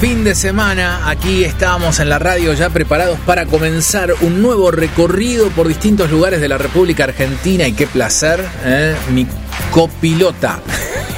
Fin 0.00 0.24
de 0.24 0.34
semana. 0.34 1.10
Aquí 1.10 1.44
estamos 1.44 2.00
en 2.00 2.08
la 2.08 2.18
radio 2.18 2.54
ya 2.54 2.70
preparados 2.70 3.18
para 3.20 3.44
comenzar 3.44 4.14
un 4.22 4.40
nuevo 4.40 4.70
recorrido 4.70 5.50
por 5.50 5.68
distintos 5.68 6.10
lugares 6.10 6.40
de 6.40 6.48
la 6.48 6.56
República 6.56 7.04
Argentina 7.04 7.68
y 7.68 7.74
qué 7.74 7.86
placer, 7.86 8.42
¿eh? 8.64 8.96
mi 9.12 9.26
copilota. 9.70 10.62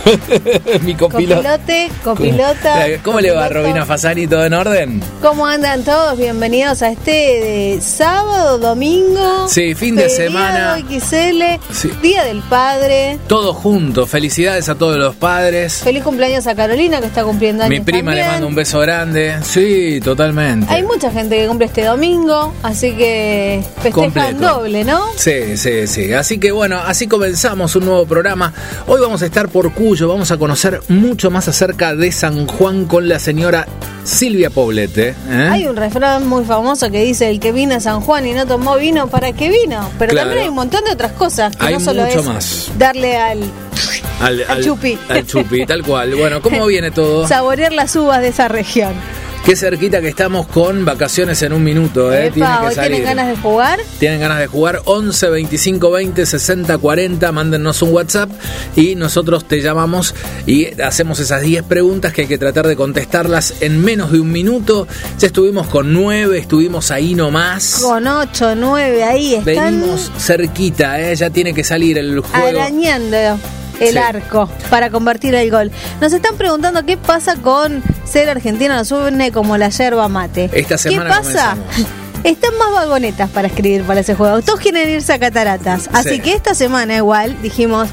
Mi 0.82 0.94
copilote, 0.94 1.90
copilota. 2.02 2.86
¿Cómo, 3.04 3.20
le 3.20 3.30
va, 3.30 3.48
Robina 3.48 3.86
Fasani? 3.86 4.26
¿Todo 4.26 4.44
en 4.44 4.54
orden? 4.54 5.02
¿Cómo 5.20 5.46
andan 5.46 5.84
todos? 5.84 6.18
Bienvenidos 6.18 6.82
a 6.82 6.88
este 6.88 7.10
de 7.10 7.78
sábado, 7.80 8.58
domingo. 8.58 9.48
Sí, 9.48 9.74
fin 9.74 9.94
de 9.96 10.08
semana. 10.08 10.78
XL, 10.78 12.00
Día 12.02 12.24
del 12.24 12.40
Padre. 12.42 13.18
Todo 13.28 13.54
junto. 13.54 14.06
Felicidades 14.06 14.68
a 14.68 14.74
todos 14.74 14.98
los 14.98 15.14
padres. 15.14 15.82
Feliz 15.84 16.02
cumpleaños 16.02 16.46
a 16.46 16.54
Carolina 16.54 17.00
que 17.00 17.06
está 17.06 17.22
cumpliendo 17.22 17.64
años. 17.64 17.78
Mi 17.78 17.84
prima 17.84 18.14
le 18.14 18.26
manda 18.26 18.46
un 18.46 18.54
beso 18.54 18.80
grande. 18.80 19.36
Sí, 19.42 20.00
totalmente. 20.02 20.72
Hay 20.72 20.82
mucha 20.82 21.10
gente 21.10 21.36
que 21.36 21.46
cumple 21.46 21.66
este 21.66 21.84
domingo, 21.84 22.52
así 22.62 22.92
que 22.92 23.62
festejan 23.82 24.40
doble, 24.40 24.84
¿no? 24.84 25.00
Sí, 25.16 25.56
sí, 25.56 25.86
sí. 25.86 26.12
Así 26.12 26.38
que 26.38 26.50
bueno, 26.50 26.80
así 26.84 27.06
comenzamos 27.06 27.76
un 27.76 27.84
nuevo 27.84 28.06
programa. 28.06 28.52
Hoy 28.86 29.00
vamos 29.00 29.22
a 29.22 29.26
estar 29.26 29.48
por 29.48 29.72
vamos 30.00 30.30
a 30.30 30.38
conocer 30.38 30.80
mucho 30.88 31.30
más 31.30 31.48
acerca 31.48 31.94
de 31.94 32.10
San 32.12 32.46
Juan 32.46 32.86
con 32.86 33.08
la 33.08 33.18
señora 33.18 33.66
Silvia 34.04 34.48
Poblete. 34.48 35.14
¿eh? 35.28 35.48
Hay 35.50 35.66
un 35.66 35.76
refrán 35.76 36.26
muy 36.26 36.44
famoso 36.44 36.90
que 36.90 37.02
dice, 37.04 37.28
el 37.28 37.38
que 37.38 37.52
vino 37.52 37.74
a 37.74 37.80
San 37.80 38.00
Juan 38.00 38.26
y 38.26 38.32
no 38.32 38.46
tomó 38.46 38.76
vino, 38.76 39.08
¿para 39.08 39.32
qué 39.32 39.50
vino? 39.50 39.88
Pero 39.98 40.14
también 40.14 40.40
hay 40.40 40.48
un 40.48 40.54
montón 40.54 40.84
de 40.84 40.92
otras 40.92 41.12
cosas, 41.12 41.54
que 41.54 41.70
no 41.70 41.80
solo 41.80 42.04
es 42.04 42.24
más. 42.24 42.70
darle 42.78 43.16
al... 43.16 43.40
Al, 44.20 44.64
chupi. 44.64 44.96
Al 45.08 45.26
chupi, 45.26 45.66
tal 45.66 45.82
cual. 45.82 46.14
Bueno, 46.14 46.40
¿cómo 46.40 46.66
viene 46.68 46.90
todo? 46.90 47.26
Saborear 47.26 47.72
las 47.72 47.94
uvas 47.96 48.20
de 48.20 48.28
esa 48.28 48.48
región. 48.48 48.92
Qué 49.44 49.56
cerquita 49.56 50.00
que 50.00 50.06
estamos 50.06 50.46
con 50.46 50.84
vacaciones 50.84 51.42
en 51.42 51.52
un 51.52 51.64
minuto, 51.64 52.14
¿eh? 52.14 52.30
¿Tienen 52.30 53.02
ganas 53.02 53.26
de 53.26 53.36
jugar? 53.36 53.80
Tienen 53.98 54.20
ganas 54.20 54.38
de 54.38 54.46
jugar 54.46 54.82
11 54.84 55.30
25 55.30 55.90
20 55.90 56.26
60 56.26 56.78
40. 56.78 57.32
Mándennos 57.32 57.82
un 57.82 57.92
WhatsApp 57.92 58.30
y 58.76 58.94
nosotros 58.94 59.44
te 59.48 59.60
llamamos 59.60 60.14
y 60.46 60.80
hacemos 60.80 61.18
esas 61.18 61.42
10 61.42 61.64
preguntas 61.64 62.12
que 62.12 62.22
hay 62.22 62.28
que 62.28 62.38
tratar 62.38 62.68
de 62.68 62.76
contestarlas 62.76 63.54
en 63.62 63.84
menos 63.84 64.12
de 64.12 64.20
un 64.20 64.30
minuto. 64.30 64.86
Ya 65.18 65.26
estuvimos 65.26 65.66
con 65.66 65.92
9, 65.92 66.38
estuvimos 66.38 66.92
ahí 66.92 67.16
nomás. 67.16 67.80
Con 67.82 68.06
8, 68.06 68.54
9, 68.54 69.02
ahí 69.02 69.34
están. 69.34 69.80
Venimos 69.80 70.12
cerquita, 70.18 71.00
¿eh? 71.00 71.16
Ya 71.16 71.30
tiene 71.30 71.52
que 71.52 71.64
salir 71.64 71.98
el 71.98 72.20
juego. 72.20 72.46
Arañando 72.46 73.38
el 73.88 73.98
arco 73.98 74.48
para 74.70 74.90
convertir 74.90 75.34
el 75.34 75.50
gol. 75.50 75.70
Nos 76.00 76.12
están 76.12 76.36
preguntando 76.36 76.84
qué 76.84 76.96
pasa 76.96 77.36
con 77.36 77.82
ser 78.04 78.28
argentino 78.28 78.74
nos 78.74 78.90
une 78.90 79.32
como 79.32 79.56
la 79.56 79.68
yerba 79.68 80.08
mate. 80.08 80.50
Esta 80.52 80.78
semana 80.78 81.10
¿Qué 81.10 81.16
pasa? 81.16 81.56
Están 82.24 82.56
más 82.56 82.72
vagonetas 82.72 83.28
para 83.30 83.48
escribir 83.48 83.82
para 83.82 84.00
ese 84.00 84.14
juego. 84.14 84.40
Todos 84.42 84.60
quieren 84.60 84.88
irse 84.88 85.12
a 85.12 85.18
cataratas. 85.18 85.90
Así 85.92 86.20
que 86.20 86.34
esta 86.34 86.54
semana 86.54 86.96
igual 86.96 87.36
dijimos, 87.42 87.88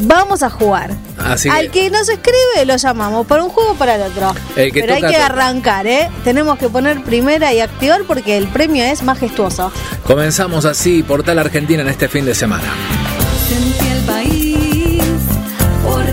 vamos 0.00 0.42
a 0.42 0.50
jugar. 0.50 0.90
Al 1.16 1.70
que... 1.70 1.90
nos 1.90 2.08
escribe 2.08 2.64
lo 2.64 2.76
llamamos 2.76 3.26
para 3.26 3.44
un 3.44 3.50
juego 3.50 3.72
o 3.72 3.74
para 3.74 3.94
el 3.96 4.02
otro. 4.02 4.34
Pero 4.54 4.94
hay 4.94 5.02
que 5.02 5.16
arrancar, 5.16 5.86
¿eh? 5.86 6.10
Tenemos 6.24 6.58
que 6.58 6.68
poner 6.68 7.02
primera 7.04 7.52
y 7.52 7.60
activar 7.60 8.02
porque 8.02 8.36
el 8.36 8.48
premio 8.48 8.84
es 8.84 9.02
majestuoso. 9.02 9.72
Comenzamos 10.04 10.64
así, 10.64 11.02
Portal 11.02 11.38
Argentina 11.38 11.82
en 11.82 11.88
este 11.88 12.08
fin 12.08 12.24
de 12.24 12.34
semana. 12.34 12.66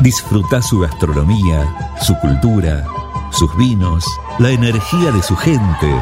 Disfruta 0.00 0.62
su 0.62 0.78
gastronomía, 0.78 1.66
su 2.00 2.14
cultura, 2.18 2.84
sus 3.30 3.54
vinos, 3.56 4.04
la 4.38 4.50
energía 4.50 5.10
de 5.10 5.22
su 5.22 5.34
gente. 5.36 5.92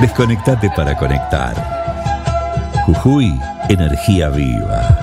Desconectate 0.00 0.70
para 0.70 0.96
conectar. 0.96 1.54
Jujuy, 2.86 3.40
energía 3.68 4.28
viva. 4.28 4.99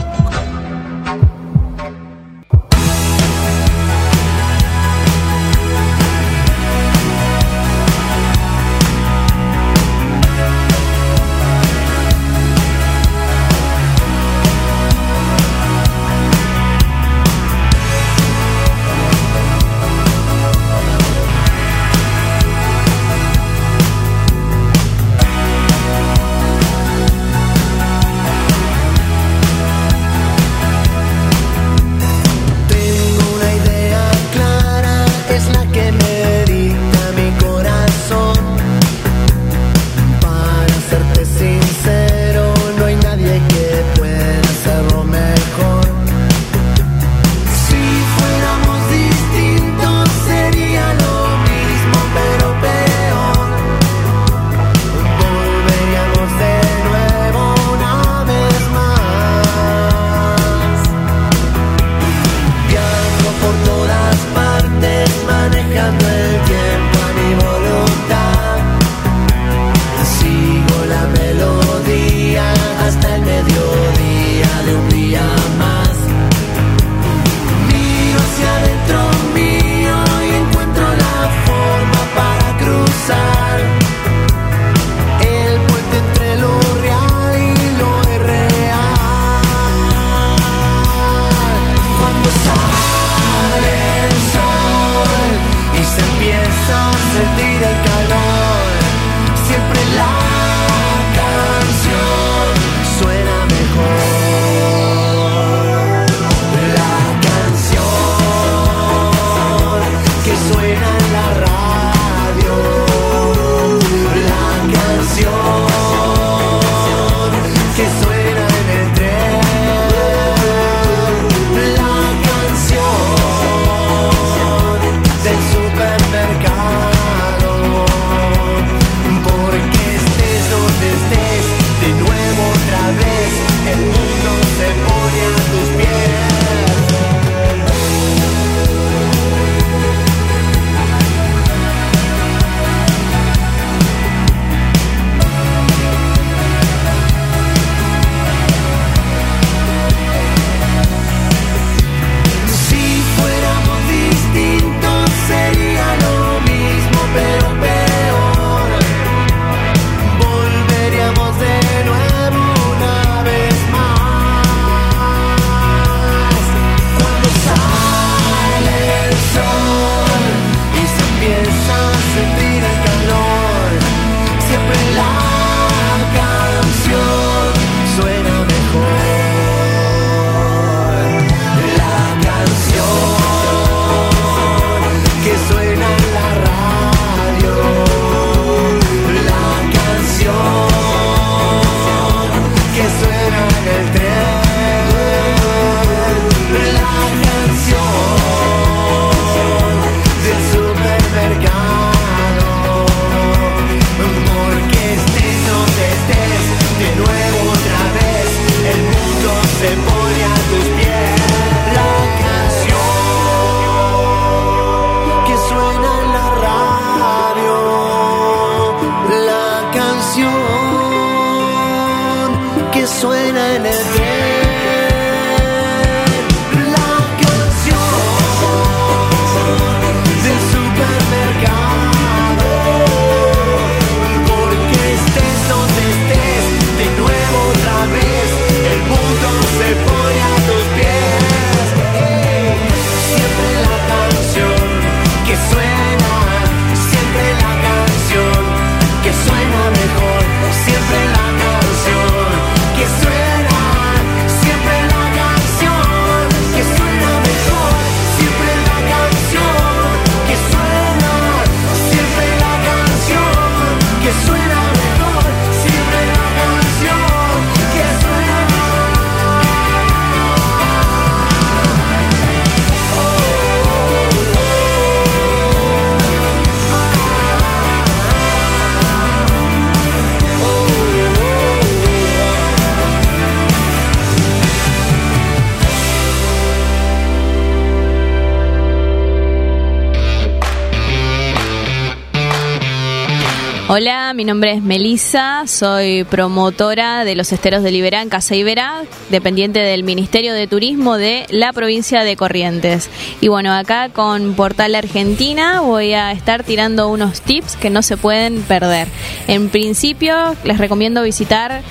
Nombre 294.28 294.52
es 294.52 294.62
Melisa, 294.62 295.44
soy 295.48 296.04
promotora 296.04 297.06
de 297.06 297.16
los 297.16 297.32
esteros 297.32 297.64
de 297.64 297.72
Liberá 297.72 298.02
en 298.02 298.10
Casa 298.10 298.36
Iberá, 298.36 298.84
dependiente 299.10 299.60
del 299.60 299.84
Ministerio 299.84 300.34
de 300.34 300.48
Turismo 300.48 300.98
de 300.98 301.26
la 301.30 301.54
provincia 301.54 302.04
de 302.04 302.18
Corrientes. 302.18 302.90
Y 303.22 303.30
bueno, 303.30 303.54
acá 303.54 303.88
con 303.88 304.34
Portal 304.34 304.76
Argentina 304.76 305.62
voy 305.62 305.94
a 305.94 306.12
estar 306.12 306.44
tirando 306.44 306.90
unos 306.90 307.22
tips 307.22 307.56
que 307.56 307.70
no 307.70 307.82
se 307.82 307.96
pueden 307.96 308.42
perder. 308.42 308.90
En 309.30 309.48
principio, 309.48 310.36
les 310.44 310.58
recomiendo 310.58 311.04
visitar 311.04 311.62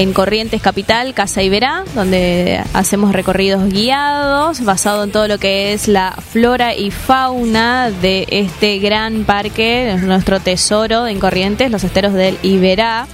en 0.00 0.14
Corrientes 0.14 0.62
Capital, 0.62 1.12
Casa 1.12 1.42
Iberá, 1.42 1.84
donde 1.94 2.64
hacemos 2.72 3.12
recorridos 3.12 3.68
guiados 3.68 4.64
basado 4.64 5.04
en 5.04 5.12
todo 5.12 5.28
lo 5.28 5.36
que 5.36 5.74
es 5.74 5.88
la 5.88 6.12
flora 6.12 6.74
y 6.74 6.90
fauna 6.90 7.90
de 7.90 8.26
este 8.30 8.78
gran 8.78 9.24
parque, 9.24 9.94
nuestro 10.00 10.40
tesoro 10.40 11.06
en 11.06 11.20
Corrientes 11.20 11.70
los 11.70 11.84
esteros 11.84 12.14
del 12.14 12.38
Iberá. 12.42 13.08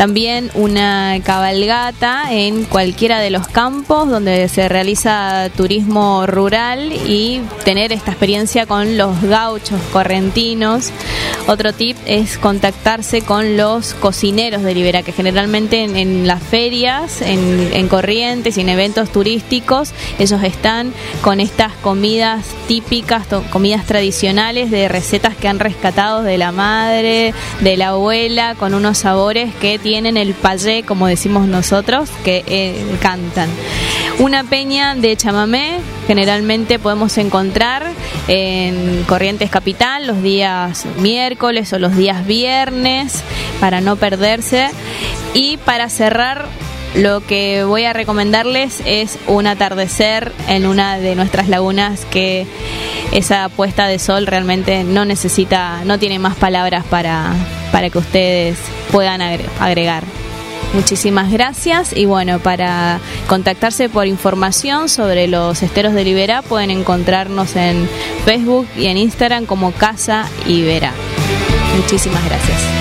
También 0.00 0.50
una 0.54 1.18
cabalgata 1.22 2.32
en 2.32 2.64
cualquiera 2.64 3.20
de 3.20 3.28
los 3.28 3.46
campos 3.48 4.08
donde 4.08 4.48
se 4.48 4.66
realiza 4.66 5.50
turismo 5.54 6.26
rural 6.26 6.90
y 6.90 7.42
tener 7.66 7.92
esta 7.92 8.10
experiencia 8.10 8.64
con 8.64 8.96
los 8.96 9.20
gauchos 9.20 9.78
correntinos. 9.92 10.90
Otro 11.48 11.74
tip 11.74 11.98
es 12.06 12.38
contactarse 12.38 13.20
con 13.20 13.58
los 13.58 13.92
cocineros 13.92 14.62
de 14.62 14.74
Libera, 14.74 15.02
que 15.02 15.12
generalmente 15.12 15.82
en, 15.82 16.26
las 16.26 16.42
ferias, 16.42 17.20
en, 17.20 17.86
corrientes 17.88 18.56
y 18.56 18.62
en 18.62 18.70
eventos 18.70 19.12
turísticos, 19.12 19.92
ellos 20.18 20.42
están 20.42 20.94
con 21.20 21.40
estas 21.40 21.74
comidas 21.74 22.46
típicas, 22.68 23.26
comidas 23.50 23.84
tradicionales 23.84 24.70
de 24.70 24.88
recetas 24.88 25.36
que 25.36 25.48
han 25.48 25.58
rescatado 25.58 26.22
de 26.22 26.38
la 26.38 26.52
madre, 26.52 27.34
de 27.60 27.76
la 27.76 27.88
abuela, 27.88 28.54
con 28.54 28.72
unos 28.72 28.96
sabores 28.96 29.54
que 29.56 29.78
tienen 29.78 29.89
tienen 29.90 30.16
el 30.16 30.34
payé, 30.34 30.84
como 30.84 31.08
decimos 31.08 31.48
nosotros, 31.48 32.10
que 32.24 32.44
eh, 32.46 32.80
cantan. 33.02 33.50
Una 34.20 34.44
peña 34.44 34.94
de 34.94 35.16
chamamé 35.16 35.80
generalmente 36.06 36.78
podemos 36.78 37.18
encontrar 37.18 37.88
en 38.28 39.02
Corrientes 39.08 39.50
Capital 39.50 40.06
los 40.06 40.22
días 40.22 40.86
miércoles 40.98 41.72
o 41.72 41.80
los 41.80 41.96
días 41.96 42.24
viernes 42.24 43.24
para 43.58 43.80
no 43.80 43.96
perderse. 43.96 44.68
Y 45.34 45.56
para 45.56 45.88
cerrar 45.88 46.46
lo 46.94 47.26
que 47.26 47.64
voy 47.64 47.84
a 47.84 47.92
recomendarles 47.92 48.84
es 48.86 49.18
un 49.26 49.48
atardecer 49.48 50.30
en 50.46 50.66
una 50.66 50.98
de 50.98 51.16
nuestras 51.16 51.48
lagunas 51.48 52.04
que 52.12 52.46
esa 53.10 53.48
puesta 53.48 53.88
de 53.88 53.98
sol 53.98 54.28
realmente 54.28 54.84
no 54.84 55.04
necesita, 55.04 55.82
no 55.84 55.98
tiene 55.98 56.20
más 56.20 56.36
palabras 56.36 56.84
para, 56.84 57.34
para 57.72 57.90
que 57.90 57.98
ustedes 57.98 58.58
puedan 58.90 59.20
agregar. 59.22 60.04
Muchísimas 60.72 61.32
gracias 61.32 61.92
y 61.96 62.04
bueno, 62.06 62.38
para 62.38 63.00
contactarse 63.26 63.88
por 63.88 64.06
información 64.06 64.88
sobre 64.88 65.26
los 65.26 65.62
esteros 65.62 65.94
de 65.94 66.04
Libera 66.04 66.42
pueden 66.42 66.70
encontrarnos 66.70 67.56
en 67.56 67.88
Facebook 68.24 68.68
y 68.76 68.86
en 68.86 68.96
Instagram 68.96 69.46
como 69.46 69.72
Casa 69.72 70.28
Ibera. 70.46 70.92
Muchísimas 71.76 72.24
gracias. 72.24 72.79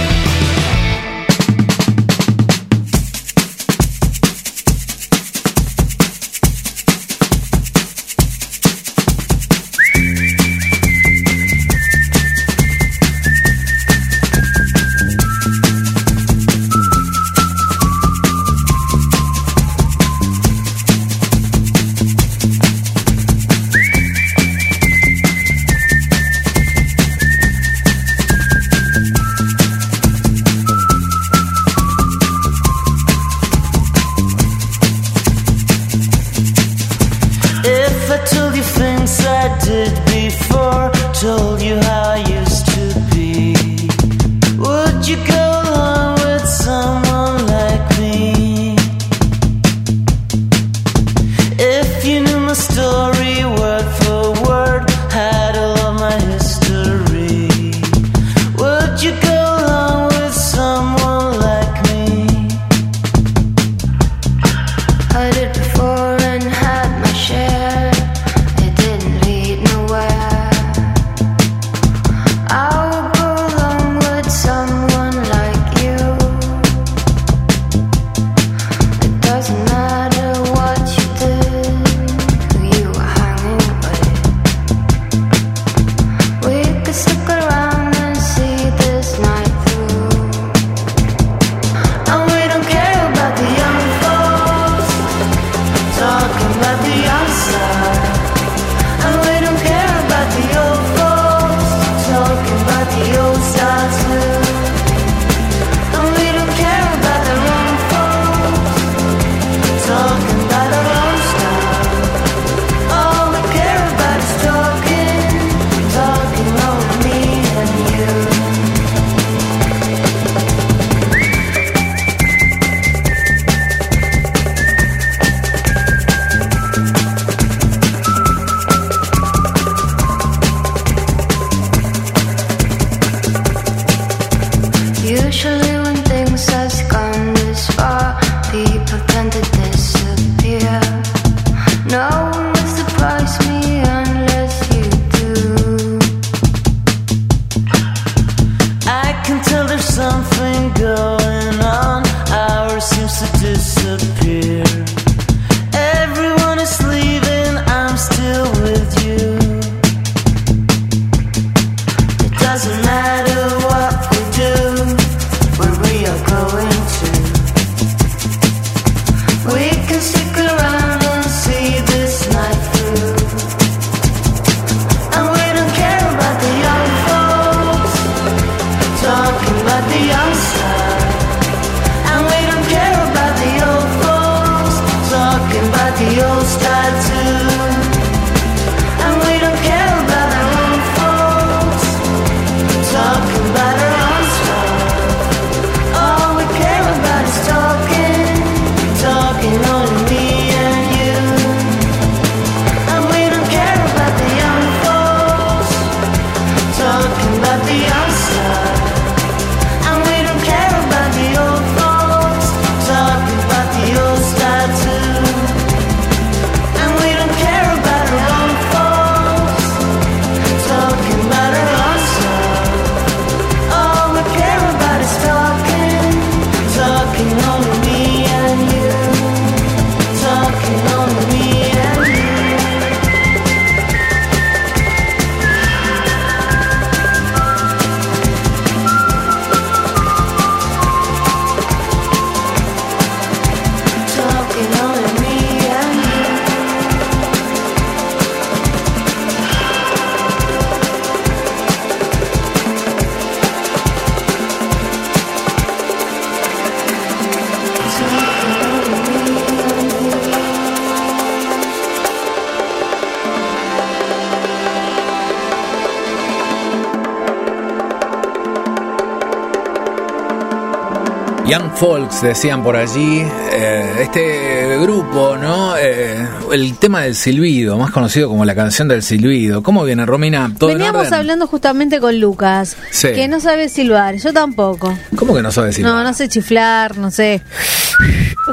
Folks 271.80 272.22
decían 272.22 272.62
por 272.62 272.76
allí, 272.76 273.24
eh, 273.54 274.00
este 274.02 274.78
grupo, 274.80 275.38
¿no? 275.38 275.78
Eh, 275.78 276.28
el 276.52 276.78
tema 276.78 277.04
del 277.04 277.16
silbido, 277.16 277.78
más 277.78 277.92
conocido 277.92 278.28
como 278.28 278.44
la 278.44 278.54
canción 278.54 278.90
del 278.90 279.02
silbido. 279.02 279.64
¿Cómo 279.64 279.86
viene, 279.86 280.06
Romina? 280.06 280.52
¿Todo 280.60 280.72
Veníamos 280.72 281.10
hablando 281.14 281.48
justamente 281.48 282.02
con 282.02 282.20
Lucas, 282.20 282.76
que 283.02 283.30
no 283.30 283.40
sabe 283.40 283.70
silbar, 283.70 284.18
yo 284.18 284.34
tampoco. 284.34 284.94
¿Cómo 285.16 285.34
que 285.34 285.42
no 285.42 285.54
sabe 285.54 285.72
silbar? 285.72 285.94
No, 285.94 286.04
no 286.04 286.14
sé 286.14 286.28
chiflar, 286.28 286.98
no 286.98 287.12
sé. 287.12 287.42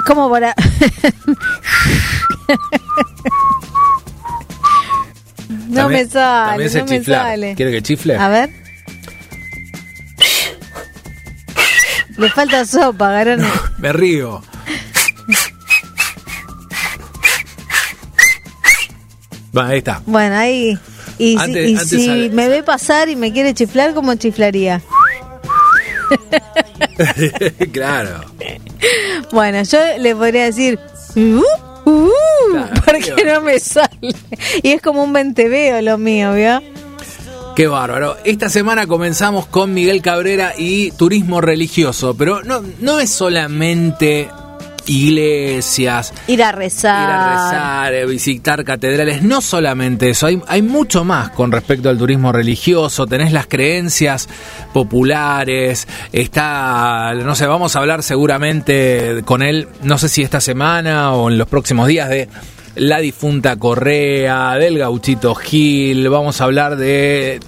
¿Cómo 0.06 0.30
para...? 0.30 0.54
no 5.68 5.88
me 5.88 6.06
sale, 6.06 6.70
no 6.70 6.86
me 6.86 7.02
sale. 7.02 7.56
¿Quiere 7.56 7.72
que 7.72 7.82
chifle? 7.82 8.16
A 8.16 8.28
ver. 8.28 8.55
Le 12.26 12.32
falta 12.32 12.64
sopa, 12.64 13.12
Garone. 13.12 13.46
Me 13.78 13.92
río. 13.92 14.42
Va, 19.56 19.68
ahí 19.68 19.78
está. 19.78 20.02
Bueno, 20.06 20.34
ahí. 20.34 20.76
Y 21.18 21.38
si, 21.86 22.28
me 22.32 22.48
ve 22.48 22.64
pasar 22.64 23.08
y 23.08 23.14
me 23.14 23.32
quiere 23.32 23.54
chiflar, 23.54 23.94
¿cómo 23.94 24.16
chiflaría? 24.16 24.82
claro. 27.72 28.24
Bueno, 29.30 29.62
yo 29.62 29.78
le 30.00 30.16
podría 30.16 30.46
decir. 30.46 30.80
Uh, 31.14 31.44
uh, 31.84 32.10
porque 32.84 33.24
no 33.24 33.40
me 33.40 33.60
sale. 33.60 34.16
Y 34.64 34.72
es 34.72 34.82
como 34.82 35.04
un 35.04 35.12
venteveo 35.12 35.80
lo 35.80 35.96
mío, 35.96 36.34
¿vio? 36.34 36.60
Qué 37.56 37.68
bárbaro. 37.68 38.18
Esta 38.24 38.50
semana 38.50 38.86
comenzamos 38.86 39.46
con 39.46 39.72
Miguel 39.72 40.02
Cabrera 40.02 40.52
y 40.58 40.90
turismo 40.90 41.40
religioso, 41.40 42.14
pero 42.14 42.42
no, 42.42 42.62
no 42.80 43.00
es 43.00 43.08
solamente 43.08 44.28
iglesias, 44.84 46.12
ir 46.26 46.42
a 46.42 46.52
rezar, 46.52 47.02
ir 47.02 47.14
a 47.14 47.32
rezar, 47.32 47.94
eh, 47.94 48.06
visitar 48.06 48.62
catedrales, 48.62 49.22
no 49.22 49.40
solamente 49.40 50.10
eso, 50.10 50.26
hay, 50.26 50.40
hay 50.46 50.60
mucho 50.60 51.02
más 51.02 51.30
con 51.30 51.50
respecto 51.50 51.88
al 51.88 51.98
turismo 51.98 52.30
religioso, 52.30 53.06
tenés 53.06 53.32
las 53.32 53.46
creencias 53.46 54.28
populares, 54.72 55.88
está, 56.12 57.14
no 57.14 57.34
sé, 57.34 57.46
vamos 57.46 57.74
a 57.74 57.80
hablar 57.80 58.02
seguramente 58.02 59.22
con 59.24 59.42
él, 59.42 59.66
no 59.82 59.98
sé 59.98 60.08
si 60.08 60.22
esta 60.22 60.40
semana 60.40 61.14
o 61.14 61.30
en 61.30 61.38
los 61.38 61.48
próximos 61.48 61.88
días 61.88 62.08
de 62.10 62.28
la 62.76 62.98
difunta 62.98 63.56
Correa, 63.56 64.54
del 64.54 64.78
gauchito 64.78 65.34
Gil, 65.34 66.08
vamos 66.08 66.40
a 66.40 66.44
hablar 66.44 66.76
de 66.76 67.40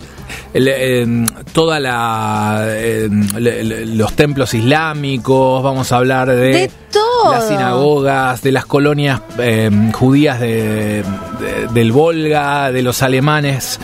em, 0.55 1.27
toda 1.53 1.79
la 1.81 2.67
em, 2.77 3.29
los 3.97 4.13
templos 4.15 4.55
islámicos, 4.55 5.63
vamos 5.63 5.93
a 5.93 5.97
hablar 5.97 6.29
de, 6.29 6.71
las 7.31 7.47
sinagogas, 7.47 8.43
de 8.43 8.53
las 8.53 8.65
colonias 8.65 9.21
em, 9.39 9.93
judías 9.93 10.41
de, 10.41 11.05
del 11.75 11.93
Volga, 11.93 12.73
de 12.73 12.83
los 12.83 13.03
alemanes 13.03 13.79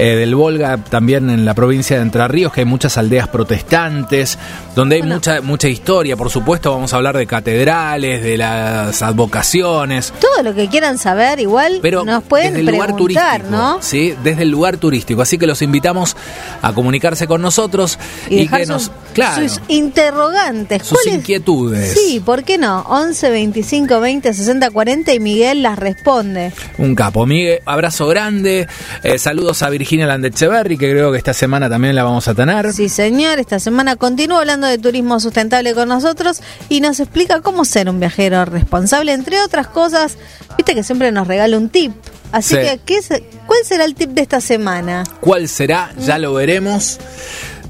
eh, 0.00 0.14
del 0.14 0.36
Volga, 0.36 0.76
también 0.76 1.28
en 1.28 1.44
la 1.44 1.54
provincia 1.54 1.96
de 1.96 2.02
Entre 2.02 2.28
Ríos, 2.28 2.52
que 2.52 2.60
hay 2.60 2.64
muchas 2.64 2.96
aldeas 2.96 3.26
protestantes, 3.26 4.38
donde 4.76 4.94
hay 4.94 5.02
mucha, 5.02 5.40
mucha 5.40 5.66
historia, 5.66 6.16
por 6.16 6.30
supuesto, 6.30 6.70
vamos 6.70 6.92
a 6.92 6.96
hablar 6.98 7.16
de 7.16 7.26
catedrales, 7.26 8.22
de 8.22 8.38
las 8.38 9.02
advocaciones. 9.02 10.14
Todo 10.20 10.44
lo 10.44 10.54
que 10.54 10.68
quieran 10.68 10.98
saber, 10.98 11.40
igual 11.40 11.80
Pero 11.82 12.04
nos 12.04 12.22
pueden 12.22 12.54
desde 12.54 12.70
el 12.70 12.76
lugar 12.76 12.94
turístico, 12.94 13.50
¿no? 13.50 13.82
Sí, 13.82 14.14
desde 14.22 14.42
el 14.42 14.50
lugar 14.50 14.76
turístico. 14.76 15.20
Así 15.20 15.36
que 15.36 15.48
los 15.48 15.62
invitamos 15.62 16.16
a 16.62 16.72
comunicarse 16.72 17.26
con 17.26 17.42
nosotros 17.42 17.98
y, 18.30 18.46
que 18.46 18.66
nos. 18.66 18.92
claro, 19.14 19.48
sus 19.48 19.60
interrogantes, 19.66 20.84
sus 20.84 21.04
inquietudes. 21.08 21.94
Sí, 21.94 22.22
¿por 22.24 22.44
qué 22.44 22.56
no? 22.56 22.82
11 22.82 23.30
25 23.30 23.98
20 23.98 24.32
60 24.32 24.70
40 24.70 25.12
y 25.12 25.18
Miguel 25.18 25.62
las 25.62 25.76
responde. 25.76 26.52
Un 26.78 26.94
capo. 26.94 27.26
Miguel, 27.26 27.58
abrazo 27.64 28.06
grande. 28.06 28.68
Eh, 29.02 29.18
saludos 29.18 29.62
a 29.62 29.70
Virginia 29.70 29.87
Virginia 29.88 30.06
Landecheverri, 30.06 30.76
que 30.76 30.90
creo 30.90 31.10
que 31.10 31.16
esta 31.16 31.32
semana 31.32 31.70
también 31.70 31.94
la 31.94 32.04
vamos 32.04 32.28
a 32.28 32.34
tener. 32.34 32.74
Sí, 32.74 32.90
señor, 32.90 33.38
esta 33.38 33.58
semana 33.58 33.96
continúa 33.96 34.40
hablando 34.40 34.66
de 34.66 34.76
turismo 34.76 35.18
sustentable 35.18 35.72
con 35.72 35.88
nosotros 35.88 36.42
y 36.68 36.82
nos 36.82 37.00
explica 37.00 37.40
cómo 37.40 37.64
ser 37.64 37.88
un 37.88 37.98
viajero 37.98 38.44
responsable, 38.44 39.14
entre 39.14 39.40
otras 39.40 39.68
cosas. 39.68 40.18
Viste 40.58 40.74
que 40.74 40.82
siempre 40.82 41.10
nos 41.10 41.26
regala 41.26 41.56
un 41.56 41.70
tip. 41.70 41.92
Así 42.32 42.54
que, 42.56 42.78
¿qué 42.84 43.00
¿cuál 43.46 43.60
será 43.64 43.86
el 43.86 43.94
tip 43.94 44.10
de 44.10 44.20
esta 44.20 44.42
semana? 44.42 45.04
¿Cuál 45.22 45.48
será? 45.48 45.90
Ya 45.98 46.18
lo 46.18 46.34
veremos. 46.34 46.98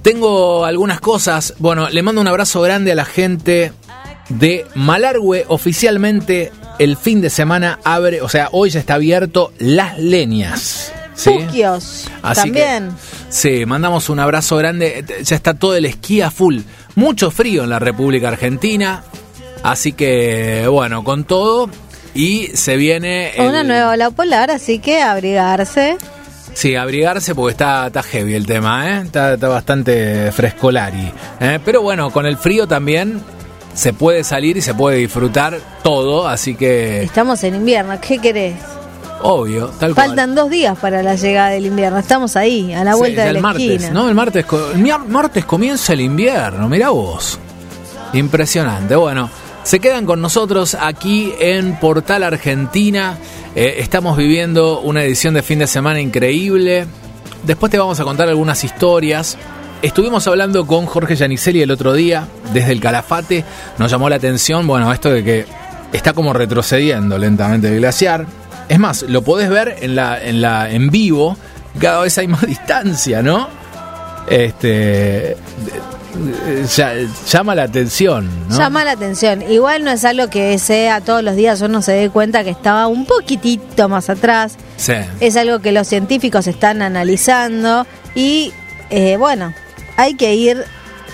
Tengo 0.02 0.64
algunas 0.64 1.00
cosas. 1.00 1.54
Bueno, 1.60 1.88
le 1.88 2.02
mando 2.02 2.20
un 2.20 2.26
abrazo 2.26 2.60
grande 2.62 2.90
a 2.90 2.96
la 2.96 3.04
gente 3.04 3.70
de 4.28 4.66
Malargüe. 4.74 5.44
Oficialmente 5.46 6.50
el 6.80 6.96
fin 6.96 7.20
de 7.20 7.30
semana 7.30 7.78
abre, 7.84 8.22
o 8.22 8.28
sea, 8.28 8.48
hoy 8.50 8.70
ya 8.70 8.80
está 8.80 8.94
abierto 8.94 9.52
Las 9.60 10.00
Leñas. 10.00 10.92
¿Sí? 11.18 11.48
también. 12.34 12.90
sí, 13.28 13.66
mandamos 13.66 14.08
un 14.08 14.20
abrazo 14.20 14.56
grande. 14.56 15.04
Ya 15.22 15.36
está 15.36 15.54
todo 15.54 15.76
el 15.76 15.84
esquí 15.84 16.20
a 16.20 16.30
full. 16.30 16.60
Mucho 16.94 17.30
frío 17.30 17.64
en 17.64 17.70
la 17.70 17.78
República 17.78 18.28
Argentina. 18.28 19.02
Así 19.62 19.92
que, 19.92 20.66
bueno, 20.68 21.04
con 21.04 21.24
todo. 21.24 21.68
Y 22.14 22.48
se 22.54 22.76
viene. 22.76 23.32
Una 23.38 23.64
nueva 23.64 23.90
ola 23.90 24.10
polar, 24.10 24.50
así 24.50 24.78
que 24.78 25.02
abrigarse. 25.02 25.98
Sí, 26.54 26.74
abrigarse 26.74 27.34
porque 27.34 27.52
está, 27.52 27.86
está 27.86 28.02
heavy 28.02 28.34
el 28.34 28.46
tema, 28.46 28.90
¿eh? 28.90 29.02
está, 29.04 29.36
bastante 29.36 30.32
frescolari. 30.32 31.12
¿eh? 31.40 31.60
Pero 31.64 31.82
bueno, 31.82 32.10
con 32.10 32.26
el 32.26 32.36
frío 32.36 32.66
también 32.66 33.22
se 33.74 33.92
puede 33.92 34.24
salir 34.24 34.56
y 34.56 34.60
se 34.60 34.74
puede 34.74 34.96
disfrutar 34.96 35.60
todo, 35.84 36.26
así 36.26 36.56
que... 36.56 37.02
Estamos 37.02 37.44
en 37.44 37.54
invierno, 37.54 37.96
¿qué 38.00 38.18
querés? 38.18 38.56
Obvio, 39.22 39.68
tal 39.78 39.94
cual. 39.94 40.08
Faltan 40.08 40.34
dos 40.34 40.50
días 40.50 40.78
para 40.78 41.02
la 41.02 41.16
llegada 41.16 41.50
del 41.50 41.66
invierno. 41.66 41.98
Estamos 41.98 42.36
ahí, 42.36 42.72
a 42.72 42.84
la 42.84 42.94
vuelta 42.94 43.24
de 43.24 43.32
la 43.32 43.38
el 43.38 43.42
martes, 43.42 43.92
¿no? 43.92 44.08
El 44.08 44.14
martes, 44.14 44.46
el 44.74 45.08
martes 45.08 45.44
comienza 45.44 45.92
el 45.92 46.00
invierno, 46.00 46.68
mira 46.68 46.90
vos. 46.90 47.38
Impresionante. 48.12 48.96
Bueno, 48.96 49.28
se 49.64 49.80
quedan 49.80 50.06
con 50.06 50.20
nosotros 50.20 50.76
aquí 50.80 51.32
en 51.38 51.76
Portal 51.76 52.22
Argentina. 52.22 53.18
Eh, 53.54 53.76
estamos 53.78 54.16
viviendo 54.16 54.80
una 54.80 55.02
edición 55.02 55.34
de 55.34 55.42
fin 55.42 55.58
de 55.58 55.66
semana 55.66 56.00
increíble. 56.00 56.86
Después 57.44 57.70
te 57.70 57.78
vamos 57.78 57.98
a 58.00 58.04
contar 58.04 58.28
algunas 58.28 58.64
historias. 58.64 59.36
Estuvimos 59.82 60.26
hablando 60.26 60.66
con 60.66 60.86
Jorge 60.86 61.16
Yanicelli 61.16 61.62
el 61.62 61.70
otro 61.70 61.92
día, 61.92 62.26
desde 62.52 62.72
el 62.72 62.80
Calafate. 62.80 63.44
Nos 63.78 63.90
llamó 63.90 64.08
la 64.08 64.16
atención, 64.16 64.66
bueno, 64.66 64.92
esto 64.92 65.10
de 65.10 65.22
que 65.22 65.46
está 65.92 66.12
como 66.12 66.32
retrocediendo 66.32 67.18
lentamente 67.18 67.68
el 67.68 67.76
glaciar 67.76 68.26
es 68.68 68.78
más, 68.78 69.02
lo 69.02 69.22
podés 69.22 69.50
ver 69.50 69.76
en 69.80 69.94
la, 69.94 70.22
en 70.22 70.40
la, 70.40 70.70
en 70.70 70.90
vivo, 70.90 71.36
cada 71.78 72.02
vez 72.02 72.16
hay 72.18 72.28
más 72.28 72.42
distancia, 72.46 73.22
¿no? 73.22 73.48
Este 74.28 75.36
llama 77.30 77.54
la 77.54 77.64
atención. 77.64 78.28
¿no? 78.48 78.58
Llama 78.58 78.84
la 78.84 78.92
atención. 78.92 79.42
Igual 79.42 79.84
no 79.84 79.90
es 79.90 80.04
algo 80.04 80.28
que 80.28 80.58
sea 80.58 81.00
todos 81.00 81.22
los 81.22 81.36
días 81.36 81.60
uno 81.60 81.82
se 81.82 81.92
dé 81.92 82.10
cuenta 82.10 82.44
que 82.44 82.50
estaba 82.50 82.86
un 82.86 83.04
poquitito 83.04 83.88
más 83.88 84.10
atrás. 84.10 84.56
Sí. 84.76 84.94
Es 85.20 85.36
algo 85.36 85.60
que 85.60 85.72
los 85.72 85.86
científicos 85.86 86.46
están 86.46 86.82
analizando 86.82 87.86
y 88.14 88.52
eh, 88.90 89.16
bueno, 89.16 89.52
hay 89.96 90.14
que 90.14 90.34
ir 90.34 90.64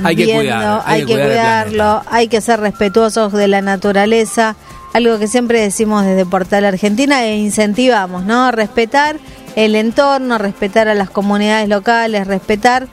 hay 0.03 0.17
viendo, 0.17 0.43
que 0.43 0.83
hay, 0.87 1.05
que, 1.05 1.15
cuidarlo, 1.15 2.03
hay 2.11 2.29
que 2.29 2.41
ser 2.41 2.61
respetuosos 2.61 3.33
de 3.33 3.49
la 3.49 3.63
naturaleza 3.63 4.57
algo 4.95 5.19
que 5.19 5.27
siempre 5.27 5.61
decimos 5.61 6.07
desde 6.07 6.25
Portal 6.25 6.65
Argentina 6.65 7.27
e 7.27 7.37
incentivamos, 7.37 8.25
¿no? 8.25 8.53
Respetar 8.53 9.19
el 9.57 9.75
entorno, 9.75 10.39
respetar 10.39 10.89
a 10.89 10.95
las 10.95 11.11
comunidades 11.11 11.69
locales, 11.69 12.29
respetar 12.29 12.87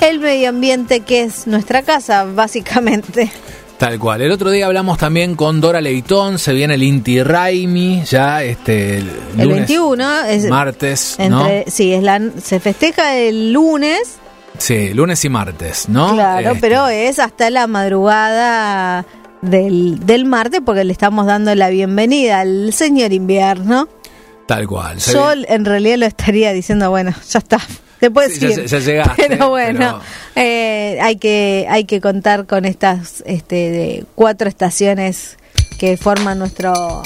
el 0.00 0.18
medio 0.18 0.48
ambiente 0.48 1.00
que 1.00 1.22
es 1.22 1.46
nuestra 1.46 1.82
casa, 1.82 2.24
básicamente. 2.24 3.30
Tal 3.78 4.00
cual. 4.00 4.22
El 4.22 4.32
otro 4.32 4.50
día 4.50 4.66
hablamos 4.66 4.98
también 4.98 5.36
con 5.36 5.60
Dora 5.60 5.80
Leitón, 5.80 6.40
se 6.40 6.52
viene 6.52 6.74
el 6.74 6.82
Inti 6.82 7.22
Raimi, 7.22 8.02
ya 8.04 8.42
este 8.42 8.98
el, 8.98 9.10
el 9.38 9.48
21 9.48 10.24
es 10.24 10.46
martes, 10.46 11.16
¿no? 11.28 11.48
Sí, 11.68 11.92
es 11.92 12.02
la, 12.02 12.20
se 12.42 12.58
festeja 12.58 13.16
el 13.16 13.52
lunes. 13.52 14.16
Sí, 14.58 14.92
lunes 14.92 15.24
y 15.24 15.28
martes, 15.28 15.88
¿no? 15.88 16.14
Claro, 16.14 16.48
este. 16.48 16.60
pero 16.60 16.88
es 16.88 17.20
hasta 17.20 17.50
la 17.50 17.66
madrugada 17.68 19.04
del, 19.44 20.04
del 20.04 20.24
martes 20.24 20.60
porque 20.64 20.84
le 20.84 20.92
estamos 20.92 21.26
dando 21.26 21.54
la 21.54 21.68
bienvenida 21.68 22.40
al 22.40 22.72
señor 22.72 23.12
invierno. 23.12 23.88
Tal 24.46 24.66
cual. 24.66 24.98
Yo 24.98 25.32
en 25.32 25.64
realidad 25.64 25.96
lo 25.98 26.06
estaría 26.06 26.52
diciendo, 26.52 26.90
bueno, 26.90 27.12
ya 27.28 27.38
está. 27.38 27.60
Se 28.00 28.10
puede 28.10 28.28
decir. 28.28 28.66
Ya, 28.66 29.14
pero 29.16 29.48
bueno, 29.48 30.00
eh, 30.34 30.98
hay 31.00 31.16
que 31.16 31.66
hay 31.70 31.84
que 31.84 32.02
contar 32.02 32.44
con 32.46 32.66
estas 32.66 33.22
este, 33.24 34.04
cuatro 34.14 34.48
estaciones 34.48 35.38
que 35.78 35.96
forman 35.96 36.38
nuestro 36.38 37.02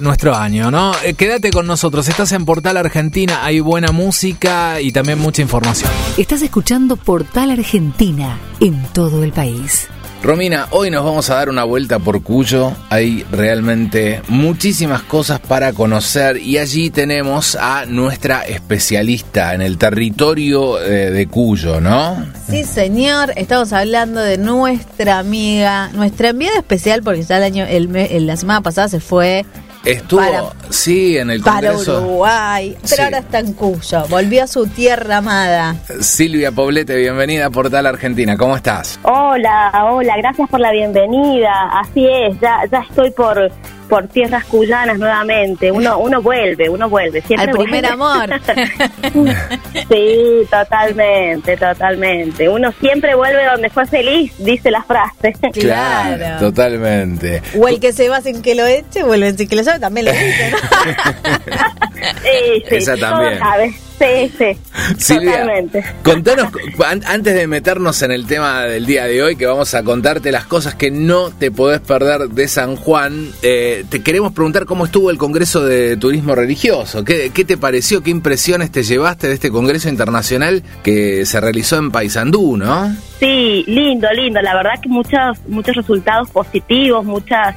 nuestro 0.00 0.34
año, 0.34 0.70
¿no? 0.70 0.92
Eh, 1.04 1.14
quédate 1.14 1.50
con 1.50 1.66
nosotros, 1.66 2.08
estás 2.08 2.32
en 2.32 2.44
Portal 2.44 2.76
Argentina, 2.76 3.44
hay 3.44 3.60
buena 3.60 3.92
música 3.92 4.80
y 4.80 4.92
también 4.92 5.18
mucha 5.18 5.42
información. 5.42 5.90
Estás 6.16 6.42
escuchando 6.42 6.96
Portal 6.96 7.50
Argentina 7.50 8.38
en 8.60 8.82
todo 8.92 9.24
el 9.24 9.32
país. 9.32 9.88
Romina, 10.20 10.66
hoy 10.72 10.90
nos 10.90 11.04
vamos 11.04 11.30
a 11.30 11.36
dar 11.36 11.48
una 11.48 11.62
vuelta 11.62 12.00
por 12.00 12.22
Cuyo. 12.24 12.72
Hay 12.90 13.24
realmente 13.30 14.20
muchísimas 14.28 15.02
cosas 15.02 15.38
para 15.38 15.72
conocer 15.72 16.38
y 16.38 16.58
allí 16.58 16.90
tenemos 16.90 17.54
a 17.54 17.86
nuestra 17.86 18.42
especialista 18.42 19.54
en 19.54 19.62
el 19.62 19.78
territorio 19.78 20.82
eh, 20.82 21.12
de 21.12 21.28
Cuyo, 21.28 21.80
¿no? 21.80 22.26
Sí, 22.50 22.64
señor. 22.64 23.32
Estamos 23.36 23.72
hablando 23.72 24.20
de 24.20 24.38
nuestra 24.38 25.20
amiga, 25.20 25.90
nuestra 25.94 26.30
enviada 26.30 26.58
especial, 26.58 27.02
porque 27.04 27.22
ya 27.22 27.36
el 27.36 27.44
año, 27.44 27.64
el, 27.64 28.26
la 28.26 28.36
semana 28.36 28.60
pasada 28.60 28.88
se 28.88 28.98
fue 28.98 29.46
Estuvo, 29.88 30.52
sí, 30.68 31.16
en 31.16 31.30
el 31.30 31.40
Congreso. 31.40 31.94
Para 31.94 32.06
Uruguay, 32.06 32.76
pero 32.90 33.04
ahora 33.04 33.18
está 33.20 33.38
en 33.38 33.54
Cuyo, 33.54 34.06
volvió 34.10 34.44
a 34.44 34.46
su 34.46 34.66
tierra 34.66 35.16
amada. 35.16 35.76
Silvia 36.00 36.52
Poblete, 36.52 36.94
bienvenida 36.94 37.46
a 37.46 37.50
Portal 37.50 37.86
Argentina, 37.86 38.36
¿cómo 38.36 38.54
estás? 38.54 39.00
Hola, 39.02 39.72
hola, 39.90 40.14
gracias 40.18 40.46
por 40.50 40.60
la 40.60 40.72
bienvenida. 40.72 41.70
Así 41.72 42.06
es, 42.06 42.38
ya, 42.38 42.66
ya 42.70 42.80
estoy 42.80 43.12
por 43.12 43.50
por 43.88 44.06
tierras 44.08 44.44
cuyanas 44.44 44.98
nuevamente. 44.98 45.72
Uno, 45.72 45.98
uno 45.98 46.22
vuelve, 46.22 46.68
uno 46.68 46.88
vuelve. 46.88 47.22
Siempre 47.22 47.50
Al 47.50 47.56
primer 47.56 47.86
amor. 47.86 48.28
sí, 49.88 50.46
totalmente, 50.50 51.56
totalmente. 51.56 52.48
Uno 52.48 52.72
siempre 52.80 53.14
vuelve 53.14 53.44
donde 53.46 53.70
fue 53.70 53.86
feliz, 53.86 54.32
dice 54.38 54.70
la 54.70 54.82
frase. 54.82 55.32
Claro, 55.52 56.38
totalmente. 56.38 57.42
O 57.58 57.68
el 57.68 57.80
que 57.80 57.92
se 57.92 58.08
va 58.08 58.20
sin 58.20 58.42
que 58.42 58.54
lo 58.54 58.66
eche, 58.66 59.02
vuelve 59.02 59.32
sin 59.32 59.48
que 59.48 59.56
lo 59.56 59.64
sabe, 59.64 59.80
también 59.80 60.06
lo 60.06 60.12
dice, 60.12 60.50
¿no? 60.50 60.58
sí, 62.22 62.64
sí, 62.68 62.74
Esa 62.76 62.96
también. 62.96 63.40
Sí, 63.98 64.32
sí. 64.38 65.14
totalmente. 65.16 65.84
contanos, 66.04 66.48
antes 67.06 67.34
de 67.34 67.46
meternos 67.46 68.00
en 68.02 68.12
el 68.12 68.26
tema 68.26 68.62
del 68.62 68.86
día 68.86 69.06
de 69.06 69.22
hoy, 69.22 69.36
que 69.36 69.46
vamos 69.46 69.74
a 69.74 69.82
contarte 69.82 70.30
las 70.30 70.46
cosas 70.46 70.74
que 70.76 70.90
no 70.90 71.30
te 71.30 71.50
podés 71.50 71.80
perder 71.80 72.28
de 72.28 72.46
San 72.46 72.76
Juan, 72.76 73.30
eh, 73.42 73.84
te 73.88 74.02
queremos 74.02 74.32
preguntar 74.32 74.66
cómo 74.66 74.84
estuvo 74.84 75.10
el 75.10 75.18
Congreso 75.18 75.64
de 75.64 75.96
Turismo 75.96 76.34
Religioso. 76.34 77.04
¿Qué, 77.04 77.30
¿Qué, 77.34 77.44
te 77.44 77.56
pareció? 77.56 78.02
¿Qué 78.02 78.10
impresiones 78.10 78.70
te 78.70 78.84
llevaste 78.84 79.26
de 79.26 79.34
este 79.34 79.50
Congreso 79.50 79.88
Internacional 79.88 80.62
que 80.84 81.26
se 81.26 81.40
realizó 81.40 81.76
en 81.76 81.90
Paysandú, 81.90 82.56
no? 82.56 82.94
Sí, 83.18 83.64
lindo, 83.66 84.08
lindo. 84.12 84.40
La 84.40 84.54
verdad 84.54 84.80
que 84.80 84.88
muchos, 84.88 85.38
muchos 85.48 85.74
resultados 85.74 86.30
positivos, 86.30 87.04
muchas 87.04 87.56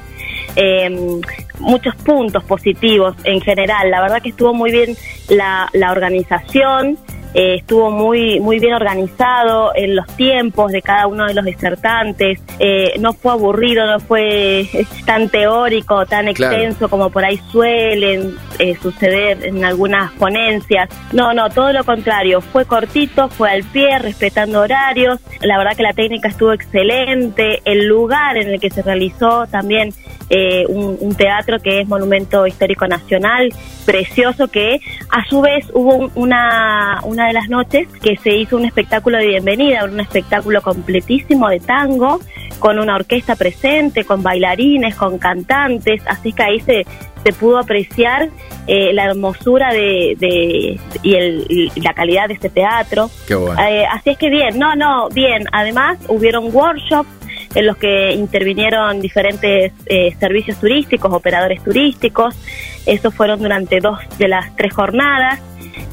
eh, 0.56 1.20
muchos 1.58 1.94
puntos 1.96 2.44
positivos 2.44 3.16
en 3.24 3.40
general. 3.40 3.90
La 3.90 4.00
verdad 4.00 4.22
que 4.22 4.30
estuvo 4.30 4.54
muy 4.54 4.70
bien 4.70 4.96
la, 5.28 5.68
la 5.72 5.92
organización, 5.92 6.98
eh, 7.34 7.54
estuvo 7.56 7.90
muy 7.90 8.40
muy 8.40 8.58
bien 8.58 8.74
organizado 8.74 9.72
en 9.74 9.96
los 9.96 10.06
tiempos 10.16 10.70
de 10.70 10.82
cada 10.82 11.06
uno 11.06 11.26
de 11.26 11.32
los 11.32 11.44
disertantes, 11.44 12.40
eh, 12.58 12.94
no 13.00 13.14
fue 13.14 13.32
aburrido, 13.32 13.86
no 13.86 14.00
fue 14.00 14.68
tan 15.06 15.30
teórico, 15.30 16.04
tan 16.04 16.28
extenso 16.28 16.90
como 16.90 17.08
por 17.10 17.24
ahí 17.24 17.40
suelen 17.50 18.36
eh, 18.58 18.76
suceder 18.82 19.46
en 19.46 19.64
algunas 19.64 20.12
ponencias. 20.12 20.90
No, 21.12 21.32
no, 21.32 21.48
todo 21.48 21.72
lo 21.72 21.84
contrario, 21.84 22.42
fue 22.42 22.66
cortito, 22.66 23.28
fue 23.30 23.50
al 23.50 23.64
pie, 23.64 23.98
respetando 23.98 24.60
horarios, 24.60 25.18
la 25.40 25.56
verdad 25.56 25.74
que 25.74 25.82
la 25.82 25.94
técnica 25.94 26.28
estuvo 26.28 26.52
excelente, 26.52 27.62
el 27.64 27.86
lugar 27.86 28.36
en 28.36 28.48
el 28.48 28.60
que 28.60 28.68
se 28.68 28.82
realizó 28.82 29.46
también 29.46 29.94
un, 30.68 31.14
teatro 31.14 31.58
que 31.60 31.82
es 31.82 31.88
Monumento 31.88 32.46
Histórico 32.46 32.86
Nacional, 32.86 33.50
precioso, 33.84 34.48
que 34.48 34.80
a 35.10 35.28
su 35.28 35.42
vez 35.42 35.66
hubo 35.74 36.10
una, 36.14 37.00
una 37.04 37.21
de 37.26 37.32
las 37.32 37.48
noches 37.48 37.88
que 38.02 38.16
se 38.16 38.30
hizo 38.36 38.56
un 38.56 38.64
espectáculo 38.64 39.18
de 39.18 39.26
bienvenida, 39.26 39.84
un 39.84 40.00
espectáculo 40.00 40.62
completísimo 40.62 41.48
de 41.48 41.60
tango, 41.60 42.20
con 42.58 42.78
una 42.78 42.94
orquesta 42.94 43.36
presente, 43.36 44.04
con 44.04 44.22
bailarines, 44.22 44.94
con 44.94 45.18
cantantes, 45.18 46.02
así 46.06 46.32
que 46.32 46.42
ahí 46.42 46.60
se, 46.60 46.86
se 47.24 47.32
pudo 47.32 47.58
apreciar 47.58 48.30
eh, 48.66 48.92
la 48.92 49.06
hermosura 49.06 49.72
de, 49.72 50.78
y, 51.02 51.14
el, 51.14 51.72
la 51.76 51.94
calidad 51.94 52.28
de 52.28 52.34
este 52.34 52.48
teatro. 52.48 53.10
Eh, 53.28 53.84
así 53.90 54.10
es 54.10 54.18
que 54.18 54.30
bien, 54.30 54.58
no, 54.58 54.76
no, 54.76 55.08
bien. 55.08 55.44
Además, 55.52 55.98
hubieron 56.08 56.54
workshops 56.54 57.08
en 57.54 57.66
los 57.66 57.76
que 57.76 58.12
intervinieron 58.12 59.00
diferentes 59.00 59.72
eh, 59.86 60.14
servicios 60.18 60.58
turísticos, 60.58 61.12
operadores 61.12 61.62
turísticos. 61.62 62.34
Esos 62.86 63.14
fueron 63.14 63.40
durante 63.40 63.80
dos 63.80 63.98
de 64.18 64.28
las 64.28 64.54
tres 64.56 64.72
jornadas. 64.72 65.40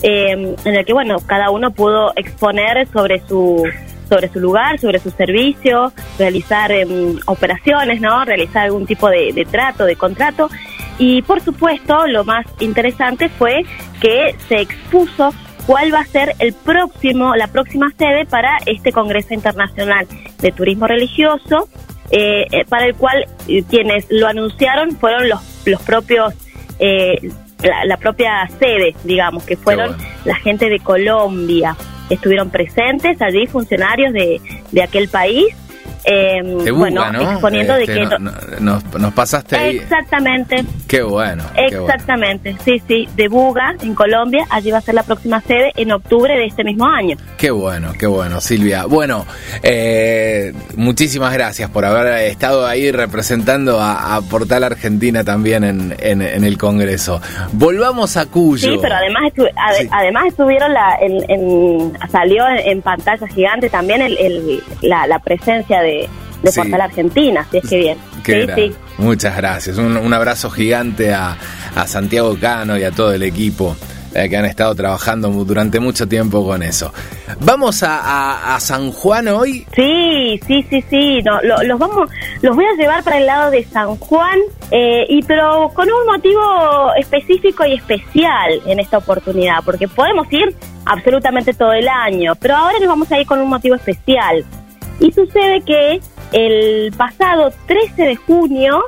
Em, 0.01 0.55
en 0.65 0.75
el 0.75 0.85
que, 0.85 0.93
bueno, 0.93 1.17
cada 1.25 1.49
uno 1.51 1.71
pudo 1.71 2.13
exponer 2.15 2.87
sobre 2.87 3.19
su 3.27 3.63
sobre 4.09 4.27
su 4.29 4.39
lugar, 4.39 4.79
sobre 4.79 4.97
su 4.97 5.11
servicio, 5.11 5.93
realizar 6.17 6.71
em, 6.71 7.19
operaciones, 7.27 8.01
¿no? 8.01 8.25
Realizar 8.25 8.65
algún 8.65 8.87
tipo 8.87 9.07
de, 9.07 9.47
trato, 9.49 9.85
de 9.85 9.95
contrato. 9.95 10.49
Y 10.97 11.21
por 11.21 11.41
supuesto, 11.41 12.07
lo 12.07 12.25
más 12.25 12.45
interesante 12.59 13.29
fue 13.29 13.63
que 14.01 14.35
se 14.47 14.61
expuso 14.61 15.31
cuál 15.69 15.93
va 15.93 15.99
a 15.99 16.05
ser 16.05 16.33
el 16.39 16.53
próximo, 16.53 17.35
la 17.35 17.45
próxima 17.45 17.91
sede 17.95 18.25
para 18.25 18.57
este 18.65 18.91
Congreso 18.91 19.35
Internacional 19.35 20.07
de 20.41 20.51
Turismo 20.51 20.87
Religioso, 20.87 21.69
eh, 22.09 22.47
eh, 22.51 22.65
para 22.67 22.87
el 22.87 22.95
cual 22.95 23.27
eh, 23.47 23.63
quienes 23.69 24.07
lo 24.09 24.25
anunciaron 24.25 24.97
fueron 24.97 25.29
los, 25.29 25.39
los 25.67 25.79
propios 25.83 26.33
la, 27.85 27.97
propia 27.97 28.49
sede, 28.57 28.95
digamos, 29.03 29.43
que 29.43 29.57
fueron 29.57 29.95
la 30.25 30.33
gente 30.37 30.69
de 30.69 30.79
Colombia. 30.79 31.75
Estuvieron 32.09 32.49
presentes 32.49 33.21
allí 33.21 33.45
funcionarios 33.45 34.11
de, 34.11 34.41
de 34.71 34.81
aquel 34.81 35.07
país 35.07 35.53
eh, 36.03 36.71
bueno, 36.71 37.03
exponiendo 37.21 37.73
de 37.75 37.83
este, 37.83 37.93
que 37.93 38.19
nos, 38.59 38.83
nos, 38.93 39.13
pasaste 39.13 39.55
ahí. 39.57 39.77
Exactamente. 39.77 40.63
Qué 40.87 41.01
bueno. 41.01 41.43
Exactamente, 41.55 42.55
sí, 42.63 42.81
sí, 42.87 43.07
de 43.15 43.27
Buga, 43.27 43.75
en 43.81 43.93
Colombia, 43.95 44.45
allí 44.49 44.71
va 44.71 44.79
a 44.79 44.81
ser 44.81 44.95
la 44.95 45.03
próxima 45.03 45.41
sede 45.41 45.71
en 45.75 45.91
octubre 45.91 46.33
de 46.35 46.45
este 46.45 46.63
mismo 46.63 46.87
año. 46.87 47.17
Qué 47.37 47.51
bueno, 47.51 47.93
qué 47.97 48.07
bueno, 48.07 48.41
Silvia. 48.41 48.85
Bueno, 48.85 49.25
eh, 49.63 50.53
muchísimas 50.75 51.33
gracias 51.33 51.69
por 51.69 51.85
haber 51.85 52.25
estado 52.25 52.65
ahí 52.65 52.91
representando 52.91 53.79
a, 53.81 54.19
Portal 54.29 54.63
Argentina 54.63 55.23
también 55.23 55.63
en, 55.63 55.95
en, 55.99 56.21
el 56.21 56.57
Congreso. 56.57 57.21
Volvamos 57.53 58.17
a 58.17 58.25
Cuyo. 58.25 58.69
Sí, 58.69 58.77
pero 58.81 58.95
además, 58.95 59.31
además 59.91 60.25
estuvieron, 60.27 60.73
la, 60.73 60.97
en, 61.01 61.93
salió 62.11 62.43
en, 62.47 62.81
pantalla 62.81 63.27
gigante 63.27 63.69
también 63.69 64.01
el, 64.01 64.61
la, 64.81 65.07
la 65.07 65.19
presencia 65.19 65.81
de 65.81 65.88
de, 65.89 66.09
Portal 66.55 66.81
Argentina, 66.81 67.45
si 67.51 67.57
es 67.57 67.69
que 67.69 67.77
bien. 67.77 67.97
sí, 68.55 68.75
Muchas 68.97 69.35
gracias. 69.35 69.77
Un, 69.77 70.13
abrazo 70.13 70.49
gigante 70.49 71.13
a, 71.13 71.37
Santiago 71.85 72.37
Cano 72.39 72.77
y 72.77 72.83
a 72.83 72.91
todo 72.91 73.13
el 73.13 73.23
equipo 73.23 73.75
eh, 74.13 74.27
que 74.27 74.37
han 74.37 74.45
estado 74.45 74.73
trabajando 74.75 75.29
durante 75.29 75.79
mucho 75.79 76.07
tiempo 76.07 76.45
con 76.45 76.63
eso. 76.63 76.91
¿Vamos 77.41 77.83
a, 77.85 78.57
San 78.59 78.91
Juan 78.91 79.27
hoy? 79.29 79.65
Sí, 79.75 80.39
sí, 80.45 80.65
sí, 80.69 80.83
sí. 80.89 81.21
No, 81.23 81.39
los, 81.41 81.79
vamos, 81.79 82.09
los 82.41 82.55
voy 82.55 82.65
a 82.65 82.75
llevar 82.75 83.03
para 83.03 83.17
el 83.17 83.25
lado 83.25 83.51
de 83.51 83.63
San 83.65 83.95
Juan, 83.97 84.39
eh, 84.71 85.05
y 85.07 85.21
pero 85.23 85.71
con 85.73 85.87
un 85.89 86.05
motivo 86.05 86.93
específico 86.97 87.65
y 87.65 87.75
especial 87.75 88.61
en 88.65 88.79
esta 88.79 88.97
oportunidad, 88.97 89.59
porque 89.63 89.87
podemos 89.87 90.31
ir 90.31 90.55
absolutamente 90.85 91.53
todo 91.53 91.73
el 91.73 91.87
año, 91.87 92.33
pero 92.35 92.55
ahora 92.55 92.79
nos 92.79 92.89
vamos 92.89 93.11
a 93.11 93.19
ir 93.19 93.27
con 93.27 93.39
un 93.39 93.49
motivo 93.49 93.75
especial. 93.75 94.43
Y 94.99 95.11
sucede 95.11 95.61
que 95.65 95.99
el 96.31 96.91
pasado 96.95 97.51
13 97.67 98.03
de 98.03 98.15
junio, 98.15 98.83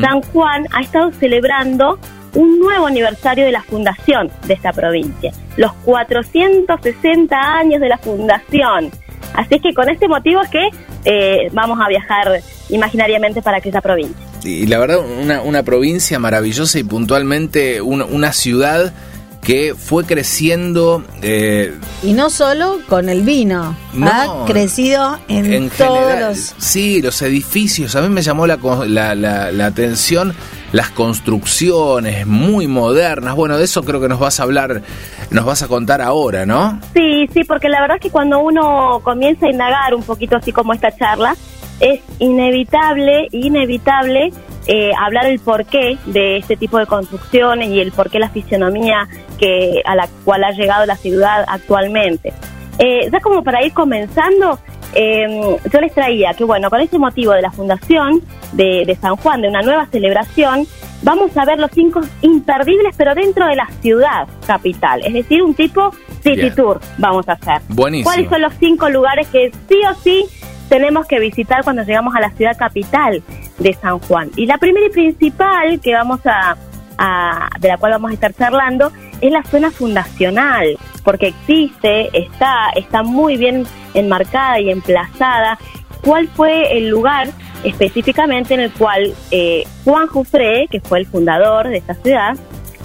San 0.00 0.20
Juan 0.22 0.66
ha 0.72 0.80
estado 0.82 1.10
celebrando 1.12 1.98
un 2.34 2.60
nuevo 2.60 2.86
aniversario 2.86 3.44
de 3.44 3.52
la 3.52 3.62
fundación 3.62 4.30
de 4.46 4.54
esta 4.54 4.72
provincia, 4.72 5.32
los 5.56 5.72
460 5.84 7.36
años 7.36 7.80
de 7.80 7.88
la 7.88 7.98
fundación. 7.98 8.90
Así 9.34 9.60
que 9.60 9.72
con 9.74 9.88
este 9.88 10.08
motivo 10.08 10.40
es 10.40 10.48
que 10.48 10.68
eh, 11.04 11.48
vamos 11.52 11.78
a 11.80 11.88
viajar 11.88 12.40
imaginariamente 12.68 13.42
para 13.42 13.58
aquella 13.58 13.80
provincia. 13.80 14.26
Y 14.42 14.66
la 14.66 14.78
verdad, 14.78 14.98
una, 14.98 15.42
una 15.42 15.62
provincia 15.62 16.18
maravillosa 16.18 16.78
y 16.78 16.84
puntualmente 16.84 17.80
una 17.80 18.32
ciudad 18.32 18.92
que 19.42 19.74
fue 19.74 20.04
creciendo. 20.04 21.02
Eh, 21.22 21.76
y 22.02 22.12
no 22.12 22.30
solo 22.30 22.78
con 22.88 23.08
el 23.08 23.22
vino, 23.22 23.74
ha 24.02 24.44
crecido 24.46 25.18
en, 25.28 25.70
todos 25.70 26.20
los. 26.20 26.54
Sí, 26.58 27.00
los 27.02 27.20
edificios. 27.22 27.96
A 27.96 28.02
mí 28.02 28.08
me 28.08 28.22
llamó 28.22 28.46
la, 28.46 28.56
la, 28.86 29.14
la, 29.14 29.66
atención 29.66 30.34
las 30.72 30.90
construcciones 30.90 32.26
muy 32.26 32.66
modernas. 32.66 33.34
Bueno, 33.34 33.56
de 33.56 33.64
eso 33.64 33.82
creo 33.82 34.00
que 34.00 34.08
nos 34.08 34.20
vas 34.20 34.40
a 34.40 34.44
hablar, 34.44 34.82
nos 35.30 35.44
vas 35.44 35.62
a 35.62 35.68
contar 35.68 36.00
ahora, 36.00 36.46
¿no? 36.46 36.80
Sí, 36.94 37.26
sí, 37.32 37.44
porque 37.44 37.68
la 37.68 37.80
verdad 37.80 37.96
es 37.96 38.02
que 38.02 38.10
cuando 38.10 38.40
uno 38.40 39.00
comienza 39.02 39.46
a 39.46 39.50
indagar 39.50 39.94
un 39.94 40.02
poquito 40.02 40.36
así 40.36 40.52
como 40.52 40.72
esta 40.72 40.94
charla, 40.94 41.34
es 41.80 42.00
inevitable, 42.18 43.28
inevitable 43.32 44.30
eh, 44.66 44.92
hablar 44.98 45.26
el 45.26 45.40
porqué 45.40 45.98
de 46.06 46.36
este 46.36 46.56
tipo 46.56 46.78
de 46.78 46.86
construcciones 46.86 47.70
y 47.70 47.80
el 47.80 47.92
porqué 47.92 48.18
la 48.18 48.28
fisionomía 48.28 49.08
que 49.38 49.82
a 49.84 49.96
la 49.96 50.06
cual 50.24 50.44
ha 50.44 50.50
llegado 50.52 50.86
la 50.86 50.96
ciudad 50.96 51.44
actualmente. 51.48 52.32
Eh, 52.78 53.10
ya 53.10 53.20
como 53.20 53.42
para 53.42 53.64
ir 53.64 53.72
comenzando, 53.72 54.58
eh, 54.94 55.56
yo 55.72 55.80
les 55.80 55.92
traía 55.92 56.34
que, 56.34 56.44
bueno, 56.44 56.70
con 56.70 56.80
ese 56.80 56.98
motivo 56.98 57.32
de 57.32 57.42
la 57.42 57.50
fundación 57.50 58.22
de, 58.52 58.84
de 58.86 58.94
San 58.96 59.16
Juan, 59.16 59.40
de 59.40 59.48
una 59.48 59.62
nueva 59.62 59.86
celebración, 59.86 60.66
vamos 61.02 61.36
a 61.36 61.44
ver 61.44 61.58
los 61.58 61.70
cinco 61.72 62.00
imperdibles, 62.20 62.94
pero 62.96 63.14
dentro 63.14 63.46
de 63.46 63.56
la 63.56 63.66
ciudad 63.80 64.28
capital. 64.46 65.00
Es 65.04 65.14
decir, 65.14 65.42
un 65.42 65.54
tipo 65.54 65.90
city 66.22 66.50
tour 66.50 66.80
vamos 66.98 67.28
a 67.28 67.32
hacer. 67.32 67.60
Buenísimo. 67.68 68.10
¿Cuáles 68.10 68.28
son 68.28 68.42
los 68.42 68.52
cinco 68.58 68.88
lugares 68.88 69.26
que 69.28 69.50
sí 69.68 69.80
o 69.90 69.94
sí 70.02 70.24
tenemos 70.70 71.06
que 71.06 71.18
visitar 71.18 71.62
cuando 71.64 71.82
llegamos 71.82 72.14
a 72.14 72.20
la 72.20 72.30
ciudad 72.30 72.56
capital 72.56 73.22
de 73.58 73.74
San 73.74 73.98
Juan? 73.98 74.30
Y 74.36 74.46
la 74.46 74.56
primera 74.56 74.86
y 74.86 74.90
principal 74.90 75.80
que 75.80 75.92
vamos 75.92 76.20
a, 76.24 76.56
a 76.96 77.48
de 77.58 77.68
la 77.68 77.76
cual 77.76 77.92
vamos 77.92 78.12
a 78.12 78.14
estar 78.14 78.32
charlando 78.32 78.90
es 79.20 79.30
la 79.30 79.42
zona 79.42 79.70
fundacional, 79.70 80.78
porque 81.04 81.28
existe, 81.28 82.08
está, 82.16 82.70
está 82.76 83.02
muy 83.02 83.36
bien 83.36 83.66
enmarcada 83.92 84.60
y 84.60 84.70
emplazada. 84.70 85.58
¿Cuál 86.02 86.28
fue 86.28 86.78
el 86.78 86.88
lugar 86.88 87.28
específicamente 87.64 88.54
en 88.54 88.60
el 88.60 88.72
cual 88.72 89.12
eh, 89.30 89.64
Juan 89.84 90.06
Jufré, 90.06 90.66
que 90.70 90.80
fue 90.80 91.00
el 91.00 91.06
fundador 91.06 91.68
de 91.68 91.78
esta 91.78 91.94
ciudad, 91.94 92.36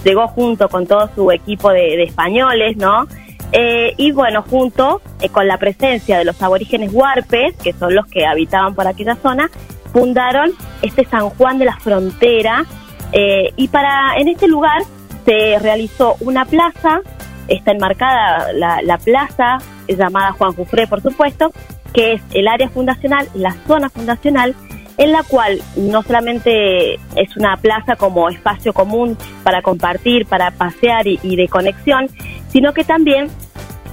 llegó 0.03 0.27
junto 0.27 0.69
con 0.69 0.85
todo 0.85 1.09
su 1.15 1.31
equipo 1.31 1.71
de, 1.71 2.03
españoles, 2.03 2.77
¿no? 2.77 3.07
Eh, 3.51 3.93
y 3.97 4.11
bueno, 4.11 4.43
junto 4.43 5.01
eh, 5.21 5.29
con 5.29 5.47
la 5.47 5.57
presencia 5.57 6.17
de 6.17 6.25
los 6.25 6.41
aborígenes 6.41 6.91
huarpes, 6.91 7.55
que 7.63 7.73
son 7.73 7.95
los 7.95 8.05
que 8.07 8.25
habitaban 8.25 8.75
por 8.75 8.87
aquella 8.87 9.15
zona, 9.15 9.49
fundaron 9.93 10.51
este 10.81 11.05
San 11.05 11.29
Juan 11.29 11.57
de 11.57 11.65
la 11.65 11.77
Frontera. 11.77 12.65
y 13.13 13.67
para 13.69 14.17
en 14.17 14.27
este 14.27 14.47
lugar 14.47 14.81
se 15.25 15.57
realizó 15.59 16.17
una 16.19 16.43
plaza, 16.45 16.99
está 17.47 17.71
enmarcada 17.71 18.51
la, 18.53 18.81
la 18.81 18.97
plaza 18.97 19.59
llamada 19.87 20.33
Juan 20.33 20.53
Jufré, 20.53 20.87
por 20.87 21.01
supuesto, 21.01 21.51
que 21.93 22.13
es 22.13 22.21
el 22.33 22.47
área 22.47 22.69
fundacional, 22.69 23.29
la 23.33 23.55
zona 23.67 23.89
fundacional, 23.89 24.53
en 24.97 25.11
la 25.11 25.23
cual 25.23 25.61
no 25.75 26.03
solamente 26.03 26.95
es 26.95 27.35
una 27.37 27.57
plaza 27.57 27.95
como 27.95 28.29
espacio 28.29 28.73
común 28.73 29.17
para 29.43 29.61
compartir, 29.61 30.25
para 30.25 30.51
pasear 30.51 31.07
y, 31.07 31.35
de 31.35 31.47
conexión, 31.47 32.07
sino 32.55 32.73
que 32.73 32.85
también 32.85 33.27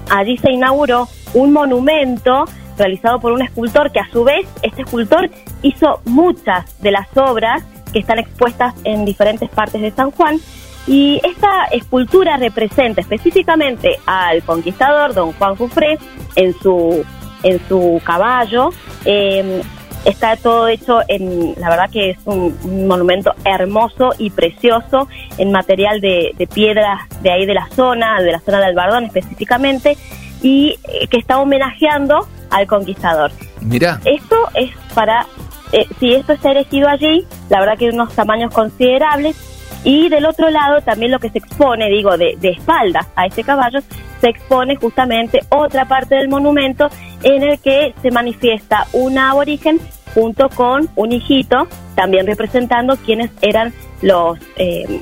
allí 0.08 0.36
se 0.36 0.52
inauguró 0.52 1.08
un 1.34 1.52
monumento 1.52 2.44
realizado 2.78 3.18
por 3.18 3.32
un 3.32 3.42
escultor 3.42 3.90
que 3.90 3.98
a 3.98 4.08
su 4.12 4.22
vez 4.22 4.46
este 4.62 4.82
escultor 4.82 5.28
hizo 5.62 6.00
muchas 6.04 6.80
de 6.80 6.92
las 6.92 7.08
obras 7.16 7.64
que 7.92 7.98
están 7.98 8.20
expuestas 8.20 8.72
en 8.84 9.04
diferentes 9.04 9.50
partes 9.50 9.80
de 9.80 9.90
San 9.90 10.12
Juan 10.12 10.38
y 10.86 11.20
esta 11.24 11.64
escultura 11.72 12.36
representa 12.36 13.00
específicamente 13.00 13.98
al 14.06 14.44
conquistador 14.44 15.12
don 15.12 15.32
Juan 15.32 15.56
Jufré 15.56 15.98
en 16.36 16.54
su 16.60 17.04
en 17.42 17.60
su 17.66 18.00
caballo. 18.04 18.70
Em, 19.04 19.60
está 20.04 20.36
todo 20.36 20.68
hecho 20.68 21.00
en, 21.08 21.54
la 21.58 21.70
verdad 21.70 21.90
que 21.90 22.10
es 22.10 22.18
un, 22.24 22.56
monumento 22.86 23.34
hermoso 23.44 24.10
y 24.18 24.30
precioso 24.30 25.08
en 25.38 25.52
material 25.52 26.00
de, 26.00 26.32
de 26.36 26.46
piedras 26.46 27.00
de 27.22 27.30
ahí 27.30 27.46
de 27.46 27.54
la 27.54 27.68
zona, 27.74 28.20
de 28.20 28.32
la 28.32 28.40
zona 28.40 28.58
de 28.58 28.66
Albardón 28.66 29.04
específicamente, 29.04 29.96
y 30.42 30.78
eh, 30.84 31.06
que 31.08 31.18
está 31.18 31.38
homenajeando 31.40 32.26
al 32.50 32.66
conquistador. 32.66 33.30
Mira. 33.60 34.00
Esto 34.04 34.36
es 34.54 34.70
para, 34.94 35.26
eh, 35.72 35.86
si 35.98 36.12
esto 36.14 36.32
está 36.32 36.50
erigido 36.50 36.88
allí, 36.88 37.24
la 37.48 37.60
verdad 37.60 37.78
que 37.78 37.88
unos 37.90 38.14
tamaños 38.14 38.52
considerables, 38.52 39.36
y 39.84 40.08
del 40.08 40.26
otro 40.26 40.50
lado 40.50 40.80
también 40.80 41.10
lo 41.10 41.18
que 41.18 41.30
se 41.30 41.38
expone, 41.38 41.88
digo, 41.88 42.16
de, 42.16 42.36
de 42.38 42.50
espaldas 42.50 43.06
a 43.16 43.26
este 43.26 43.42
caballo, 43.42 43.80
se 44.20 44.28
expone 44.28 44.76
justamente 44.76 45.40
otra 45.48 45.86
parte 45.86 46.14
del 46.14 46.28
monumento 46.28 46.88
en 47.22 47.42
el 47.42 47.58
que 47.58 47.94
se 48.02 48.10
manifiesta 48.10 48.86
una 48.92 49.30
aborigen 49.30 49.80
junto 50.14 50.48
con 50.50 50.88
un 50.94 51.12
hijito, 51.12 51.66
también 51.94 52.26
representando 52.26 52.96
quienes 52.96 53.30
eran 53.40 53.72
los 54.02 54.38
eh, 54.56 55.00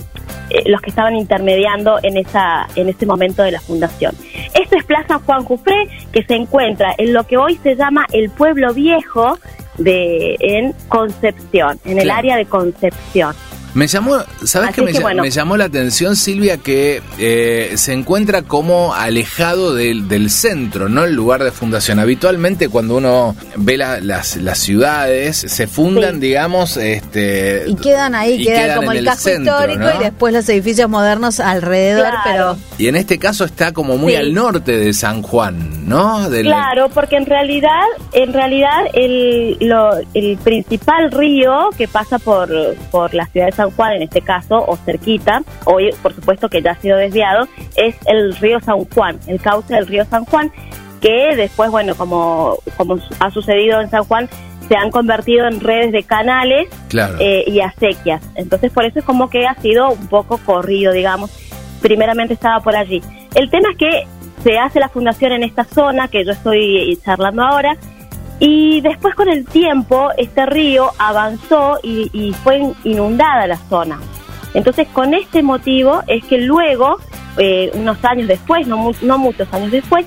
eh, 0.51 0.69
los 0.69 0.81
que 0.81 0.90
estaban 0.90 1.14
intermediando 1.14 1.99
en 2.03 2.16
esa 2.16 2.66
en 2.77 2.88
ese 2.88 3.07
momento 3.07 3.43
de 3.43 3.53
la 3.53 3.61
fundación. 3.61 4.14
Esto 4.55 4.77
es 4.77 4.85
Plaza 4.85 5.21
Juan 5.25 5.45
Jufré, 5.45 5.88
que 6.12 6.25
se 6.25 6.35
encuentra 6.35 6.95
en 6.99 7.12
lo 7.12 7.25
que 7.25 7.37
hoy 7.37 7.59
se 7.62 7.77
llama 7.77 8.07
el 8.12 8.31
pueblo 8.31 8.73
viejo 8.75 9.38
de 9.79 10.37
en 10.40 10.75
Concepción, 10.88 11.79
en 11.85 11.99
el 11.99 12.11
área 12.11 12.37
de 12.37 12.47
Concepción. 12.47 13.35
Me 13.75 13.87
llamó, 13.87 14.17
¿sabes 14.45 14.75
qué 14.75 14.83
me, 14.83 15.31
llamó 15.31 15.57
la 15.57 15.65
atención, 15.67 16.17
Silvia? 16.17 16.59
Que 16.59 17.03
eh, 17.19 17.73
se 17.77 17.93
encuentra 17.93 18.43
como 18.43 18.95
alejado 18.95 19.75
del, 19.75 20.09
del, 20.09 20.31
centro, 20.31 20.89
¿no? 20.89 21.05
El 21.05 21.15
lugar 21.15 21.45
de 21.45 21.53
fundación. 21.53 22.01
Habitualmente 22.01 22.69
cuando 22.69 22.97
uno 22.97 23.37
ve 23.57 23.77
las, 23.77 24.37
las 24.37 24.59
ciudades, 24.59 25.37
se 25.37 25.67
fundan, 25.67 26.19
digamos, 26.19 26.77
este... 26.77 27.65
Y 27.67 27.77
quedan 27.77 28.15
ahí, 28.15 28.45
queda 28.45 28.77
como 28.77 28.93
el, 28.93 29.05
casco 29.05 29.31
histórico 29.31 29.85
y 29.99 30.03
después 30.03 30.35
los 30.35 30.49
edificios 30.49 30.89
modernos 30.89 31.39
alrededor, 31.39 32.13
pero... 32.25 32.57
Y 32.79 32.89
en 32.89 32.97
este 32.97 33.19
caso 33.19 33.45
está 33.45 33.73
como 33.73 33.99
muy 33.99 34.17
al 34.17 34.35
norte 34.35 34.77
de 34.77 34.93
San 34.93 35.23
Juan, 35.23 35.89
¿no? 35.89 36.29
Claro, 36.29 36.89
porque 36.89 37.17
en 37.17 37.27
realidad, 37.27 37.85
en 38.13 38.33
realidad 38.33 38.81
el, 38.95 39.57
lo, 39.61 39.91
el 40.15 40.37
principal 40.39 41.11
río 41.13 41.71
que 41.77 41.87
pasa 41.87 42.19
por, 42.19 42.49
por 42.91 43.15
la 43.15 43.27
ciudad 43.27 43.47
de 43.47 43.53
San 43.53 43.60
Juan, 43.73 43.92
en 43.92 44.03
este 44.03 44.23
caso, 44.23 44.64
o 44.66 44.77
cerquita, 44.77 45.42
hoy 45.66 45.90
por 46.03 46.14
supuesto 46.14 46.49
que 46.49 46.62
ya 46.62 46.73
ha 46.73 46.77
sido 46.77 46.96
desviado, 46.96 47.46
es 47.77 47.96
el 48.07 48.35
río 48.37 48.61
San 48.61 48.85
Juan, 48.87 49.18
el 49.27 49.40
cauce 49.40 49.75
del 49.75 49.87
río 49.87 50.05
San 50.07 50.25
Juan, 50.25 50.51
que 51.03 51.37
después, 51.37 51.70
bueno, 51.70 51.94
como, 51.94 52.59
como 52.77 52.99
ha 53.18 53.31
sucedido 53.31 53.81
en 53.81 53.90
San 53.90 54.05
Juan, 54.05 54.29
se 54.68 54.77
han 54.77 54.90
convertido 54.90 55.49
en 55.49 55.61
redes 55.61 55.92
de 55.92 56.05
canales 56.05 56.68
eh, 57.18 57.44
y 57.46 57.61
acequias. 57.61 58.23
Entonces, 58.37 58.70
por 58.70 58.85
eso 58.85 59.01
es 59.01 59.05
como 59.05 59.29
que 59.29 59.46
ha 59.46 59.55
sido 59.57 59.90
un 59.90 60.07
poco 60.07 60.38
corrido, 60.38 60.92
digamos. 60.92 61.31
Primeramente 61.83 62.35
estaba 62.35 62.61
por 62.61 62.77
allí. 62.77 63.03
El 63.35 63.51
tema 63.51 63.70
es 63.73 63.77
que 63.77 64.07
se 64.44 64.59
hace 64.59 64.79
la 64.79 64.88
fundación 64.88 65.33
en 65.33 65.42
esta 65.42 65.64
zona 65.64 66.09
que 66.09 66.25
yo 66.25 66.33
estoy 66.33 66.96
charlando 67.05 67.42
ahora 67.42 67.77
y 68.40 68.81
después 68.81 69.14
con 69.14 69.29
el 69.29 69.44
tiempo 69.44 70.09
este 70.16 70.46
río 70.46 70.90
avanzó 70.98 71.79
y, 71.83 72.35
fue 72.42 72.72
inundada 72.85 73.46
la 73.46 73.57
zona. 73.57 74.00
Entonces 74.55 74.88
con 74.88 75.14
este 75.14 75.42
motivo 75.42 76.03
es 76.07 76.24
que 76.24 76.38
luego, 76.38 76.96
eh, 77.37 77.70
unos 77.74 78.03
años 78.05 78.26
después, 78.26 78.66
no, 78.66 78.90
no 79.03 79.18
muchos 79.18 79.53
años 79.53 79.70
después, 79.70 80.07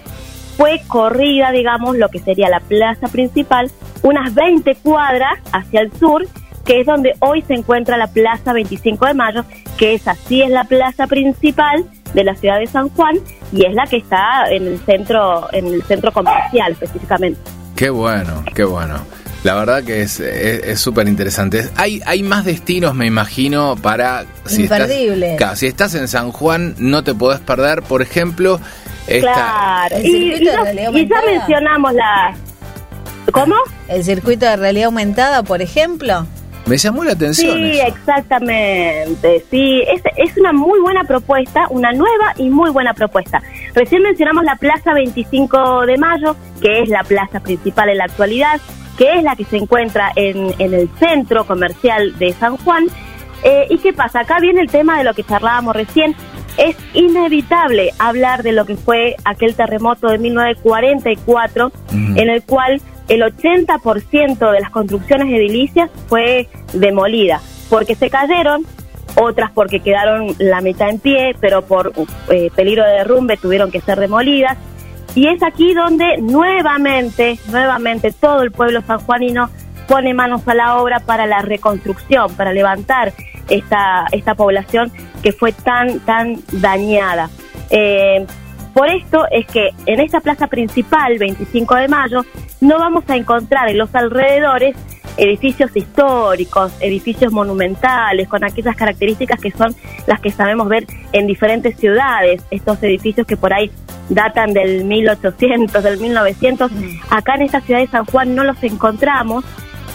fue 0.57 0.81
corrida, 0.87 1.51
digamos, 1.51 1.95
lo 1.95 2.09
que 2.09 2.19
sería 2.19 2.49
la 2.49 2.59
plaza 2.59 3.07
principal, 3.07 3.71
unas 4.01 4.33
20 4.33 4.75
cuadras 4.75 5.39
hacia 5.51 5.81
el 5.81 5.93
sur, 5.93 6.25
que 6.65 6.81
es 6.81 6.85
donde 6.85 7.13
hoy 7.19 7.41
se 7.43 7.53
encuentra 7.53 7.97
la 7.97 8.07
Plaza 8.07 8.53
25 8.53 9.05
de 9.05 9.13
Mayo, 9.13 9.45
que 9.77 9.93
es 9.93 10.07
así 10.07 10.41
es 10.41 10.49
la 10.49 10.63
plaza 10.63 11.07
principal 11.07 11.85
de 12.13 12.23
la 12.23 12.35
ciudad 12.35 12.59
de 12.59 12.67
San 12.67 12.89
Juan 12.89 13.15
y 13.51 13.65
es 13.65 13.73
la 13.73 13.85
que 13.85 13.97
está 13.97 14.45
en 14.49 14.67
el 14.67 14.79
centro 14.79 15.51
en 15.51 15.67
el 15.67 15.83
centro 15.83 16.11
comercial 16.11 16.71
específicamente. 16.71 17.39
Qué 17.75 17.89
bueno, 17.89 18.43
qué 18.53 18.63
bueno. 18.63 18.99
La 19.43 19.55
verdad 19.55 19.83
que 19.83 20.01
es 20.01 20.79
súper 20.79 21.07
interesante. 21.09 21.69
Hay, 21.75 22.01
hay 22.05 22.23
más 22.23 22.45
destinos, 22.45 22.95
me 22.95 23.05
imagino, 23.05 23.75
para... 23.75 24.25
Si 24.45 24.63
Imperdible. 24.63 25.33
Estás, 25.33 25.59
si 25.59 25.67
estás 25.67 25.95
en 25.95 26.07
San 26.07 26.31
Juan, 26.31 26.75
no 26.77 27.03
te 27.03 27.13
podés 27.13 27.39
perder, 27.41 27.83
por 27.83 28.01
ejemplo... 28.01 28.59
Esta, 29.05 29.33
claro, 29.33 29.97
y, 30.01 30.45
ya 30.45 31.21
mencionamos 31.25 31.93
la... 31.93 32.33
¿Cómo? 33.33 33.55
El 33.89 34.01
circuito 34.05 34.45
de 34.45 34.55
realidad 34.55 34.85
aumentada, 34.85 35.43
por 35.43 35.61
ejemplo. 35.61 36.25
Me 36.65 36.77
llamó 36.77 37.03
la 37.03 37.11
atención. 37.11 37.57
Sí, 37.57 37.79
exactamente. 37.79 39.43
Sí, 39.51 39.83
es, 39.87 40.01
es 40.15 40.37
una 40.37 40.53
muy 40.53 40.79
buena 40.79 41.03
propuesta, 41.03 41.67
una 41.69 41.91
nueva 41.91 42.33
y 42.37 42.49
muy 42.49 42.71
buena 42.71 42.93
propuesta. 42.93 43.41
Recién 43.75 44.01
mencionamos 44.01 44.45
la 44.45 44.55
Plaza 44.55 44.93
25 44.93 45.85
de 45.85 45.97
Mayo, 45.97 46.35
que 46.61 46.81
es 46.81 46.89
la 46.89 47.03
plaza 47.03 47.41
principal 47.41 47.89
en 47.89 47.97
la 47.97 48.05
actualidad, 48.05 48.61
que 48.97 49.17
es 49.17 49.23
la 49.23 49.35
que 49.35 49.43
se 49.43 49.57
encuentra 49.57 50.11
en, 50.15 50.53
en 50.57 50.73
el 50.73 50.89
centro 50.99 51.45
comercial 51.45 52.17
de 52.17 52.31
San 52.33 52.57
Juan. 52.57 52.85
Eh, 53.43 53.67
¿Y 53.69 53.77
qué 53.79 53.91
pasa? 53.91 54.21
Acá 54.21 54.39
viene 54.39 54.61
el 54.61 54.69
tema 54.69 54.97
de 54.97 55.03
lo 55.03 55.13
que 55.13 55.23
charlábamos 55.23 55.75
recién. 55.75 56.15
Es 56.57 56.77
inevitable 56.93 57.91
hablar 57.99 58.43
de 58.43 58.51
lo 58.51 58.65
que 58.65 58.77
fue 58.77 59.15
aquel 59.25 59.55
terremoto 59.55 60.07
de 60.07 60.19
1944, 60.19 61.71
en 62.15 62.29
el 62.29 62.43
cual 62.43 62.79
el 63.07 63.21
80% 63.21 64.51
de 64.51 64.59
las 64.59 64.69
construcciones 64.69 65.27
edilicias 65.27 65.89
fue 66.07 66.47
demolida, 66.73 67.41
porque 67.69 67.95
se 67.95 68.09
cayeron, 68.09 68.65
otras 69.15 69.51
porque 69.51 69.79
quedaron 69.79 70.35
la 70.39 70.61
mitad 70.61 70.89
en 70.89 70.99
pie, 70.99 71.35
pero 71.39 71.63
por 71.63 71.93
eh, 72.29 72.49
peligro 72.55 72.83
de 72.83 72.91
derrumbe 72.91 73.37
tuvieron 73.37 73.71
que 73.71 73.81
ser 73.81 73.99
demolidas. 73.99 74.57
Y 75.15 75.27
es 75.27 75.43
aquí 75.43 75.73
donde 75.73 76.17
nuevamente, 76.17 77.37
nuevamente 77.51 78.11
todo 78.11 78.41
el 78.41 78.51
pueblo 78.51 78.81
sanjuanino 78.81 79.49
pone 79.87 80.13
manos 80.13 80.47
a 80.47 80.55
la 80.55 80.77
obra 80.77 80.99
para 81.01 81.27
la 81.27 81.41
reconstrucción, 81.41 82.33
para 82.35 82.51
levantar 82.51 83.13
esta, 83.49 84.07
esta 84.11 84.33
población 84.33 84.91
que 85.21 85.31
fue 85.31 85.51
tan, 85.51 85.99
tan 85.99 86.41
dañada. 86.51 87.29
Eh, 87.69 88.25
por 88.73 88.89
esto 88.89 89.25
es 89.31 89.45
que 89.47 89.69
en 89.85 89.99
esta 89.99 90.19
plaza 90.19 90.47
principal, 90.47 91.17
25 91.17 91.75
de 91.75 91.87
mayo, 91.87 92.25
no 92.61 92.79
vamos 92.79 93.03
a 93.07 93.15
encontrar 93.15 93.69
en 93.69 93.77
los 93.77 93.93
alrededores 93.93 94.75
edificios 95.17 95.69
históricos, 95.75 96.71
edificios 96.79 97.31
monumentales, 97.31 98.27
con 98.27 98.43
aquellas 98.43 98.75
características 98.75 99.39
que 99.39 99.51
son 99.51 99.75
las 100.07 100.19
que 100.19 100.31
sabemos 100.31 100.67
ver 100.67 100.87
en 101.11 101.27
diferentes 101.27 101.77
ciudades, 101.77 102.41
estos 102.49 102.81
edificios 102.81 103.27
que 103.27 103.37
por 103.37 103.53
ahí 103.53 103.69
datan 104.09 104.53
del 104.53 104.85
1800, 104.85 105.83
del 105.83 105.99
1900, 105.99 106.71
mm. 106.71 106.75
acá 107.09 107.35
en 107.35 107.43
esta 107.43 107.61
ciudad 107.61 107.79
de 107.79 107.87
San 107.87 108.05
Juan 108.05 108.35
no 108.35 108.43
los 108.43 108.61
encontramos 108.63 109.45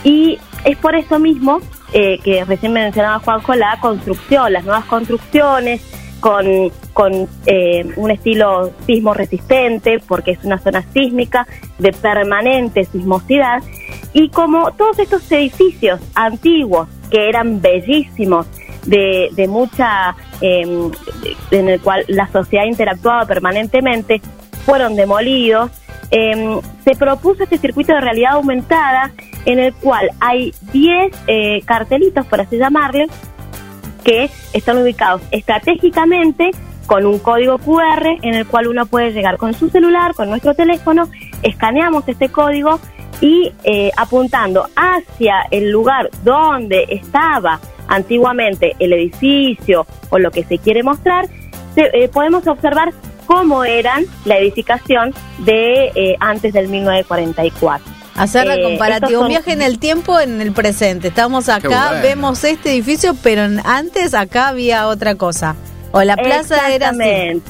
y 0.05 0.39
es 0.65 0.77
por 0.79 0.95
eso 0.95 1.19
mismo 1.19 1.61
eh, 1.93 2.19
que 2.23 2.45
recién 2.45 2.73
mencionaba 2.73 3.19
Juanjo 3.19 3.55
la 3.55 3.79
construcción, 3.81 4.53
las 4.53 4.65
nuevas 4.65 4.85
construcciones, 4.85 5.83
con, 6.21 6.71
con 6.93 7.29
eh, 7.47 7.87
un 7.97 8.11
estilo 8.11 8.73
sismo 8.87 9.15
resistente, 9.15 10.01
porque 10.07 10.33
es 10.33 10.45
una 10.45 10.59
zona 10.59 10.83
sísmica 10.93 11.47
de 11.79 11.93
permanente 11.93 12.85
sismosidad, 12.85 13.63
y 14.13 14.31
como 14.31 14.73
todos 14.73 14.99
estos 14.99 15.31
edificios 15.31 16.01
antiguos, 16.15 16.89
que 17.11 17.29
eran 17.29 17.61
bellísimos, 17.61 18.47
de, 18.87 19.29
de 19.33 19.49
mucha, 19.49 20.17
em, 20.41 20.91
en 21.51 21.69
el 21.69 21.81
cual 21.81 22.05
la 22.09 22.27
sociedad 22.29 22.65
interactuaba 22.65 23.27
permanentemente, 23.27 24.21
fueron 24.65 24.97
demolidos, 24.97 25.71
em, 26.11 26.61
se 26.85 26.95
propuso 26.95 27.43
este 27.43 27.59
circuito 27.59 27.93
de 27.93 28.01
realidad 28.01 28.33
aumentada 28.33 29.13
en 29.45 29.59
el 29.59 29.75
cual 29.75 30.11
hay 30.21 30.55
10 30.73 31.15
eh, 31.27 31.63
cartelitos, 31.65 32.27
por 32.27 32.41
así 32.41 32.57
llamarle, 32.57 33.07
que 34.05 34.31
están 34.53 34.79
ubicados 34.79 35.23
estratégicamente 35.31 36.51
con 36.87 37.05
un 37.05 37.19
código 37.19 37.59
QR 37.59 38.07
en 38.23 38.35
el 38.35 38.47
cual 38.47 38.67
uno 38.67 38.87
puede 38.87 39.13
llegar 39.13 39.37
con 39.37 39.53
su 39.53 39.69
celular, 39.69 40.15
con 40.15 40.31
nuestro 40.31 40.55
teléfono, 40.55 41.09
escaneamos 41.43 42.09
este 42.09 42.31
código 42.31 42.81
y 43.21 43.53
eh, 43.65 43.91
apuntando 43.97 44.67
hacia 44.75 45.43
el 45.51 45.71
lugar 45.71 46.09
donde 46.25 46.87
estaba 46.89 47.61
antiguamente 47.89 48.75
el 48.79 48.93
edificio 48.93 49.87
o 50.11 50.19
lo 50.19 50.31
que 50.31 50.45
se 50.45 50.59
quiere 50.59 50.83
mostrar, 50.83 51.29
eh, 51.77 52.09
podemos 52.09 52.47
observar 52.47 52.93
cómo 53.27 53.65
eran 53.65 54.05
la 54.25 54.39
edificación 54.39 55.13
de 55.39 55.93
eh, 55.95 56.17
antes 56.21 56.53
del 56.55 56.69
1944. 56.69 57.98
Hacer 58.19 58.47
la 58.47 58.61
comparativa, 58.63 59.21
un 59.21 59.29
viaje 59.29 59.53
en 59.53 59.63
el 59.63 59.79
tiempo, 59.79 60.19
en 60.19 60.41
el 60.41 60.53
presente. 60.53 61.09
Estamos 61.09 61.49
acá, 61.49 62.01
vemos 62.03 62.43
este 62.45 62.73
edificio, 62.73 63.15
pero 63.23 63.43
antes 63.65 64.15
acá 64.15 64.49
había 64.49 64.89
otra 64.89 65.15
cosa. 65.15 65.55
O 65.93 66.03
la 66.03 66.17
plaza 66.17 66.73
era 66.73 66.91
así. 66.91 67.43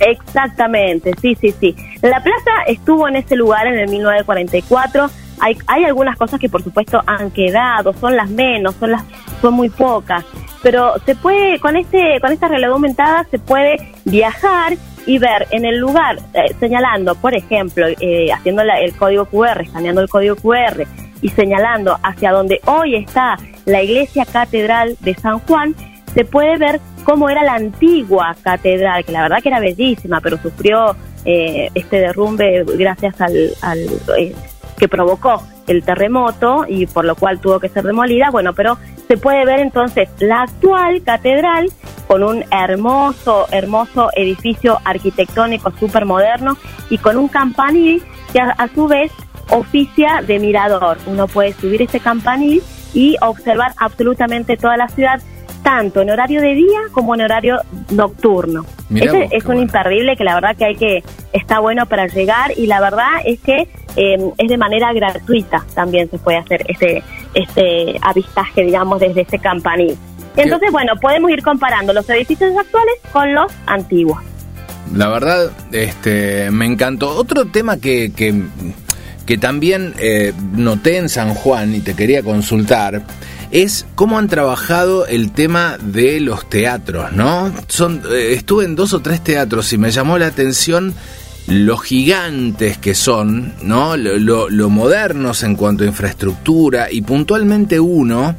Exactamente, 0.00 1.12
sí, 1.20 1.36
sí, 1.40 1.54
sí. 1.60 1.76
La 2.02 2.22
plaza 2.22 2.50
estuvo 2.66 3.06
en 3.06 3.16
ese 3.16 3.36
lugar 3.36 3.66
en 3.66 3.78
el 3.78 3.88
1944. 3.88 5.10
Hay, 5.40 5.56
hay 5.66 5.84
algunas 5.84 6.16
cosas 6.16 6.40
que 6.40 6.48
por 6.48 6.62
supuesto 6.62 7.02
han 7.06 7.30
quedado, 7.30 7.92
son 7.94 8.16
las 8.16 8.28
menos, 8.28 8.74
son 8.76 8.92
las 8.92 9.04
son 9.40 9.54
muy 9.54 9.70
pocas, 9.70 10.24
pero 10.62 10.94
se 11.06 11.14
puede 11.14 11.58
con 11.60 11.76
este 11.76 12.20
con 12.20 12.32
esta 12.32 12.48
realidad 12.48 12.72
aumentada 12.72 13.26
se 13.30 13.38
puede 13.38 13.92
viajar 14.04 14.76
y 15.06 15.18
ver 15.18 15.46
en 15.50 15.64
el 15.64 15.78
lugar 15.78 16.18
eh, 16.34 16.54
señalando, 16.58 17.14
por 17.14 17.34
ejemplo, 17.34 17.86
eh, 17.88 18.32
haciendo 18.32 18.62
el 18.62 18.94
código 18.96 19.26
QR, 19.26 19.62
escaneando 19.62 20.00
el 20.00 20.08
código 20.08 20.36
QR 20.36 20.86
y 21.22 21.28
señalando 21.30 21.98
hacia 22.02 22.32
donde 22.32 22.60
hoy 22.66 22.96
está 22.96 23.36
la 23.66 23.82
iglesia 23.82 24.24
catedral 24.24 24.96
de 25.00 25.14
San 25.14 25.38
Juan, 25.40 25.74
se 26.14 26.24
puede 26.24 26.56
ver 26.58 26.80
cómo 27.04 27.28
era 27.28 27.42
la 27.44 27.54
antigua 27.54 28.36
catedral, 28.42 29.04
que 29.04 29.12
la 29.12 29.22
verdad 29.22 29.38
que 29.42 29.48
era 29.48 29.60
bellísima, 29.60 30.20
pero 30.20 30.38
sufrió 30.38 30.96
eh, 31.24 31.68
este 31.74 31.98
derrumbe 31.98 32.64
gracias 32.76 33.20
al, 33.20 33.36
eh, 34.18 34.34
que 34.80 34.88
provocó 34.88 35.42
el 35.66 35.84
terremoto 35.84 36.64
y 36.66 36.86
por 36.86 37.04
lo 37.04 37.14
cual 37.14 37.38
tuvo 37.38 37.60
que 37.60 37.68
ser 37.68 37.84
demolida. 37.84 38.30
Bueno, 38.30 38.54
pero 38.54 38.78
se 39.06 39.18
puede 39.18 39.44
ver 39.44 39.60
entonces 39.60 40.08
la 40.18 40.42
actual 40.42 41.02
catedral 41.02 41.70
con 42.08 42.24
un 42.24 42.44
hermoso, 42.50 43.46
hermoso 43.52 44.08
edificio 44.16 44.78
arquitectónico 44.84 45.70
súper 45.78 46.06
moderno 46.06 46.56
y 46.88 46.96
con 46.96 47.18
un 47.18 47.28
campanil 47.28 48.02
que 48.32 48.40
a, 48.40 48.50
a 48.52 48.68
su 48.68 48.88
vez 48.88 49.12
oficia 49.50 50.22
de 50.26 50.38
mirador. 50.38 50.96
Uno 51.06 51.28
puede 51.28 51.52
subir 51.52 51.82
ese 51.82 52.00
campanil 52.00 52.62
y 52.94 53.16
observar 53.20 53.72
absolutamente 53.76 54.56
toda 54.56 54.78
la 54.78 54.88
ciudad 54.88 55.20
tanto 55.62 56.00
en 56.02 56.10
horario 56.10 56.40
de 56.40 56.54
día 56.54 56.80
como 56.92 57.14
en 57.14 57.22
horario 57.22 57.60
nocturno. 57.90 58.64
Ese 58.94 59.28
es 59.30 59.44
un 59.44 59.58
imperdible 59.58 60.16
que 60.16 60.24
la 60.24 60.34
verdad 60.34 60.56
que 60.56 60.64
hay 60.64 60.76
que 60.76 61.04
está 61.32 61.60
bueno 61.60 61.86
para 61.86 62.06
llegar 62.06 62.52
y 62.56 62.66
la 62.66 62.80
verdad 62.80 63.20
es 63.24 63.38
que 63.40 63.68
em, 63.96 64.30
es 64.36 64.48
de 64.48 64.56
manera 64.56 64.92
gratuita 64.92 65.64
también 65.74 66.10
se 66.10 66.18
puede 66.18 66.38
hacer 66.38 66.64
este 66.68 67.02
este 67.34 67.96
avistaje 68.02 68.64
digamos 68.64 69.00
desde 69.00 69.22
ese 69.22 69.38
campanil. 69.38 69.96
Entonces 70.36 70.70
bueno 70.72 70.94
podemos 71.00 71.30
ir 71.30 71.42
comparando 71.42 71.92
los 71.92 72.08
edificios 72.10 72.56
actuales 72.56 72.94
con 73.12 73.32
los 73.34 73.52
antiguos. 73.66 74.20
La 74.94 75.08
verdad 75.08 75.50
este 75.70 76.50
me 76.50 76.66
encantó 76.66 77.10
otro 77.10 77.44
tema 77.46 77.76
que 77.78 78.12
que, 78.12 78.34
que 79.24 79.38
también 79.38 79.94
eh, 79.98 80.32
noté 80.52 80.96
en 80.96 81.08
San 81.08 81.34
Juan 81.34 81.74
y 81.74 81.80
te 81.80 81.94
quería 81.94 82.22
consultar 82.22 83.02
es 83.50 83.86
cómo 83.94 84.18
han 84.18 84.28
trabajado 84.28 85.06
el 85.06 85.32
tema 85.32 85.76
de 85.78 86.20
los 86.20 86.48
teatros, 86.48 87.12
¿no? 87.12 87.48
Eh, 87.48 88.32
estuve 88.34 88.64
en 88.64 88.76
dos 88.76 88.92
o 88.92 89.00
tres 89.00 89.22
teatros 89.22 89.72
y 89.72 89.78
me 89.78 89.90
llamó 89.90 90.18
la 90.18 90.26
atención 90.26 90.94
lo 91.46 91.76
gigantes 91.78 92.78
que 92.78 92.94
son, 92.94 93.54
¿no? 93.62 93.96
Lo, 93.96 94.70
modernos 94.70 95.42
en 95.42 95.56
cuanto 95.56 95.84
a 95.84 95.88
infraestructura 95.88 96.92
y 96.92 97.02
puntualmente 97.02 97.80
uno 97.80 98.36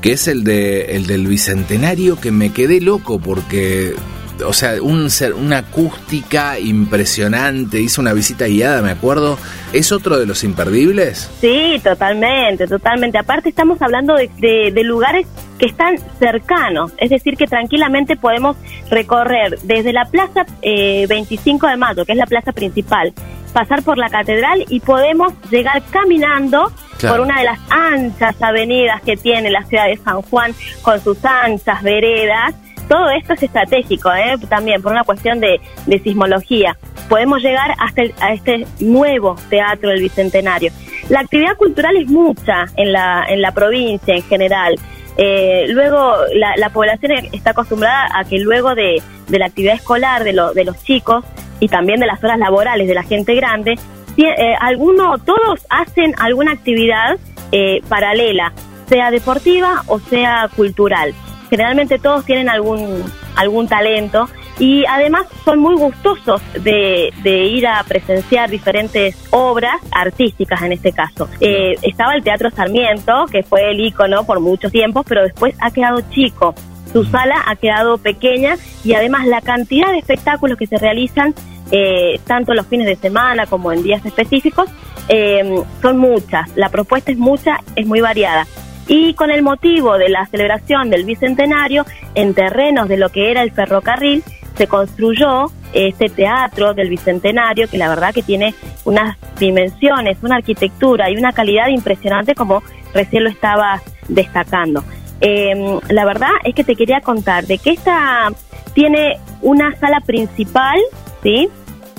que 0.00 0.12
es 0.12 0.28
el 0.28 0.44
de 0.44 0.96
el 0.96 1.06
del 1.06 1.26
bicentenario 1.26 2.18
que 2.20 2.30
me 2.30 2.52
quedé 2.52 2.80
loco 2.80 3.18
porque 3.18 3.94
o 4.44 4.52
sea, 4.52 4.82
un, 4.82 5.08
una 5.36 5.58
acústica 5.58 6.58
impresionante. 6.58 7.80
Hizo 7.80 8.00
una 8.00 8.12
visita 8.12 8.46
guiada, 8.46 8.82
me 8.82 8.90
acuerdo. 8.90 9.38
¿Es 9.72 9.92
otro 9.92 10.18
de 10.18 10.26
los 10.26 10.44
imperdibles? 10.44 11.30
Sí, 11.40 11.80
totalmente, 11.82 12.66
totalmente. 12.66 13.18
Aparte 13.18 13.48
estamos 13.48 13.80
hablando 13.82 14.14
de, 14.14 14.72
lugares 14.84 15.26
que 15.58 15.66
están 15.66 15.96
cercanos, 16.18 16.92
es 16.98 17.10
decir, 17.10 17.36
que 17.36 17.46
tranquilamente 17.46 18.16
podemos 18.16 18.56
recorrer 18.90 19.58
desde 19.62 19.92
la 19.92 20.04
Plaza 20.04 20.46
25 20.62 21.66
eh, 21.66 21.70
de 21.70 21.76
Mayo, 21.76 22.04
que 22.04 22.12
es 22.12 22.18
la 22.18 22.26
plaza 22.26 22.52
principal, 22.52 23.12
pasar 23.52 23.82
por 23.82 23.98
la 23.98 24.08
catedral 24.08 24.64
y 24.68 24.80
podemos 24.80 25.32
llegar 25.50 25.82
caminando 25.90 26.70
por 27.00 27.20
una 27.20 27.38
de 27.38 27.44
las 27.44 27.58
anchas 27.70 28.40
avenidas 28.40 29.02
que 29.02 29.16
tiene 29.16 29.50
la 29.50 29.62
ciudad 29.64 29.86
de 29.86 29.96
San 29.96 30.22
Juan, 30.22 30.54
con 30.82 31.00
sus 31.00 31.22
anchas 31.24 31.82
veredas, 31.82 32.54
todo 32.88 33.10
esto 33.10 33.34
es 33.34 33.42
estratégico, 33.42 34.12
¿eh? 34.12 34.36
también 34.48 34.80
por 34.82 34.92
una 34.92 35.04
cuestión 35.04 35.40
de, 35.40 35.60
sismología. 36.02 36.76
Podemos 37.08 37.40
llegar 37.42 37.74
hasta 37.78 38.02
a 38.20 38.32
este 38.32 38.66
nuevo 38.80 39.36
teatro 39.50 39.90
del 39.90 40.00
Bicentenario. 40.00 40.70
La 41.08 41.20
actividad 41.20 41.56
cultural 41.56 41.96
es 41.96 42.08
mucha 42.08 42.66
en 42.76 42.92
la, 42.92 43.24
en 43.28 43.40
la 43.40 43.52
provincia 43.52 44.14
en 44.14 44.22
general. 44.22 44.76
Eh, 45.16 45.66
luego, 45.68 46.14
la, 46.34 46.70
población 46.70 47.12
está 47.32 47.50
acostumbrada 47.50 48.08
a 48.14 48.24
que 48.24 48.38
luego 48.38 48.74
de, 48.74 49.02
la 49.28 49.46
actividad 49.46 49.74
escolar 49.74 50.24
de, 50.24 50.32
de 50.54 50.64
los 50.64 50.82
chicos 50.82 51.24
y 51.60 51.68
también 51.68 52.00
de 52.00 52.06
las 52.06 52.22
horas 52.22 52.38
laborales 52.38 52.86
de 52.86 52.94
la 52.94 53.02
gente 53.02 53.34
grande, 53.34 53.76
eh, 54.16 54.54
alguno, 54.60 55.18
todos 55.18 55.66
hacen 55.68 56.14
alguna 56.18 56.52
actividad 56.52 57.18
eh, 57.52 57.80
paralela, 57.88 58.52
sea 58.88 59.10
deportiva 59.10 59.82
o 59.86 59.98
sea 59.98 60.48
cultural 60.54 61.14
generalmente 61.48 61.98
todos 61.98 62.24
tienen 62.24 62.48
algún, 62.48 63.02
algún 63.36 63.68
talento 63.68 64.28
y 64.58 64.84
además 64.86 65.26
son 65.44 65.58
muy 65.58 65.74
gustosos 65.74 66.40
de, 66.62 67.12
ir 67.24 67.66
a 67.66 67.82
presenciar 67.84 68.48
diferentes 68.50 69.16
obras 69.30 69.76
artísticas 69.90 70.62
en 70.62 70.72
este 70.72 70.92
caso. 70.92 71.28
Eh, 71.40 71.74
estaba 71.82 72.14
el 72.14 72.22
Teatro 72.22 72.50
Sarmiento, 72.50 73.26
que 73.30 73.42
fue 73.42 73.70
el 73.70 73.80
ícono 73.80 74.24
por 74.24 74.40
mucho 74.40 74.70
tiempo, 74.70 75.02
pero 75.02 75.22
después 75.22 75.54
ha 75.60 75.70
quedado 75.70 76.00
chico. 76.10 76.54
Su 76.92 77.04
sala 77.04 77.42
ha 77.46 77.56
quedado 77.56 77.98
pequeña 77.98 78.56
y 78.84 78.94
además 78.94 79.26
la 79.26 79.42
cantidad 79.42 79.90
de 79.90 79.98
espectáculos 79.98 80.56
que 80.56 80.66
se 80.66 80.78
realizan, 80.78 81.34
eh, 81.70 82.18
tanto 82.26 82.54
los 82.54 82.66
fines 82.66 82.86
de 82.86 82.96
semana 82.96 83.46
como 83.46 83.72
en 83.72 83.82
días 83.82 84.04
específicos, 84.06 84.70
eh, 85.08 85.62
son 85.82 85.98
muchas. 85.98 86.48
La 86.56 86.70
propuesta 86.70 87.12
es 87.12 87.18
mucha, 87.18 87.58
es 87.74 87.86
muy 87.86 88.00
variada. 88.00 88.46
Y 88.88 89.14
con 89.14 89.30
el 89.30 89.42
motivo 89.42 89.98
de 89.98 90.08
la 90.08 90.26
celebración 90.26 90.90
del 90.90 91.04
Bicentenario, 91.04 91.84
en 92.14 92.34
terrenos 92.34 92.88
de 92.88 92.96
lo 92.96 93.08
que 93.08 93.30
era 93.30 93.42
el 93.42 93.50
ferrocarril, 93.50 94.22
se 94.56 94.66
construyó 94.66 95.50
este 95.72 96.08
teatro 96.08 96.72
del 96.72 96.88
Bicentenario, 96.88 97.68
que 97.68 97.78
la 97.78 97.88
verdad 97.88 98.14
que 98.14 98.22
tiene 98.22 98.54
unas 98.84 99.16
dimensiones, 99.38 100.18
una 100.22 100.36
arquitectura 100.36 101.10
y 101.10 101.16
una 101.16 101.32
calidad 101.32 101.68
impresionante 101.68 102.34
como 102.34 102.62
recién 102.94 103.24
lo 103.24 103.30
estaba 103.30 103.82
destacando. 104.08 104.82
Em, 105.20 105.80
la 105.88 106.04
verdad 106.04 106.30
es 106.44 106.54
que 106.54 106.64
te 106.64 106.76
quería 106.76 107.00
contar 107.00 107.46
de 107.46 107.58
que 107.58 107.70
esta 107.70 108.30
tiene 108.72 109.18
una 109.42 109.74
sala 109.76 110.00
principal, 110.00 110.78
¿sí? 111.22 111.48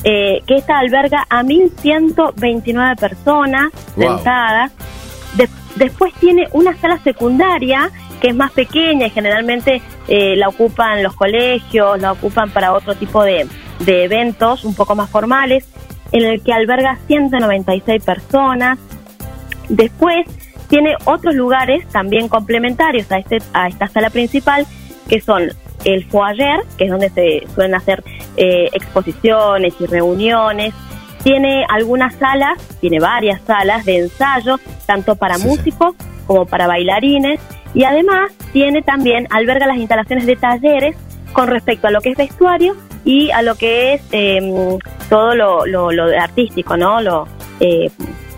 eh, 0.04 0.42
que 0.46 0.56
esta 0.56 0.80
alberga 0.80 1.26
a 1.30 1.44
1.129 1.44 2.98
personas 2.98 3.72
sentadas. 3.96 4.72
Después 5.78 6.14
tiene 6.16 6.48
una 6.52 6.76
sala 6.78 7.00
secundaria 7.00 7.92
que 8.22 8.30
es 8.30 8.36
más 8.36 8.52
pequeña 8.52 9.08
y 9.08 9.10
generalmente 9.12 9.82
eh, 10.08 10.36
la 10.36 10.50
ocupan 10.50 11.04
los 11.04 11.16
colegios, 11.16 12.00
la 12.02 12.12
ocupan 12.12 12.50
para 12.50 12.74
otro 12.74 12.96
tipo 12.96 13.24
de, 13.24 13.48
de 13.80 14.04
eventos 14.04 14.66
un 14.66 14.76
poco 14.76 14.96
más 14.96 15.10
formales, 15.10 15.68
en 16.12 16.24
el 16.24 16.42
que 16.42 16.54
alberga 16.54 16.98
196 17.08 18.04
personas. 18.04 18.80
Después 19.70 20.26
tiene 20.68 20.96
otros 21.06 21.36
lugares 21.36 21.88
también 21.90 22.28
complementarios 22.28 23.12
a, 23.12 23.20
este, 23.20 23.40
a 23.54 23.68
esta 23.68 23.88
sala 23.88 24.10
principal, 24.10 24.66
que 25.08 25.22
son 25.22 25.50
el 25.86 26.06
foyer, 26.06 26.60
que 26.78 26.86
es 26.86 26.92
donde 26.92 27.10
se 27.10 27.48
suelen 27.54 27.76
hacer 27.76 28.04
eh, 28.36 28.70
exposiciones 28.74 29.74
y 29.80 29.86
reuniones. 29.86 30.74
Tiene 31.24 31.66
algunas 31.70 32.16
salas, 32.16 32.58
tiene 32.80 33.00
varias 33.00 33.42
salas 33.42 33.86
de 33.86 33.98
ensayo, 33.98 34.60
tanto 34.86 35.16
para 35.16 35.38
músicos 35.38 35.96
como 36.26 36.46
para 36.46 36.68
bailarines. 36.68 37.40
Y 37.74 37.84
además 37.84 38.32
tiene 38.54 38.82
también, 38.82 39.28
alberga 39.30 39.68
las 39.68 39.78
instalaciones 39.78 40.26
de 40.26 40.36
talleres 40.36 40.96
con 41.34 41.48
respecto 41.48 41.88
a 41.88 41.92
lo 41.92 42.02
que 42.02 42.12
es 42.12 42.18
vestuario 42.18 42.76
y 43.04 43.32
a 43.32 43.42
lo 43.42 43.56
que 43.56 43.94
es 43.96 44.02
em, 44.12 44.80
todo 45.10 45.36
lo, 45.36 45.66
lo, 45.66 45.92
lo, 45.92 46.06
artístico, 46.20 46.78
¿no? 46.78 47.02
Lo, 47.02 47.28
eh, 47.60 47.90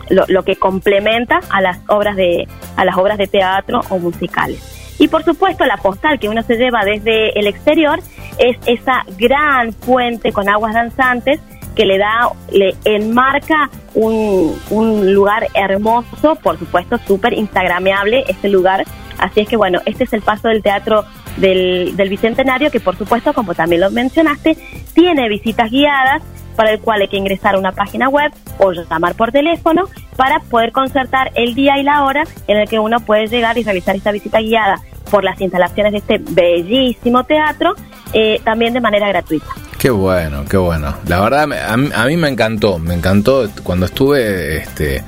lo, 0.10 0.26
lo, 0.28 0.44
que 0.44 0.56
complementa 0.56 1.40
a 1.50 1.62
las 1.62 1.80
obras 1.88 2.16
de 2.16 2.48
a 2.76 2.86
las 2.86 2.98
obras 2.98 3.18
de 3.18 3.28
teatro 3.28 3.82
o 3.90 4.00
musicales. 4.00 4.96
Y 5.00 5.08
por 5.08 5.24
supuesto 5.24 5.66
la 5.66 5.78
postal 5.78 6.20
que 6.20 6.30
uno 6.30 6.44
se 6.44 6.58
lleva 6.58 6.84
desde 6.84 7.40
el 7.40 7.48
exterior 7.48 8.00
es 8.38 8.58
esa 8.66 9.04
gran 9.18 9.74
fuente 9.74 10.32
con 10.32 10.50
aguas 10.50 10.74
danzantes 10.74 11.40
que 11.80 11.86
le 11.86 11.98
da, 11.98 12.30
le 12.52 12.76
enmarca 12.84 13.70
un, 13.94 14.54
un 14.70 15.14
lugar 15.14 15.48
hermoso, 15.54 16.36
por 16.44 16.60
supuesto 16.60 17.00
súper 17.08 17.32
instagrameable 17.32 18.26
este 18.28 18.50
lugar. 18.50 18.84
Así 19.18 19.40
es 19.40 19.48
que 19.48 19.56
bueno, 19.56 19.80
este 19.86 20.04
es 20.04 20.12
el 20.12 20.22
paso 20.22 20.50
del 20.50 20.62
teatro 20.62 21.06
del, 21.38 21.96
del 21.96 22.10
Bicentenario 22.10 22.70
que 22.70 22.82
por 22.82 22.98
supuesto, 22.98 23.34
como 23.34 23.54
también 23.54 23.80
lo 23.80 23.92
mencionaste, 23.92 24.58
tiene 24.94 25.30
visitas 25.30 25.72
guiadas 25.72 26.22
para 26.58 26.72
el 26.72 26.82
cual 26.82 27.00
hay 27.00 27.08
que 27.08 27.16
ingresar 27.16 27.56
a 27.56 27.60
una 27.60 27.72
página 27.72 28.10
web 28.10 28.34
o 28.58 28.74
llamar 28.74 29.16
por 29.16 29.32
teléfono 29.32 29.86
para 30.18 30.42
poder 30.42 30.74
concertar 30.74 31.32
el 31.36 31.56
día 31.56 31.78
y 31.78 31.84
la 31.84 32.04
hora 32.04 32.26
en 32.48 32.58
el 32.58 32.68
que 32.68 32.80
uno 32.80 33.00
puede 33.00 33.28
llegar 33.28 33.58
y 33.58 33.64
realizar 33.64 33.96
esta 33.96 34.12
visita 34.12 34.42
guiada 34.42 34.82
por 35.10 35.24
las 35.24 35.40
instalaciones 35.42 35.92
de 35.92 35.98
este 36.00 36.18
bellísimo 36.32 37.24
teatro, 37.24 37.76
eh, 38.14 38.40
también 38.44 38.74
de 38.74 38.82
manera 38.82 39.08
gratuita. 39.10 39.48
Qué 39.78 39.90
bueno, 39.90 40.44
qué 40.50 40.58
bueno. 40.58 40.96
La 41.08 41.22
verdad, 41.22 41.44
a 41.44 42.06
mí, 42.06 42.18
me 42.18 42.28
encantó, 42.28 42.80
me 42.80 42.94
encantó 42.94 43.50
cuando 43.64 43.86
estuve, 43.86 44.58
este, 44.58 45.04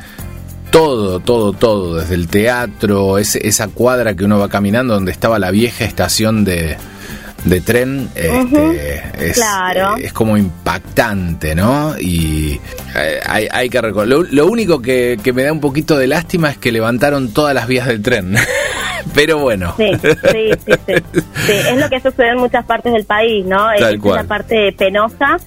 todo, 0.71 1.19
todo, 1.19 1.51
todo, 1.51 1.97
desde 1.97 2.15
el 2.15 2.27
teatro, 2.29 3.17
esa 3.17 3.67
cuadra 3.67 4.15
que 4.15 4.23
uno 4.23 4.39
va 4.39 4.47
caminando 4.47 4.93
donde 4.93 5.11
estaba 5.11 5.39
la 5.39 5.51
vieja 5.51 5.83
estación 5.83 6.45
de, 6.45 6.77
de 7.45 7.61
tren 7.61 8.09
este, 8.13 9.01
es, 9.19 9.35
claro. 9.35 9.95
es, 9.97 10.13
como 10.13 10.37
impactante, 10.37 11.55
¿no? 11.55 11.95
Y 11.99 12.59
eh, 12.95 13.19
hay, 13.25 13.47
hay 13.51 13.69
que 13.69 13.81
recordar. 13.81 14.25
Lo, 14.29 14.45
único 14.47 14.81
que, 14.81 15.17
que, 15.23 15.33
me 15.33 15.43
da 15.43 15.51
un 15.51 15.59
poquito 15.59 15.97
de 15.97 16.07
lástima 16.07 16.51
es 16.51 16.57
que 16.57 16.71
levantaron 16.71 17.33
todas 17.33 17.55
las 17.55 17.67
vías 17.67 17.87
del 17.87 18.01
tren. 18.01 18.35
Pero 19.15 19.39
bueno. 19.39 19.73
Sí, 19.77 19.91
sí, 20.01 20.51
sí, 20.65 20.73
sí, 20.85 20.93
Es 21.47 21.77
lo 21.77 21.89
que 21.89 21.99
sucede 21.99 22.29
en 22.29 22.37
muchas 22.37 22.65
partes 22.65 22.93
del 22.93 23.05
país, 23.05 23.45
¿no? 23.45 23.71
es 23.71 23.81
la 23.81 24.23
parte 24.23 24.71
penosa. 24.73 25.37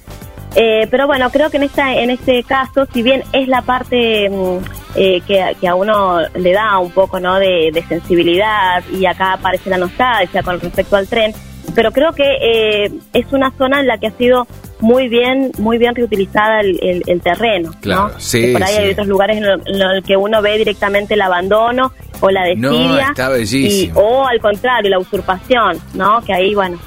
Eh, 0.56 0.86
pero 0.88 1.08
bueno, 1.08 1.30
creo 1.30 1.50
que 1.50 1.56
en 1.56 1.64
esta, 1.64 1.94
en 1.94 2.10
este 2.10 2.44
caso, 2.44 2.86
si 2.92 3.02
bien 3.02 3.24
es 3.32 3.48
la 3.48 3.62
parte 3.62 4.30
mm, 4.30 4.58
eh, 4.94 5.20
que, 5.26 5.56
que, 5.60 5.66
a 5.66 5.74
uno 5.74 6.20
le 6.36 6.52
da 6.52 6.78
un 6.78 6.92
poco, 6.92 7.18
¿no? 7.18 7.40
De, 7.40 7.70
de 7.72 7.82
sensibilidad 7.88 8.84
y 8.92 9.04
acá 9.04 9.32
aparece 9.32 9.68
la 9.68 9.78
nostalgia 9.78 10.44
con 10.44 10.60
respecto 10.60 10.94
al 10.94 11.08
tren, 11.08 11.32
pero 11.74 11.92
creo 11.92 12.12
que 12.12 12.24
eh, 12.40 12.92
es 13.12 13.26
una 13.32 13.50
zona 13.52 13.80
en 13.80 13.86
la 13.86 13.98
que 13.98 14.08
ha 14.08 14.12
sido 14.12 14.46
muy 14.80 15.08
bien 15.08 15.50
muy 15.58 15.78
bien 15.78 15.94
reutilizada 15.94 16.60
el, 16.60 17.02
el, 17.06 17.20
terreno 17.20 17.72
claro, 17.80 18.08
¿no? 18.08 18.20
sí, 18.20 18.52
por 18.52 18.62
ahí 18.62 18.76
hay 18.76 18.90
otros 18.90 19.06
lugares 19.06 19.38
en 19.38 19.78
los 19.78 20.04
que 20.04 20.16
uno 20.16 20.42
ve 20.42 20.58
directamente 20.58 21.14
el 21.14 21.22
abandono 21.22 21.92
o 22.20 22.30
la 22.30 22.44
desidia 22.44 23.14
no, 23.16 23.36
y, 23.38 23.90
o 23.94 24.26
al 24.26 24.40
contrario 24.40 24.90
la 24.90 24.98
usurpación 24.98 25.78
no 25.94 26.20
que 26.22 26.34
ahí 26.34 26.54
bueno 26.54 26.78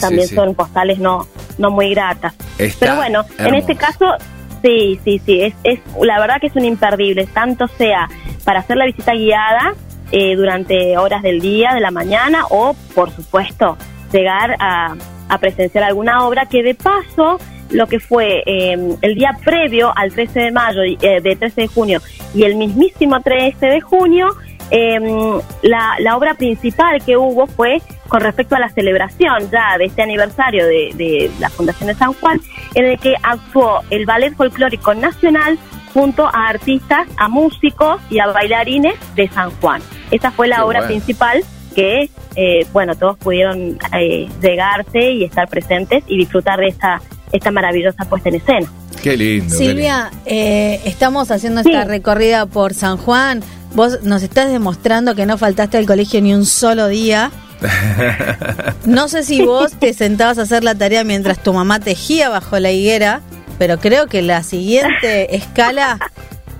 también 0.00 0.28
son 0.28 0.54
postales 0.54 0.98
no 0.98 1.26
no 1.58 1.70
muy 1.70 1.90
gratas. 1.90 2.34
Pero 2.78 2.96
bueno 2.96 3.24
en 3.38 3.54
este 3.54 3.76
caso 3.76 4.14
sí 4.62 4.98
sí 5.04 5.20
sí 5.24 5.42
es, 5.42 5.54
es 5.62 5.80
la 6.02 6.18
verdad 6.18 6.40
que 6.40 6.48
es 6.48 6.56
un 6.56 6.64
imperdible 6.64 7.26
tanto 7.26 7.68
sea 7.68 8.08
para 8.44 8.60
hacer 8.60 8.76
la 8.76 8.86
visita 8.86 9.12
guiada 9.12 9.74
eh, 10.10 10.34
durante 10.34 10.98
horas 10.98 11.22
del 11.22 11.40
día 11.40 11.72
de 11.74 11.80
la 11.80 11.90
mañana 11.90 12.44
o 12.50 12.74
por 12.94 13.10
supuesto 13.10 13.76
llegar 14.12 14.56
a, 14.58 14.96
presenciar 15.40 15.84
alguna 15.84 16.26
obra 16.26 16.46
que 16.46 16.62
de 16.62 16.74
paso 16.74 17.38
lo 17.70 17.86
que 17.86 18.00
fue 18.00 18.42
em, 18.46 18.96
el 19.00 19.14
día 19.14 19.30
previo 19.44 19.92
al 19.96 20.10
13 20.10 20.40
de 20.40 20.50
mayo, 20.50 20.82
eh, 20.82 21.20
de 21.20 21.36
13 21.36 21.60
de 21.60 21.66
junio 21.68 22.00
y 22.34 22.42
el 22.42 22.56
mismísimo 22.56 23.20
13 23.20 23.66
de 23.66 23.80
junio, 23.80 24.30
em, 24.70 25.40
la, 25.62 25.94
la, 26.00 26.16
obra 26.16 26.34
principal 26.34 27.00
que 27.04 27.16
hubo 27.16 27.46
fue 27.46 27.80
con 28.08 28.22
respecto 28.22 28.56
a 28.56 28.58
la 28.58 28.70
celebración 28.70 29.48
ya 29.52 29.78
de 29.78 29.84
este 29.84 30.02
aniversario 30.02 30.66
de, 30.66 30.90
de 30.94 31.30
la 31.38 31.48
Fundación 31.48 31.86
de 31.86 31.94
San 31.94 32.12
Juan, 32.14 32.40
en 32.74 32.86
el 32.86 32.98
que 32.98 33.14
actuó 33.22 33.82
el 33.90 34.04
Ballet 34.06 34.34
Folclórico 34.34 34.92
Nacional 34.94 35.56
junto 35.94 36.26
a 36.26 36.48
artistas, 36.48 37.08
a 37.16 37.28
músicos 37.28 38.00
y 38.10 38.18
a 38.18 38.26
bailarines 38.26 38.94
de 39.14 39.28
San 39.28 39.50
Juan. 39.60 39.80
Esa 40.10 40.30
fue 40.30 40.48
la 40.48 40.64
obra 40.64 40.86
principal 40.86 41.44
que, 41.74 42.10
eh, 42.36 42.66
bueno, 42.72 42.94
todos 42.94 43.16
pudieron 43.18 43.78
eh, 43.98 44.28
llegarse 44.42 45.12
y 45.12 45.24
estar 45.24 45.48
presentes 45.48 46.04
y 46.06 46.18
disfrutar 46.18 46.58
de 46.60 46.68
esta, 46.68 47.00
esta 47.32 47.50
maravillosa 47.50 48.04
puesta 48.04 48.28
en 48.28 48.36
escena. 48.36 48.72
Qué 49.02 49.16
lindo. 49.16 49.54
Silvia, 49.56 50.10
Eh, 50.26 50.80
estamos 50.84 51.30
haciendo 51.30 51.60
esta 51.60 51.84
recorrida 51.84 52.46
por 52.46 52.74
San 52.74 52.96
Juan. 52.98 53.42
Vos 53.74 54.02
nos 54.02 54.22
estás 54.22 54.50
demostrando 54.50 55.14
que 55.14 55.26
no 55.26 55.38
faltaste 55.38 55.78
al 55.78 55.86
colegio 55.86 56.20
ni 56.20 56.34
un 56.34 56.44
solo 56.46 56.88
día. 56.88 57.30
No 58.86 59.08
sé 59.08 59.22
si 59.22 59.42
vos 59.44 59.72
te 59.72 59.92
sentabas 59.92 60.38
a 60.38 60.42
hacer 60.42 60.64
la 60.64 60.74
tarea 60.74 61.04
mientras 61.04 61.42
tu 61.42 61.52
mamá 61.52 61.78
tejía 61.80 62.28
bajo 62.30 62.58
la 62.58 62.70
higuera, 62.70 63.20
pero 63.58 63.78
creo 63.78 64.06
que 64.06 64.22
la 64.22 64.42
siguiente 64.42 65.36
escala 65.36 65.98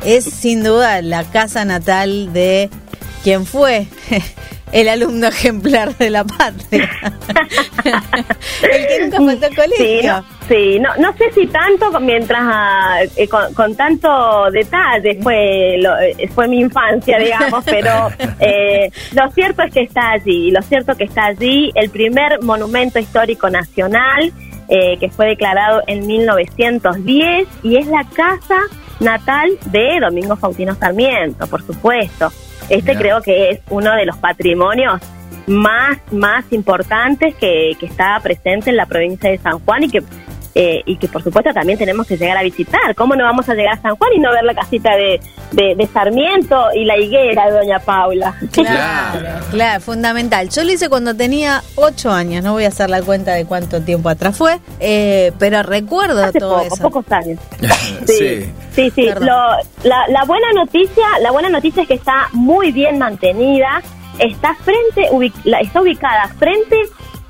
es 0.05 0.25
sin 0.25 0.63
duda 0.63 1.01
la 1.03 1.25
casa 1.25 1.65
natal 1.65 2.33
de 2.33 2.69
quien 3.25 3.47
fue 3.47 3.87
el 4.73 4.89
alumno 4.89 5.29
ejemplar 5.29 5.97
de 5.97 6.11
la 6.11 6.25
patria. 6.25 6.91
el 8.62 8.87
que 8.87 9.01
nunca 9.05 9.16
faltó 9.18 9.47
al 9.47 9.57
colegio. 9.57 10.25
Sí, 10.49 10.81
no, 10.81 10.97
no, 10.97 11.12
sé 11.16 11.31
si 11.33 11.47
tanto 11.47 12.01
mientras 12.01 12.41
ah, 12.43 12.99
eh, 13.16 13.29
con, 13.29 13.77
tanto 13.77 14.51
detalle 14.51 15.18
fue 15.23 15.77
eh, 15.77 16.29
fue 16.35 16.49
mi 16.49 16.61
infancia, 16.61 17.18
digamos, 17.18 17.64
pero 17.64 18.09
eh, 18.41 18.91
lo 19.12 19.31
cierto 19.31 19.62
es 19.62 19.73
que 19.73 19.83
está 19.83 20.11
allí, 20.11 20.51
lo 20.51 20.61
cierto 20.62 20.97
que 20.97 21.05
está 21.05 21.27
allí 21.27 21.71
el 21.75 21.91
primer 21.91 22.43
monumento 22.43 22.99
histórico 22.99 23.49
nacional 23.49 24.33
que 25.01 25.11
fue 25.11 25.27
declarado 25.27 25.83
en 25.89 26.07
1910 26.07 27.49
y 27.64 27.77
es 27.77 27.87
la 27.89 28.05
casa 28.05 28.61
natal 29.01 29.59
de 29.66 29.99
Domingo 30.01 30.37
Faustino 30.37 30.77
Sarmiento, 30.77 31.49
por 31.49 31.66
supuesto. 31.66 32.31
Este 32.71 32.97
creo 32.97 33.21
que 33.21 33.51
es 33.51 33.61
uno 33.68 33.95
de 33.97 34.07
los 34.07 34.16
patrimonios 34.16 35.01
más, 35.47 35.99
más 36.12 36.45
importantes 36.53 37.35
que, 37.35 37.73
que 37.79 37.87
está 37.87 38.18
presente 38.23 38.71
en 38.71 38.77
la 38.77 38.87
provincia 38.87 39.29
de 39.29 39.39
San 39.39 39.59
Juan 39.59 39.83
y 39.83 39.91
que 39.91 40.03
eh, 40.55 40.83
y 40.85 40.97
que 40.97 41.07
por 41.09 41.23
supuesto 41.23 41.53
también 41.53 41.79
tenemos 41.79 42.07
que 42.07 42.17
llegar 42.17 42.37
a 42.37 42.43
visitar. 42.43 42.95
¿Cómo 42.97 43.15
no 43.15 43.25
vamos 43.25 43.49
a 43.49 43.55
llegar 43.55 43.79
a 43.79 43.83
San 43.83 43.97
Juan 43.97 44.11
y 44.17 44.19
no 44.19 44.33
ver 44.33 44.43
la 44.45 44.55
casita 44.55 44.91
de, 44.97 45.21
de, 45.53 45.87
Sarmiento 45.93 46.69
y 46.75 46.85
la 46.85 46.99
higuera 46.99 47.47
de 47.47 47.53
Doña 47.53 47.79
Paula? 47.79 48.35
Claro, 48.53 49.45
claro, 49.51 49.81
fundamental. 49.81 50.49
Yo 50.49 50.65
lo 50.65 50.73
hice 50.73 50.89
cuando 50.89 51.15
tenía 51.15 51.63
ocho 51.77 52.11
años, 52.11 52.43
no 52.43 52.53
voy 52.53 52.65
a 52.65 52.69
hacer 52.69 52.91
la 52.91 53.03
cuenta 53.03 53.35
de 53.35 53.45
cuánto 53.45 53.83
tiempo 53.83 54.09
atrás 54.09 54.37
fue, 54.37 54.59
eh, 54.81 55.33
pero 55.39 55.63
recuerdo 55.63 56.25
Hace 56.25 56.41
todo 56.41 56.65
poco, 56.69 56.91
pocos 56.91 57.13
años. 57.13 57.39
sí, 58.07 58.53
sí, 58.73 58.91
sí. 58.91 59.09
la, 59.21 59.59
la 59.85 60.25
buena 60.27 60.53
noticia, 60.53 61.07
la 61.21 61.31
buena 61.31 61.49
noticia 61.49 61.83
es 61.83 61.89
que 61.89 61.95
está 61.95 62.29
muy 62.33 62.73
bien 62.73 62.99
mantenida, 62.99 63.83
está 64.19 64.55
frente, 64.57 65.09
está 65.61 65.81
ubicada 65.81 66.29
frente 66.39 66.77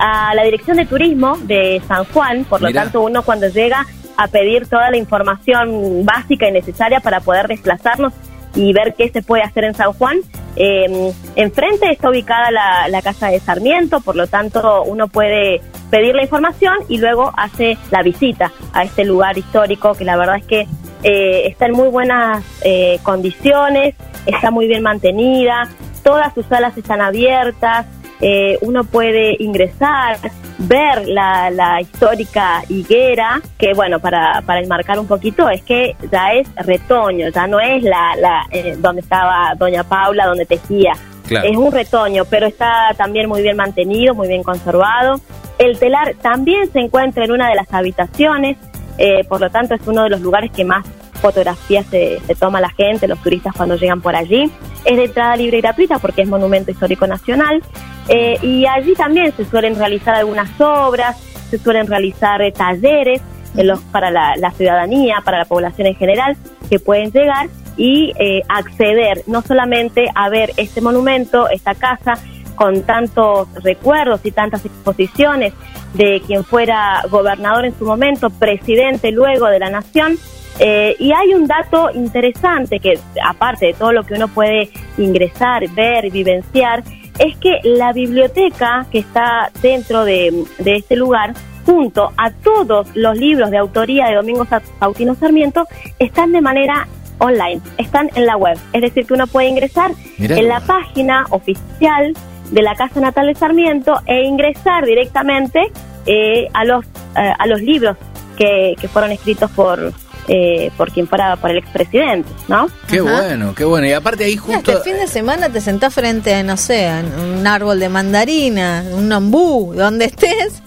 a 0.00 0.34
la 0.34 0.42
Dirección 0.44 0.78
de 0.78 0.86
Turismo 0.86 1.36
de 1.42 1.80
San 1.86 2.04
Juan, 2.06 2.44
por 2.44 2.62
lo 2.62 2.72
tanto 2.72 3.02
uno 3.02 3.22
cuando 3.22 3.48
llega 3.48 3.86
a 4.16 4.28
pedir 4.28 4.66
toda 4.66 4.90
la 4.90 4.96
información 4.96 6.04
básica 6.04 6.48
y 6.48 6.52
necesaria 6.52 7.00
para 7.00 7.20
poder 7.20 7.46
desplazarnos 7.48 8.12
y 8.54 8.72
ver 8.72 8.94
qué 8.96 9.10
se 9.10 9.22
puede 9.22 9.42
hacer 9.42 9.64
en 9.64 9.74
San 9.74 9.92
Juan. 9.92 10.18
Eh, 10.56 11.12
enfrente 11.36 11.90
está 11.92 12.10
ubicada 12.10 12.50
la, 12.50 13.02
Casa 13.02 13.28
de 13.28 13.40
Sarmiento, 13.40 14.00
por 14.00 14.16
lo 14.16 14.26
tanto 14.26 14.82
uno 14.84 15.08
puede 15.08 15.60
pedir 15.90 16.14
la 16.14 16.22
información 16.22 16.74
y 16.88 16.98
luego 16.98 17.32
hace 17.36 17.76
la 17.90 18.02
visita 18.02 18.52
a 18.72 18.84
este 18.84 19.04
lugar 19.04 19.36
histórico 19.38 19.94
que 19.94 20.04
la 20.04 20.16
verdad 20.16 20.36
es 20.36 20.44
que 20.46 20.66
eh, 21.02 21.46
está 21.46 21.66
en 21.66 21.72
muy 21.72 21.88
buenas 21.88 22.44
eh, 22.62 22.98
condiciones, 23.02 23.94
está 24.26 24.50
muy 24.50 24.66
bien 24.66 24.82
mantenida, 24.82 25.68
todas 26.02 26.32
sus 26.34 26.46
salas 26.46 26.76
están 26.76 27.00
abiertas, 27.00 27.86
eh, 28.20 28.58
uno 28.60 28.84
puede 28.84 29.36
ingresar, 29.38 30.18
ver 30.58 31.06
la, 31.08 31.80
histórica 31.80 32.62
higuera, 32.68 33.40
que 33.58 33.72
bueno, 33.74 33.98
para, 34.00 34.42
para 34.42 34.60
enmarcar 34.60 34.98
un 34.98 35.06
poquito, 35.06 35.48
es 35.48 35.62
que 35.62 35.96
ya 36.10 36.32
es 36.32 36.48
retoño, 36.56 37.28
ya 37.28 37.46
no 37.46 37.60
es 37.60 37.82
la, 37.82 38.14
la 38.16 38.46
donde 38.78 39.00
estaba 39.00 39.54
Doña 39.56 39.84
Paula, 39.84 40.26
donde 40.26 40.46
tejía. 40.46 40.92
Es 41.30 41.56
un 41.56 41.70
retoño, 41.70 42.24
pero 42.24 42.46
está 42.46 42.92
también 42.96 43.28
muy 43.28 43.42
bien 43.42 43.56
mantenido, 43.56 44.14
muy 44.14 44.26
bien 44.26 44.42
conservado. 44.42 45.20
El 45.58 45.78
telar 45.78 46.14
también 46.20 46.70
se 46.72 46.80
encuentra 46.80 47.24
en 47.24 47.30
una 47.30 47.48
de 47.48 47.54
las 47.54 47.72
habitaciones, 47.72 48.56
eh, 48.98 49.24
por 49.24 49.40
lo 49.40 49.48
tanto 49.48 49.74
es 49.74 49.86
uno 49.86 50.02
de 50.02 50.10
los 50.10 50.20
lugares 50.20 50.50
que 50.50 50.64
más 50.64 50.84
fotografías 51.20 51.86
se, 51.86 52.20
toma 52.38 52.60
la 52.60 52.70
gente, 52.70 53.06
los 53.06 53.22
turistas 53.22 53.54
cuando 53.56 53.76
llegan 53.76 54.00
por 54.00 54.16
allí. 54.16 54.50
Es 54.84 54.96
de 54.96 55.04
entrada 55.04 55.36
libre 55.36 55.58
y 55.58 55.60
gratuita 55.60 55.98
porque 55.98 56.22
es 56.22 56.28
Monumento 56.28 56.70
Histórico 56.70 57.06
Nacional 57.06 57.62
eh, 58.08 58.38
y 58.42 58.66
allí 58.66 58.94
también 58.94 59.32
se 59.36 59.44
suelen 59.44 59.76
realizar 59.76 60.14
algunas 60.14 60.48
obras, 60.60 61.18
se 61.50 61.58
suelen 61.58 61.86
realizar 61.86 62.42
eh, 62.42 62.52
talleres 62.52 63.20
los, 63.54 63.80
para 63.80 64.10
la, 64.10 64.50
ciudadanía, 64.52 65.20
para 65.24 65.38
la 65.38 65.44
población 65.44 65.88
en 65.88 65.96
general, 65.96 66.36
que 66.68 66.78
pueden 66.78 67.10
llegar 67.10 67.48
y 67.76 68.12
acceder 68.48 69.22
no 69.26 69.42
solamente 69.42 70.08
a 70.14 70.28
ver 70.28 70.52
este 70.56 70.80
monumento, 70.80 71.48
esta 71.48 71.74
casa, 71.74 72.14
con 72.60 72.82
tantos 72.82 73.48
recuerdos 73.62 74.20
y 74.22 74.32
tantas 74.32 74.66
exposiciones 74.66 75.54
de 75.94 76.20
quien 76.26 76.44
fuera 76.44 77.02
gobernador 77.10 77.64
en 77.64 77.78
su 77.78 77.86
momento, 77.86 78.28
presidente 78.28 79.12
luego 79.12 79.46
de 79.46 79.58
la 79.58 79.70
nación. 79.70 80.18
Eh, 80.62 80.94
y 80.98 81.10
hay 81.12 81.32
un 81.32 81.46
dato 81.46 81.90
interesante 81.94 82.80
que, 82.80 82.98
aparte 83.24 83.66
de 83.66 83.72
todo 83.72 83.92
lo 83.92 84.04
que 84.04 84.14
uno 84.14 84.28
puede 84.28 84.68
ingresar, 84.98 85.66
ver, 85.70 86.10
vivenciar, 86.10 86.84
es 87.18 87.34
que 87.38 87.60
la 87.64 87.94
biblioteca 87.94 88.86
que 88.92 88.98
está 88.98 89.50
dentro 89.62 90.04
de, 90.04 90.44
este 90.58 90.96
lugar, 90.96 91.32
junto 91.64 92.12
a 92.18 92.30
todos 92.30 92.88
los 92.94 93.16
libros 93.16 93.50
de 93.50 93.56
autoría 93.56 94.08
de 94.08 94.16
Domingo 94.16 94.46
Faustino 94.78 95.14
Sarmiento, 95.14 95.66
están 95.98 96.32
de 96.32 96.42
manera 96.42 96.86
online, 97.18 97.62
están 97.78 98.10
en 98.14 98.26
la 98.26 98.36
web. 98.36 98.58
Es 98.74 98.82
decir, 98.82 99.06
que 99.06 99.14
uno 99.14 99.26
puede 99.26 99.48
ingresar 99.48 99.92
en 100.18 100.46
la 100.46 100.60
página 100.60 101.24
oficial 101.30 102.14
de 102.50 102.62
la 102.62 102.74
Casa 102.74 103.00
Natal 103.00 103.28
de 103.28 103.34
Sarmiento 103.34 103.94
e 104.06 104.24
ingresar 104.24 104.84
directamente 104.84 105.72
eh, 106.06 106.48
a 106.52 106.64
los 106.64 106.84
eh, 107.16 107.32
a 107.38 107.46
los 107.46 107.60
libros 107.60 107.96
que, 108.36 108.74
que 108.80 108.88
fueron 108.88 109.12
escritos 109.12 109.50
por 109.50 109.92
eh, 110.32 110.70
por 110.76 110.92
quien 110.92 111.08
fuera 111.08 111.34
por 111.34 111.50
el 111.50 111.58
expresidente, 111.58 112.30
¿no? 112.46 112.68
Qué 112.86 113.00
bueno, 113.00 113.52
qué 113.52 113.64
bueno. 113.64 113.88
Y 113.88 113.92
aparte 113.92 114.22
ahí 114.22 114.36
justo... 114.36 114.70
Este 114.70 114.88
fin 114.88 115.00
de 115.00 115.08
semana 115.08 115.48
te 115.48 115.60
sentás 115.60 115.92
frente 115.92 116.32
a, 116.32 116.44
no 116.44 116.56
sé, 116.56 116.86
a 116.88 117.02
un 117.20 117.44
árbol 117.44 117.80
de 117.80 117.88
mandarina, 117.88 118.84
un 118.92 119.10
ombú, 119.10 119.74
donde 119.74 120.04
estés, 120.04 120.62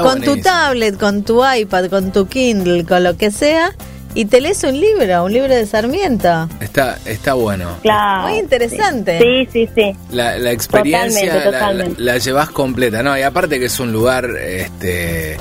con 0.00 0.22
tu 0.22 0.40
tablet, 0.40 0.98
con 0.98 1.24
tu 1.24 1.44
iPad, 1.46 1.90
con 1.90 2.10
tu 2.10 2.26
Kindle, 2.26 2.86
con 2.86 3.04
lo 3.04 3.18
que 3.18 3.30
sea, 3.30 3.74
y 4.14 4.24
te 4.24 4.40
lees 4.40 4.64
un 4.64 4.80
libro, 4.80 5.24
un 5.24 5.32
libro 5.34 5.54
de 5.54 5.66
Sarmiento. 5.66 6.48
Está, 6.60 6.98
está 7.04 7.34
bueno. 7.34 7.68
Claro. 7.82 8.28
Muy 8.28 8.38
interesante. 8.38 9.18
Sí, 9.18 9.48
sí, 9.52 9.68
sí. 9.74 9.92
La, 10.10 10.50
experiencia 10.50 11.92
La, 11.98 12.16
llevas 12.16 12.48
completa, 12.48 13.02
¿no? 13.02 13.18
Y 13.18 13.20
aparte 13.20 13.58
que 13.58 13.66
es 13.66 13.78
un 13.78 13.92
lugar 13.92 14.30
este 14.38 15.36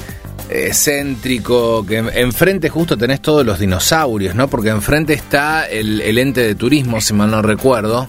céntrico, 0.74 1.86
que 1.86 1.98
enfrente 1.98 2.70
justo 2.70 2.98
tenés 2.98 3.22
todos 3.22 3.46
los 3.46 3.60
dinosaurios, 3.60 4.36
¿no? 4.36 4.48
Porque 4.50 4.70
enfrente 4.70 5.14
está 5.14 5.66
el, 5.68 6.18
ente 6.18 6.42
de 6.42 6.56
turismo, 6.56 7.02
si 7.02 7.14
mal 7.14 7.32
no 7.32 7.42
recuerdo, 7.42 8.08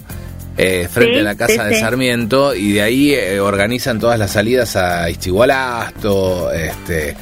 eh, 0.56 0.88
frente 0.90 1.20
a 1.20 1.22
la 1.22 1.34
casa 1.34 1.64
de 1.64 1.78
Sarmiento, 1.78 2.54
y 2.54 2.72
de 2.72 2.82
ahí 2.82 3.12
eh, 3.12 3.40
organizan 3.40 3.98
todas 3.98 4.18
las 4.18 4.32
salidas 4.32 4.76
a 4.76 5.08
Istigualasto, 5.08 6.52
este 6.52 7.16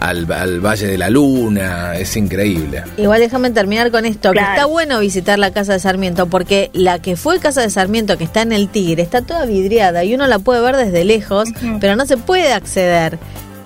al, 0.00 0.26
Valle 0.26 0.86
de 0.86 0.98
la 0.98 1.10
Luna, 1.10 1.96
es 1.96 2.16
increíble. 2.16 2.84
Igual 2.96 3.20
déjame 3.20 3.50
terminar 3.50 3.90
con 3.90 4.06
esto, 4.06 4.32
que 4.32 4.38
está 4.38 4.66
bueno 4.66 5.00
visitar 5.00 5.38
la 5.38 5.52
casa 5.52 5.72
de 5.72 5.80
Sarmiento, 5.80 6.26
porque 6.26 6.70
la 6.72 7.00
que 7.00 7.16
fue 7.16 7.38
casa 7.40 7.62
de 7.62 7.70
Sarmiento, 7.70 8.16
que 8.16 8.24
está 8.24 8.42
en 8.42 8.52
el 8.52 8.68
Tigre, 8.68 9.02
está 9.02 9.22
toda 9.22 9.44
vidriada 9.46 10.04
y 10.04 10.14
uno 10.14 10.26
la 10.26 10.38
puede 10.38 10.60
ver 10.60 10.76
desde 10.76 11.04
lejos, 11.04 11.48
pero 11.80 11.96
no 11.96 12.06
se 12.06 12.16
puede 12.16 12.52
acceder. 12.52 13.18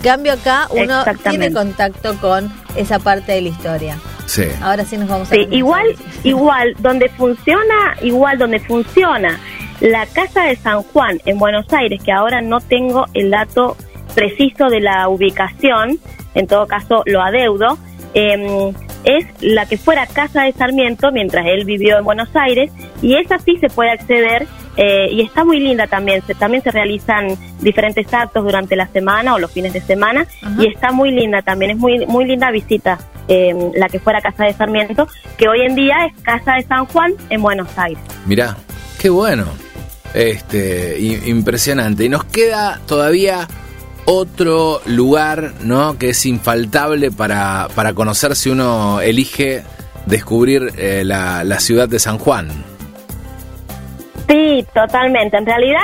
Cambio 0.02 0.32
acá, 0.32 0.66
uno 0.70 1.04
tiene 1.28 1.52
contacto 1.52 2.16
con 2.20 2.52
esa 2.76 2.98
parte 2.98 3.32
de 3.32 3.42
la 3.42 3.48
historia. 3.48 3.98
Sí. 4.26 4.44
Ahora 4.60 4.84
sí 4.84 4.96
nos 4.96 5.08
vamos 5.08 5.30
a 5.30 5.34
sí, 5.34 5.46
igual, 5.50 5.86
igual, 6.24 6.74
donde 6.78 7.08
funciona, 7.10 7.96
igual 8.02 8.38
donde 8.38 8.58
funciona 8.60 9.38
la 9.80 10.06
Casa 10.06 10.44
de 10.44 10.56
San 10.56 10.82
Juan 10.82 11.20
en 11.24 11.38
Buenos 11.38 11.66
Aires, 11.72 12.00
que 12.02 12.12
ahora 12.12 12.40
no 12.40 12.60
tengo 12.60 13.06
el 13.14 13.30
dato 13.30 13.76
preciso 14.14 14.68
de 14.68 14.80
la 14.80 15.08
ubicación, 15.08 15.98
en 16.34 16.46
todo 16.46 16.66
caso 16.66 17.02
lo 17.06 17.22
adeudo, 17.22 17.78
em, 18.14 18.72
es 19.04 19.26
la 19.40 19.66
que 19.66 19.76
fuera 19.76 20.06
Casa 20.06 20.42
de 20.42 20.52
Sarmiento 20.52 21.10
mientras 21.12 21.46
él 21.46 21.64
vivió 21.64 21.98
en 21.98 22.04
Buenos 22.04 22.28
Aires 22.34 22.70
y 23.00 23.16
esa 23.16 23.38
sí 23.38 23.56
se 23.58 23.68
puede 23.68 23.90
acceder 23.90 24.46
eh, 24.76 25.08
y 25.10 25.22
está 25.22 25.44
muy 25.44 25.60
linda 25.60 25.86
también. 25.86 26.22
Se, 26.26 26.34
también 26.34 26.62
se 26.62 26.70
realizan 26.70 27.36
diferentes 27.60 28.12
actos 28.12 28.44
durante 28.44 28.76
la 28.76 28.86
semana 28.88 29.34
o 29.34 29.38
los 29.38 29.50
fines 29.50 29.72
de 29.72 29.80
semana 29.80 30.26
y 30.58 30.66
está 30.66 30.92
muy 30.92 31.10
linda 31.10 31.42
también. 31.42 31.72
Es 31.72 31.76
muy, 31.78 32.06
muy 32.06 32.24
linda 32.24 32.50
visita 32.50 32.98
em, 33.28 33.72
la 33.74 33.88
que 33.88 33.98
fuera 33.98 34.20
Casa 34.20 34.44
de 34.44 34.52
Sarmiento, 34.52 35.08
que 35.36 35.48
hoy 35.48 35.62
en 35.62 35.74
día 35.74 36.06
es 36.06 36.22
Casa 36.22 36.54
de 36.54 36.62
San 36.62 36.86
Juan 36.86 37.14
en 37.28 37.42
Buenos 37.42 37.68
Aires. 37.76 38.02
Mirá, 38.26 38.56
qué 38.98 39.10
bueno. 39.10 39.44
Este, 40.14 40.98
impresionante. 41.00 42.04
Y 42.04 42.08
nos 42.08 42.24
queda 42.24 42.80
todavía 42.86 43.48
otro 44.04 44.80
lugar, 44.86 45.54
¿no? 45.62 45.98
Que 45.98 46.10
es 46.10 46.26
infaltable 46.26 47.10
para, 47.10 47.68
para 47.74 47.94
conocer 47.94 48.36
si 48.36 48.50
uno 48.50 49.00
elige 49.00 49.62
descubrir 50.06 50.72
eh, 50.76 51.02
la, 51.04 51.44
la 51.44 51.60
ciudad 51.60 51.88
de 51.88 51.98
San 51.98 52.18
Juan. 52.18 52.48
Sí, 54.28 54.64
totalmente. 54.72 55.36
En 55.36 55.46
realidad, 55.46 55.80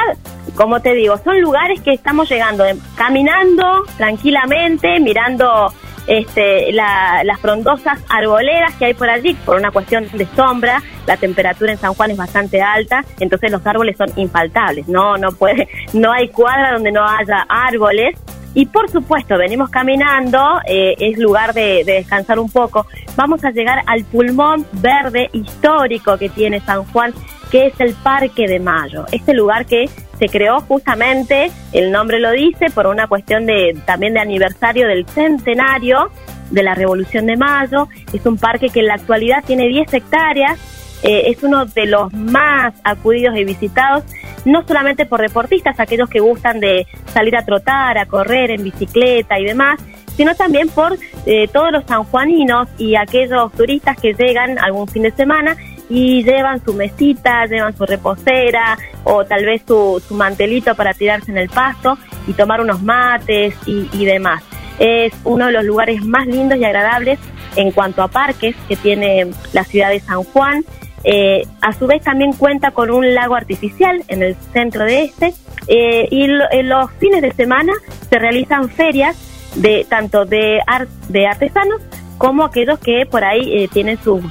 como 0.55 0.81
te 0.81 0.95
digo, 0.95 1.19
son 1.23 1.41
lugares 1.41 1.81
que 1.81 1.93
estamos 1.93 2.29
llegando 2.29 2.65
caminando 2.97 3.85
tranquilamente, 3.97 5.01
mirando 5.01 5.73
este, 6.09 6.73
las 6.73 7.39
frondosas 7.41 8.01
arboledas 8.09 8.75
que 8.77 8.87
hay 8.87 8.95
por 8.95 9.09
allí, 9.11 9.35
por 9.45 9.57
una 9.57 9.71
cuestión 9.71 10.09
de 10.13 10.27
sombra, 10.35 10.83
la 11.07 11.17
temperatura 11.17 11.73
en 11.73 11.79
San 11.79 11.95
Juan 11.95 12.11
es 12.11 12.17
bastante 12.17 12.63
alta, 12.63 13.05
entonces 13.21 13.51
los 13.51 13.65
árboles 13.67 13.97
son 13.97 14.09
infaltables, 14.17 14.89
no, 14.89 15.17
no 15.19 15.33
puede, 15.33 15.69
no 15.93 16.11
hay 16.11 16.29
cuadra 16.29 16.73
donde 16.73 16.91
no 16.91 17.07
haya 17.07 17.47
árboles. 17.49 18.17
Y 18.55 18.67
por 18.67 18.91
supuesto, 18.91 19.37
venimos 19.37 19.71
caminando, 19.71 20.61
eh, 20.67 20.95
es 20.99 21.19
lugar 21.19 21.55
de, 21.55 21.85
de 21.85 21.95
descansar 21.95 22.39
un 22.39 22.51
poco. 22.51 22.87
Vamos 23.17 23.45
a 23.45 23.51
llegar 23.51 23.83
al 23.87 24.05
pulmón 24.05 24.67
verde 24.73 25.31
histórico 25.33 26.17
que 26.19 26.29
tiene 26.29 26.61
San 26.61 26.85
Juan, 26.85 27.13
que 27.51 27.67
es 27.67 27.81
el 27.81 27.95
Parque 27.95 28.47
de 28.47 28.59
Mayo. 28.59 29.07
Este 29.13 29.35
lugar 29.35 29.67
que 29.67 29.89
se 30.19 30.29
creó 30.29 30.61
justamente, 30.61 31.51
el 31.73 31.93
nombre 31.93 32.19
lo 32.19 32.33
dice, 32.33 32.71
por 32.71 32.87
una 32.87 33.07
cuestión 33.07 33.47
de 33.47 33.79
también 33.87 34.15
de 34.15 34.21
aniversario 34.21 34.89
del 34.89 35.07
centenario 35.07 36.11
de 36.51 36.63
la 36.63 36.75
Revolución 36.75 37.27
de 37.27 37.37
Mayo. 37.37 37.89
Es 38.13 38.25
un 38.27 38.37
parque 38.37 38.69
que 38.71 38.81
en 38.81 38.87
la 38.87 38.95
actualidad 38.95 39.45
tiene 39.47 39.69
10 39.69 39.95
hectáreas, 39.95 40.59
eh, 41.03 41.25
es 41.27 41.43
uno 41.43 41.67
de 41.67 41.87
los 41.87 42.13
más 42.13 42.75
acudidos 42.85 43.37
y 43.37 43.45
visitados, 43.45 44.05
no 44.45 44.67
solamente 44.67 45.07
por 45.07 45.21
deportistas, 45.21 45.79
aquellos 45.79 46.09
que 46.09 46.21
gustan 46.21 46.61
de 46.61 46.87
salir 47.13 47.37
a 47.37 47.45
trotar, 47.45 47.99
a 47.99 48.07
correr 48.07 48.51
en 48.51 48.65
bicicleta 48.65 49.39
y 49.39 49.45
demás, 49.45 49.81
sino 50.17 50.35
también 50.35 50.69
por 50.69 50.99
eh, 51.27 51.49
todos 51.49 51.71
los 51.71 51.85
sanjuaninos 51.85 52.69
y 52.77 52.97
aquellos 52.97 53.53
turistas 53.53 53.97
que 53.97 54.15
llegan 54.15 54.59
algún 54.59 54.89
fin 54.89 55.03
de 55.05 55.13
semana 55.13 55.57
y 55.89 56.23
llevan 56.23 56.63
su 56.65 56.75
mesita, 56.75 57.47
llevan 57.47 57.77
su 57.77 57.87
reposera 57.87 58.77
o 59.05 59.25
tal 59.25 59.45
vez 59.45 59.63
su, 59.67 60.03
su 60.07 60.15
mantelito 60.15 60.75
para 60.75 60.93
tirarse 60.93 61.31
en 61.31 61.39
el 61.39 61.49
pasto 61.49 61.97
y 62.27 62.33
tomar 62.35 62.61
unos 62.61 62.83
mates 62.83 63.55
y, 63.67 64.05
demás. 64.05 64.43
Es 64.79 65.13
uno 65.25 65.47
de 65.47 65.53
los 65.53 65.65
lugares 65.65 66.05
más 66.05 66.27
lindos 66.27 66.59
y 66.59 66.65
agradables 66.65 67.19
en 67.57 67.73
cuanto 67.73 68.03
a 68.03 68.09
parques 68.09 68.55
que 68.69 68.77
tiene 68.77 69.31
la 69.53 69.65
ciudad 69.65 69.91
de 69.91 70.01
San 70.01 70.23
Juan. 70.25 70.65
Eh, 71.05 71.47
a 71.61 71.73
su 71.73 71.87
vez 71.87 72.03
también 72.03 72.33
cuenta 72.33 72.73
con 72.73 72.91
un 72.91 73.15
lago 73.15 73.37
artificial 73.37 74.03
en 74.09 74.23
el 74.23 74.35
centro 74.53 74.85
de 74.85 75.05
este 75.05 75.33
eh, 75.69 76.09
y 76.11 76.25
en 76.25 76.69
los 76.69 76.91
fines 76.99 77.23
de 77.23 77.33
semana 77.33 77.73
se 78.11 78.19
realizan 78.19 78.69
ferias 78.69 79.17
de 79.55 79.87
tanto 79.89 80.25
de, 80.25 80.61
de 81.09 81.27
artesanos 81.27 81.81
como 82.19 82.45
aquellos 82.45 82.79
que 82.81 83.07
por 83.07 83.25
ahí 83.25 83.63
eh, 83.63 83.69
tienen 83.69 83.97
sus 84.03 84.23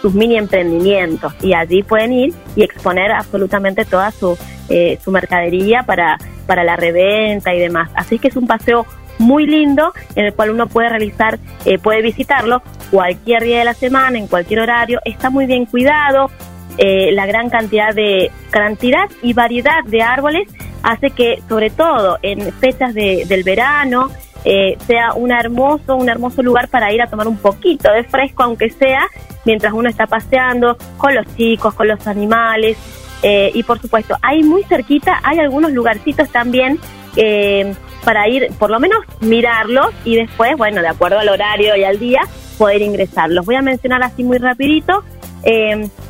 sus 0.00 0.14
mini 0.14 0.36
emprendimientos 0.36 1.32
y 1.42 1.54
allí 1.54 1.82
pueden 1.82 2.12
ir 2.12 2.34
y 2.54 2.62
exponer 2.62 3.12
absolutamente 3.12 3.84
toda 3.84 4.10
su, 4.10 4.38
eh, 4.68 4.98
su 5.02 5.10
mercadería 5.10 5.82
para, 5.84 6.18
para 6.46 6.64
la 6.64 6.76
reventa 6.76 7.54
y 7.54 7.58
demás. 7.58 7.90
Así 7.94 8.18
que 8.18 8.28
es 8.28 8.36
un 8.36 8.46
paseo 8.46 8.86
muy 9.18 9.46
lindo 9.46 9.92
en 10.14 10.26
el 10.26 10.34
cual 10.34 10.50
uno 10.50 10.66
puede 10.66 10.90
realizar, 10.90 11.38
eh, 11.64 11.78
puede 11.78 12.02
visitarlo 12.02 12.62
cualquier 12.90 13.42
día 13.44 13.58
de 13.60 13.64
la 13.64 13.74
semana, 13.74 14.18
en 14.18 14.26
cualquier 14.26 14.60
horario. 14.60 15.00
Está 15.04 15.30
muy 15.30 15.46
bien 15.46 15.66
cuidado, 15.66 16.30
eh, 16.78 17.10
la 17.12 17.26
gran 17.26 17.48
cantidad 17.48 17.94
de 17.94 18.30
cantidad 18.50 19.08
y 19.22 19.32
variedad 19.32 19.82
de 19.84 20.02
árboles 20.02 20.48
hace 20.82 21.10
que, 21.10 21.42
sobre 21.48 21.70
todo 21.70 22.18
en 22.22 22.52
fechas 22.52 22.94
del 22.94 23.42
verano, 23.42 24.10
eh, 24.44 24.78
sea 24.86 25.14
un 25.14 25.32
hermoso, 25.32 25.96
un 25.96 26.08
hermoso 26.08 26.42
lugar 26.42 26.68
para 26.68 26.92
ir 26.92 27.02
a 27.02 27.08
tomar 27.08 27.26
un 27.26 27.36
poquito 27.38 27.90
de 27.92 28.04
fresco, 28.04 28.44
aunque 28.44 28.70
sea 28.70 29.08
mientras 29.44 29.72
uno 29.72 29.88
está 29.88 30.06
paseando 30.06 30.76
con 30.96 31.14
los 31.14 31.26
chicos, 31.36 31.74
con 31.74 31.88
los 31.88 32.06
animales. 32.06 32.76
Eh, 33.22 33.50
y 33.54 33.62
por 33.62 33.80
supuesto, 33.80 34.16
hay 34.22 34.42
muy 34.42 34.62
cerquita, 34.64 35.20
hay 35.22 35.38
algunos 35.40 35.72
lugarcitos 35.72 36.28
también 36.28 36.78
eh, 37.16 37.74
para 38.04 38.28
ir, 38.28 38.52
por 38.58 38.70
lo 38.70 38.78
menos 38.78 38.98
mirarlos 39.20 39.88
y 40.04 40.16
después, 40.16 40.56
bueno, 40.56 40.82
de 40.82 40.88
acuerdo 40.88 41.18
al 41.18 41.28
horario 41.28 41.74
y 41.76 41.82
al 41.82 41.98
día, 41.98 42.20
poder 42.58 42.82
ingresar. 42.82 43.30
Los 43.30 43.46
voy 43.46 43.56
a 43.56 43.62
mencionar 43.62 44.02
así 44.02 44.24
muy 44.24 44.38
rapidito. 44.38 45.04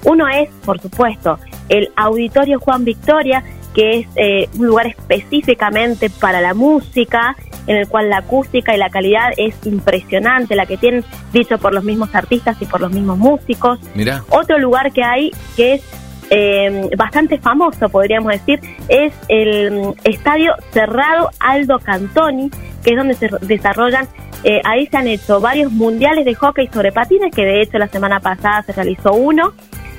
uno 0.05 0.29
es, 0.29 0.49
por 0.65 0.81
supuesto, 0.81 1.39
el 1.69 1.91
Auditorio 1.97 2.59
Juan 2.61 2.85
Victoria, 2.85 3.43
que 3.75 4.01
es 4.01 4.51
un 4.59 4.67
lugar 4.67 4.87
específicamente 4.87 6.09
para 6.09 6.41
la 6.41 6.55
música, 6.55 7.37
en 7.67 7.77
el 7.77 7.89
cual 7.89 8.09
la 8.09 8.19
acústica 8.19 8.75
y 8.75 8.79
la 8.79 8.91
calidad 8.91 9.33
es 9.37 9.55
impresionante, 9.67 10.55
la 10.55 10.67
que 10.67 10.77
tienen 10.77 11.05
dicho 11.33 11.59
por 11.59 11.75
los 11.75 11.85
mismos 11.85 12.15
artistas 12.15 12.57
y 12.61 12.67
por 12.67 12.81
los 12.81 12.93
mismos 12.93 13.19
músicos. 13.19 13.79
Mira. 13.95 14.25
Otro 14.31 14.59
lugar 14.59 14.93
que 14.93 15.03
hay 15.03 15.33
que 15.57 15.75
es 15.75 15.83
eh, 16.31 16.89
bastante 16.97 17.39
famoso, 17.39 17.89
podríamos 17.89 18.33
decir, 18.33 18.61
es 18.89 19.13
el 19.29 19.71
mm, 19.71 19.93
Estadio 20.05 20.55
Cerrado 20.73 21.31
Aldo 21.39 21.79
Cantoni, 21.79 22.51
que 22.83 22.91
es 22.91 22.97
donde 22.97 23.15
se 23.15 23.29
desarrollan, 23.43 24.09
eh, 24.45 24.61
ahí 24.65 24.87
se 24.87 24.97
han 24.97 25.09
hecho 25.09 25.41
varios 25.41 25.73
mundiales 25.73 26.25
de 26.25 26.35
hockey 26.35 26.69
sobre 26.69 26.93
patines, 26.93 27.35
que 27.35 27.45
de 27.45 27.63
hecho 27.63 27.79
la 27.79 27.89
semana 27.89 28.21
pasada 28.21 28.63
se 28.63 28.73
realizó 28.73 29.13
uno, 29.13 29.53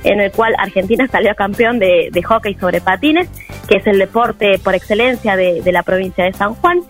en 0.03 0.21
el 0.21 0.31
cual 0.31 0.53
Argentina 0.57 1.07
salió 1.11 1.35
campeón 1.35 1.79
de, 1.79 2.11
hockey 2.23 2.55
sobre 2.55 2.81
patines, 2.81 3.29
que 3.67 3.77
es 3.77 3.87
el 3.87 3.99
deporte 3.99 4.59
por 4.63 4.75
excelencia 4.75 5.35
de, 5.35 5.61
de 5.61 5.71
la 5.71 5.83
provincia 5.83 6.23
de 6.23 6.33
San 6.33 6.53
Juan. 6.55 6.81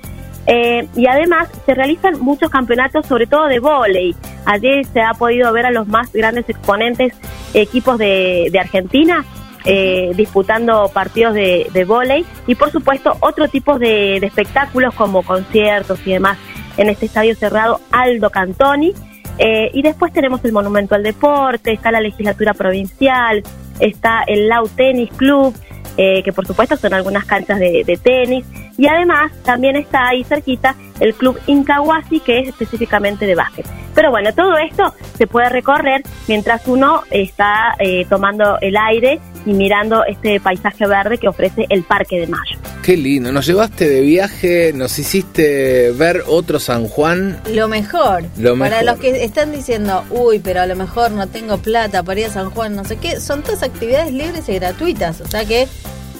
Eh, 0.47 0.87
y 0.95 1.07
además 1.07 1.49
se 1.65 1.73
realizan 1.73 2.19
muchos 2.21 2.49
campeonatos, 2.49 3.05
sobre 3.05 3.27
todo 3.27 3.47
de 3.47 3.59
vóley. 3.59 4.15
Allí 4.45 4.83
se 4.85 5.01
ha 5.01 5.13
podido 5.13 5.51
ver 5.51 5.65
a 5.65 5.71
los 5.71 5.87
más 5.87 6.11
grandes 6.13 6.47
exponentes 6.49 7.13
equipos 7.53 7.97
de, 7.97 8.51
Argentina 8.59 9.25
eh, 9.65 10.11
disputando 10.15 10.89
partidos 10.93 11.33
de, 11.33 11.67
de 11.73 11.85
vóley 11.85 12.25
y 12.45 12.55
por 12.55 12.71
supuesto 12.71 13.17
otro 13.19 13.47
tipo 13.49 13.77
de, 13.77 14.17
espectáculos 14.17 14.93
como 14.93 15.23
conciertos 15.23 15.99
y 16.05 16.13
demás 16.13 16.37
en 16.77 16.89
este 16.89 17.07
estadio 17.07 17.35
cerrado 17.35 17.81
Aldo 17.91 18.29
Cantoni. 18.29 18.93
Eh, 19.39 19.69
y 19.73 19.81
después 19.81 20.11
tenemos 20.13 20.43
el 20.45 20.51
Monumento 20.51 20.95
al 20.95 21.03
Deporte, 21.03 21.71
está 21.71 21.91
la 21.91 22.01
legislatura 22.01 22.53
provincial, 22.53 23.43
está 23.79 24.23
el 24.25 24.47
Lau 24.47 24.67
Tennis 24.67 25.11
Club, 25.11 25.53
eh, 25.97 26.23
que 26.23 26.33
por 26.33 26.47
supuesto 26.47 26.75
son 26.77 26.93
algunas 26.93 27.25
canchas 27.25 27.59
de, 27.59 27.99
tenis, 28.01 28.45
y 28.78 28.88
además 28.88 29.32
también 29.43 29.75
está 29.75 30.07
ahí 30.07 30.23
cerquita 30.23 30.75
el 30.99 31.13
club 31.13 31.39
Incahuasi, 31.47 32.19
que 32.19 32.39
es 32.39 32.49
específicamente 32.49 33.25
de 33.25 33.36
básquet. 33.36 33.65
Pero 33.93 34.11
bueno, 34.11 34.32
todo 34.34 34.57
esto 34.57 34.93
se 35.17 35.25
puede 35.25 35.49
recorrer 35.49 36.03
mientras 36.28 36.67
uno 36.67 37.01
está 37.09 37.73
eh, 37.80 38.05
tomando 38.07 38.59
el 38.61 38.78
aire 38.78 39.19
y 39.45 39.53
mirando 39.53 40.03
este 40.05 40.39
paisaje 40.39 40.86
verde 40.86 41.17
que 41.17 41.28
ofrece 41.28 41.65
el 41.69 41.84
Parque 41.84 42.19
de 42.19 42.28
Mayo. 42.28 42.59
Qué 42.84 42.95
lindo, 42.95 43.32
nos 43.32 43.47
llevaste 43.47 43.89
de 43.89 44.01
viaje, 44.01 44.71
nos 44.73 44.99
hiciste 44.99 45.91
ver 45.91 46.23
otro 46.28 46.59
San 46.59 46.88
Juan. 46.88 47.41
Lo 47.51 47.67
mejor. 47.67 48.23
Para 48.59 48.84
los 48.84 48.99
que 48.99 49.23
están 49.23 49.51
diciendo, 49.51 50.03
uy, 50.11 50.39
pero 50.39 50.61
a 50.61 50.67
lo 50.67 50.75
mejor 50.75 51.11
no 51.11 51.28
tengo 51.28 51.57
plata 51.57 52.03
para 52.03 52.19
ir 52.19 52.25
a 52.28 52.30
San 52.30 52.51
Juan, 52.51 52.75
no 52.75 52.86
sé 52.86 52.97
qué, 52.97 53.19
son 53.19 53.41
todas 53.41 53.63
actividades 53.63 54.13
libres 54.13 54.47
y 54.47 54.53
gratuitas. 54.53 55.21
O 55.21 55.28
sea 55.28 55.43
que 55.43 55.67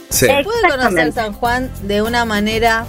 se 0.10 0.28
puede 0.44 0.70
conocer 0.70 1.14
San 1.14 1.34
Juan 1.34 1.72
de 1.84 2.02
una 2.02 2.26
manera 2.26 2.86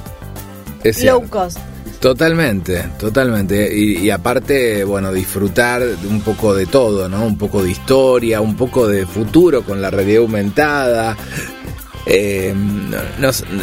low 1.02 1.28
cost. 1.28 1.58
Totalmente, 2.00 2.84
totalmente. 2.98 3.76
Y, 3.76 4.08
aparte, 4.10 4.84
bueno, 4.84 5.12
disfrutar 5.12 5.82
un 6.08 6.20
poco 6.20 6.54
de 6.54 6.66
todo, 6.66 7.08
¿no? 7.08 7.24
Un 7.24 7.36
poco 7.36 7.62
de 7.62 7.70
historia, 7.70 8.40
un 8.40 8.56
poco 8.56 8.86
de 8.86 9.04
futuro 9.04 9.62
con 9.62 9.82
la 9.82 9.90
realidad 9.90 10.22
aumentada. 10.22 11.16
Eh, 12.06 12.54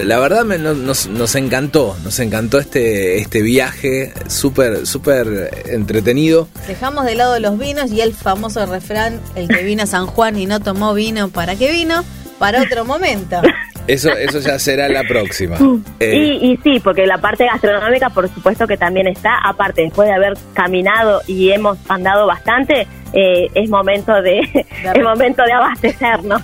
la 0.04 0.20
verdad 0.20 0.44
nos, 0.44 1.08
nos, 1.08 1.36
encantó, 1.36 1.96
nos 2.04 2.20
encantó 2.20 2.60
este, 2.60 3.20
este 3.20 3.42
viaje 3.42 4.14
súper, 4.28 4.86
súper 4.86 5.64
entretenido. 5.68 6.50
Dejamos 6.68 7.06
de 7.06 7.16
lado 7.16 7.40
los 7.40 7.58
vinos 7.58 7.90
y 7.92 8.02
el 8.02 8.14
famoso 8.14 8.66
refrán, 8.66 9.20
el 9.36 9.48
que 9.48 9.64
vino 9.64 9.84
a 9.84 9.88
San 9.88 10.06
Juan 10.06 10.38
y 10.38 10.46
no 10.46 10.60
tomó 10.60 10.94
vino, 10.94 11.30
¿para 11.30 11.56
qué 11.56 11.72
vino? 11.72 12.04
Para 12.40 12.62
otro 12.62 12.86
momento. 12.86 13.42
Eso, 13.88 14.10
eso 14.10 14.40
ya 14.40 14.58
será 14.58 14.90
la 14.90 15.04
próxima. 15.04 15.58
Eh, 16.00 16.40
y, 16.42 16.58
sí, 16.64 16.80
porque 16.80 17.06
la 17.06 17.20
parte 17.20 17.46
gastronómica, 17.46 18.10
por 18.10 18.28
supuesto 18.30 18.66
que 18.66 18.78
también 18.78 19.06
está. 19.06 19.38
Aparte, 19.38 19.84
después 19.84 20.08
de 20.08 20.16
haber 20.16 20.34
caminado 20.56 21.22
y 21.28 21.52
hemos 21.52 21.78
andado 21.88 22.26
bastante, 22.26 22.88
eh, 23.14 23.48
es 23.54 23.70
momento 23.70 24.12
de 24.24 24.40
es 24.96 25.04
momento 25.04 25.44
de 25.44 25.54
abastecernos. 25.54 26.42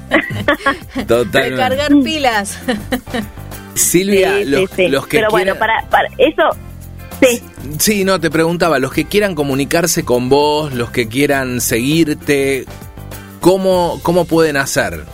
Totalmente. 1.08 1.50
De 1.50 1.58
cargar 1.58 1.90
pilas. 2.04 2.60
Silvia, 3.74 4.46
los, 4.46 4.70
que 4.70 5.18
Pero 5.18 5.32
bueno, 5.32 5.56
para, 5.56 5.84
para 5.90 6.10
eso 6.20 6.56
Sí. 7.22 7.42
Sí, 7.78 8.04
no, 8.04 8.20
te 8.20 8.32
preguntaba, 8.32 8.80
los 8.80 8.92
que 8.92 9.06
quieran 9.06 9.36
comunicarse 9.36 10.04
con 10.04 10.30
vos, 10.30 10.74
los 10.74 10.90
que 10.90 11.08
quieran 11.08 11.62
seguirte, 11.62 12.66
¿cómo, 13.40 14.00
cómo 14.02 14.26
pueden 14.26 14.58
hacer? 14.58 15.06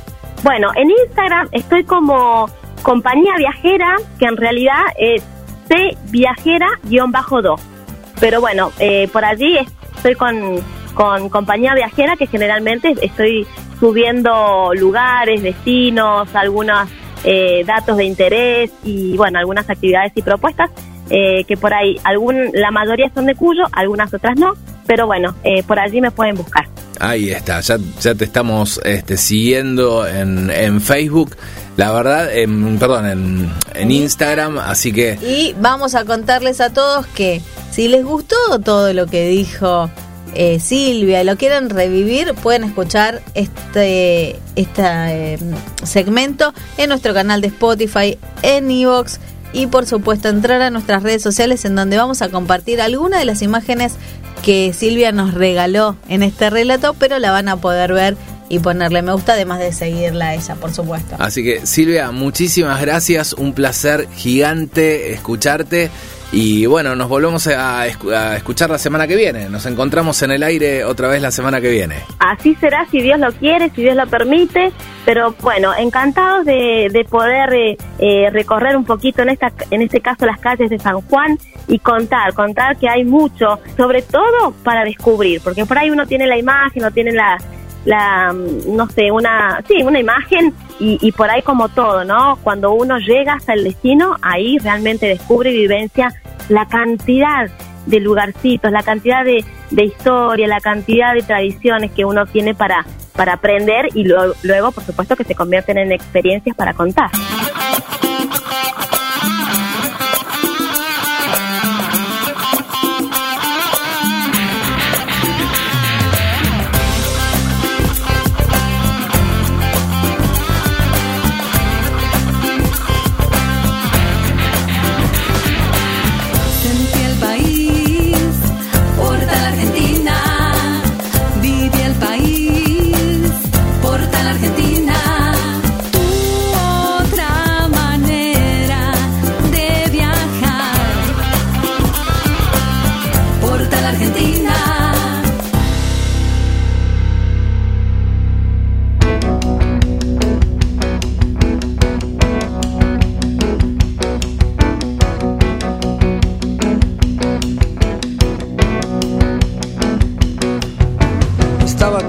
Bueno, 0.43 0.69
en 0.75 0.91
Instagram 0.91 1.49
estoy 1.51 1.83
como 1.83 2.49
compañía 2.83 3.33
viajera, 3.37 3.95
que 4.19 4.25
en 4.25 4.37
realidad 4.37 4.83
es 4.97 5.23
C 5.67 5.97
viajera-2. 6.09 7.59
Pero 8.19 8.41
bueno, 8.41 8.71
eh, 8.79 9.07
por 9.11 9.25
allí 9.25 9.57
estoy 9.95 10.15
con, 10.15 10.61
compañía 11.29 11.73
viajera, 11.75 12.15
que 12.15 12.27
generalmente 12.27 12.93
estoy 13.01 13.45
subiendo 13.79 14.71
lugares, 14.73 15.43
destinos, 15.43 16.33
algunos 16.35 16.89
eh, 17.23 17.63
datos 17.65 17.97
de 17.97 18.05
interés 18.05 18.71
y 18.83 19.15
bueno, 19.17 19.39
algunas 19.39 19.69
actividades 19.69 20.11
y 20.15 20.21
propuestas. 20.21 20.71
Eh, 21.09 21.45
que 21.45 21.55
por 21.55 21.73
ahí, 21.73 21.97
la 22.53 22.69
mayoría 22.71 23.09
son 23.13 23.27
de 23.27 23.35
Cuyo, 23.35 23.63
algunas 23.71 24.13
otras 24.13 24.37
no, 24.37 24.53
pero 24.87 25.05
bueno, 25.05 25.35
por 25.67 25.79
allí 25.79 26.01
me 26.01 26.11
pueden 26.11 26.35
buscar. 26.35 26.67
Ahí 26.99 27.29
está, 27.29 27.59
ya, 27.59 27.77
ya 28.01 28.15
te 28.15 28.25
estamos 28.25 28.81
este, 28.83 29.17
siguiendo 29.17 30.07
en, 30.07 30.49
en 30.49 30.81
Facebook. 30.81 31.35
La 31.75 31.91
verdad, 31.91 32.35
en, 32.35 32.79
perdón, 32.79 33.05
en, 33.05 33.53
en 33.75 33.91
Instagram, 33.91 34.57
así 34.57 34.91
que... 34.91 35.19
Y 35.21 35.53
vamos 35.59 35.93
a 35.93 36.05
contarles 36.05 36.59
a 36.59 36.73
todos 36.73 37.05
que 37.07 37.41
si 37.71 37.87
les 37.87 38.03
gustó 38.03 38.35
todo 38.63 38.91
lo 38.93 39.05
que 39.05 39.27
dijo 39.27 39.91
eh, 40.33 40.59
Silvia 40.59 41.21
y 41.21 41.25
lo 41.25 41.37
quieren 41.37 41.69
revivir, 41.69 42.33
pueden 42.33 42.63
escuchar 42.63 43.21
este, 43.35 44.39
este 44.55 45.37
segmento 45.83 46.53
en 46.77 46.89
nuestro 46.89 47.13
canal 47.13 47.41
de 47.41 47.47
Spotify, 47.47 48.17
en 48.41 48.71
Evox 48.71 49.19
y 49.53 49.67
por 49.67 49.85
supuesto 49.85 50.29
entrar 50.29 50.61
a 50.61 50.69
nuestras 50.69 51.03
redes 51.03 51.21
sociales 51.21 51.65
en 51.65 51.75
donde 51.75 51.97
vamos 51.97 52.21
a 52.21 52.29
compartir 52.29 52.81
algunas 52.81 53.19
de 53.19 53.25
las 53.25 53.41
imágenes 53.41 53.93
que 54.43 54.73
Silvia 54.73 55.11
nos 55.11 55.33
regaló 55.33 55.97
en 56.09 56.23
este 56.23 56.49
relato, 56.49 56.93
pero 56.93 57.19
la 57.19 57.31
van 57.31 57.49
a 57.49 57.57
poder 57.57 57.93
ver 57.93 58.17
y 58.49 58.59
ponerle 58.59 59.01
me 59.01 59.11
gusta, 59.11 59.33
además 59.33 59.59
de 59.59 59.73
seguirla 59.73 60.27
a 60.27 60.35
ella, 60.35 60.55
por 60.55 60.73
supuesto. 60.73 61.15
Así 61.19 61.43
que 61.43 61.65
Silvia, 61.65 62.11
muchísimas 62.11 62.79
gracias, 62.81 63.33
un 63.33 63.53
placer 63.53 64.07
gigante 64.15 65.13
escucharte. 65.13 65.89
Y 66.31 66.65
bueno, 66.65 66.95
nos 66.95 67.07
volvemos 67.07 67.47
a, 67.47 67.87
escuchar 67.87 68.69
la 68.69 68.77
semana 68.77 69.07
que 69.07 69.15
viene. 69.15 69.49
Nos 69.49 69.65
encontramos 69.65 70.21
en 70.23 70.31
el 70.31 70.43
aire 70.43 70.83
otra 70.83 71.07
vez 71.07 71.21
la 71.21 71.31
semana 71.31 71.61
que 71.61 71.69
viene. 71.69 71.95
Así 72.19 72.55
será, 72.55 72.85
si 72.91 73.01
Dios 73.01 73.19
lo 73.19 73.31
quiere, 73.31 73.69
si 73.69 73.81
Dios 73.81 73.95
lo 73.95 74.05
permite. 74.07 74.71
Pero 75.05 75.33
bueno, 75.41 75.71
encantados 75.77 76.45
de, 76.45 77.05
poder 77.09 77.53
eh, 77.53 77.77
eh, 77.99 78.29
recorrer 78.31 78.75
un 78.75 78.83
poquito, 78.83 79.21
en, 79.21 79.29
esta, 79.29 79.53
en 79.71 79.81
este 79.81 80.01
caso, 80.01 80.25
las 80.25 80.39
calles 80.39 80.69
de 80.69 80.79
San 80.79 80.99
Juan 81.01 81.37
y 81.69 81.79
contar, 81.79 82.33
contar 82.33 82.77
que 82.77 82.89
hay 82.89 83.05
mucho, 83.05 83.59
sobre 83.77 84.01
todo 84.01 84.51
para 84.63 84.83
descubrir, 84.83 85.41
porque 85.41 85.65
por 85.65 85.77
ahí 85.77 85.89
uno 85.89 86.05
tiene 86.05 86.27
la 86.27 86.37
imagen, 86.37 86.83
o 86.83 86.91
tiene 86.91 87.11
la, 87.11 87.37
la 87.87 88.33
no 88.33 88.89
sé, 88.89 89.11
una, 89.11 89.63
sí, 89.65 89.81
una 89.81 89.97
imagen 89.97 90.53
y, 90.77 90.97
y, 91.01 91.13
por 91.13 91.29
ahí 91.29 91.41
como 91.41 91.69
todo, 91.69 92.03
¿no? 92.03 92.37
Cuando 92.43 92.73
uno 92.73 92.99
llega 92.99 93.35
hasta 93.35 93.53
el 93.53 93.63
destino, 93.63 94.17
ahí 94.21 94.57
realmente 94.57 95.07
descubre 95.07 95.51
y 95.51 95.57
vivencia 95.57 96.13
la 96.49 96.67
cantidad 96.67 97.49
de 97.85 97.99
lugarcitos, 98.01 98.71
la 98.73 98.83
cantidad 98.83 99.23
de, 99.23 99.45
de 99.71 99.85
historia, 99.85 100.47
la 100.47 100.59
cantidad 100.59 101.13
de 101.13 101.21
tradiciones 101.21 101.91
que 101.91 102.03
uno 102.03 102.25
tiene 102.25 102.53
para, 102.53 102.85
para 103.15 103.33
aprender 103.33 103.87
y 103.93 104.03
luego, 104.03 104.33
luego, 104.43 104.71
por 104.73 104.83
supuesto, 104.83 105.15
que 105.15 105.23
se 105.23 105.33
convierten 105.33 105.77
en 105.77 105.93
experiencias 105.93 106.57
para 106.57 106.73
contar. 106.73 107.09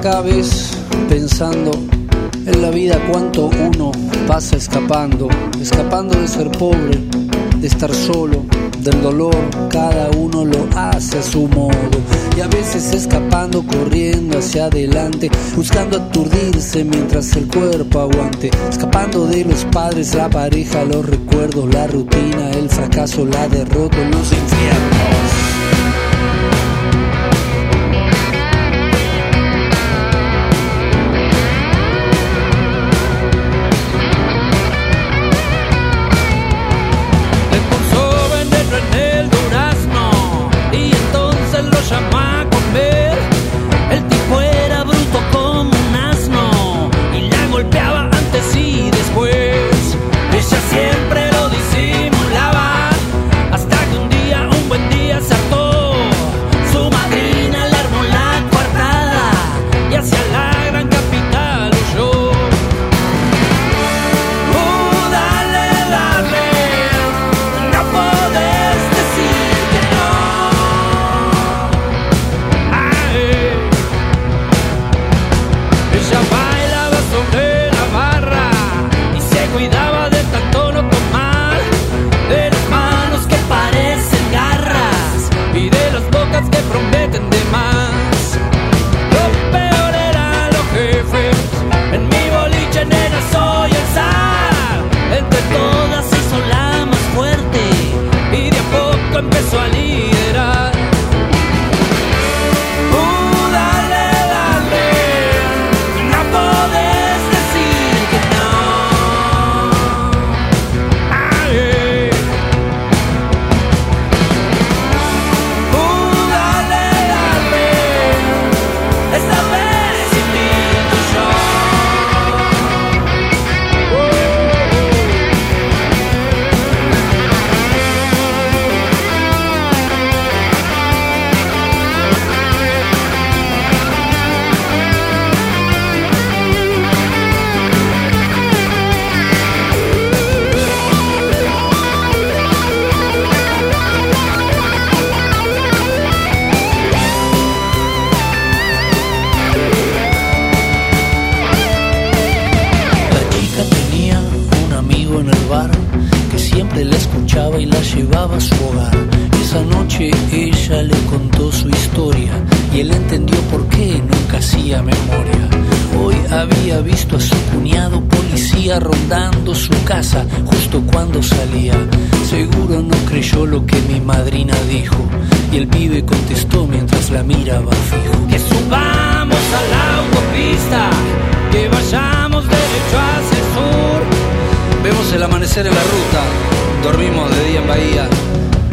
Cada 0.01 0.23
vez 0.23 0.71
pensando 1.09 1.71
en 2.47 2.63
la 2.63 2.71
vida 2.71 2.99
cuánto 3.11 3.47
uno 3.47 3.93
pasa 4.27 4.57
escapando, 4.57 5.29
escapando 5.61 6.21
de 6.21 6.27
ser 6.27 6.51
pobre, 6.51 6.99
de 7.61 7.67
estar 7.67 7.95
solo, 7.95 8.45
del 8.81 9.01
dolor, 9.03 9.37
cada 9.71 10.11
uno 10.11 10.45
lo 10.45 10.69
hace 10.75 11.19
a 11.19 11.23
su 11.23 11.47
modo. 11.49 11.99
Y 12.37 12.41
a 12.41 12.49
veces 12.49 12.93
escapando, 12.93 13.65
corriendo 13.65 14.39
hacia 14.39 14.67
adelante, 14.67 15.31
buscando 15.55 15.97
aturdirse 15.97 16.85
mientras 16.85 17.35
el 17.37 17.47
cuerpo 17.47 18.01
aguante. 18.01 18.51
Escapando 18.69 19.27
de 19.27 19.45
los 19.45 19.65
padres, 19.67 20.15
la 20.15 20.29
pareja, 20.29 20.85
los 20.85 21.07
recuerdos, 21.07 21.73
la 21.73 21.87
rutina, 21.87 22.51
el 22.51 22.69
fracaso, 22.69 23.25
la 23.25 23.49
derrota, 23.49 23.97
los 24.11 24.33
infiernos. 24.33 25.48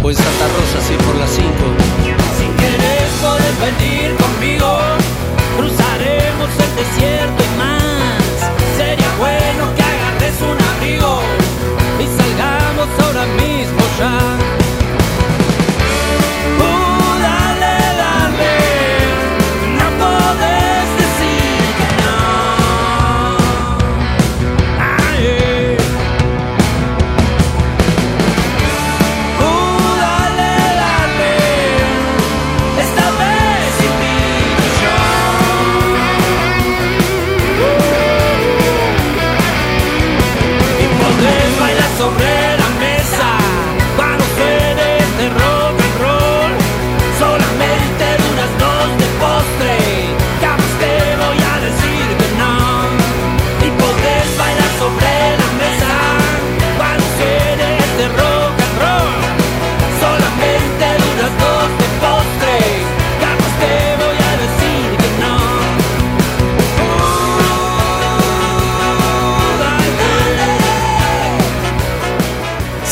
o 0.06 0.12
en 0.12 0.16
Santa 0.16 0.48
Rosa, 0.60 0.82
si 0.82 0.94
por 1.04 1.16
las 1.16 1.32
5 1.32 1.85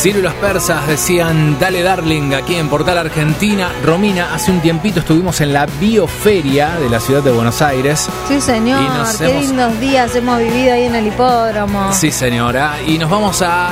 Ciro 0.04 0.18
y 0.18 0.22
los 0.22 0.34
persas 0.34 0.86
decían, 0.86 1.58
dale 1.58 1.82
darling, 1.82 2.34
aquí 2.34 2.56
en 2.56 2.68
Portal 2.68 2.98
Argentina. 2.98 3.72
Romina, 3.82 4.34
hace 4.34 4.50
un 4.50 4.60
tiempito 4.60 5.00
estuvimos 5.00 5.40
en 5.40 5.54
la 5.54 5.64
bioferia 5.64 6.78
de 6.78 6.90
la 6.90 7.00
ciudad 7.00 7.22
de 7.22 7.30
Buenos 7.30 7.62
Aires. 7.62 8.10
Sí, 8.28 8.38
señor, 8.38 8.82
qué 9.16 9.40
lindos 9.40 9.80
días 9.80 10.14
hemos 10.14 10.40
vivido 10.40 10.74
ahí 10.74 10.82
en 10.82 10.94
el 10.94 11.06
hipódromo. 11.06 11.90
Sí, 11.94 12.10
señora, 12.10 12.82
y 12.86 12.98
nos 12.98 13.08
vamos 13.08 13.40
a 13.40 13.70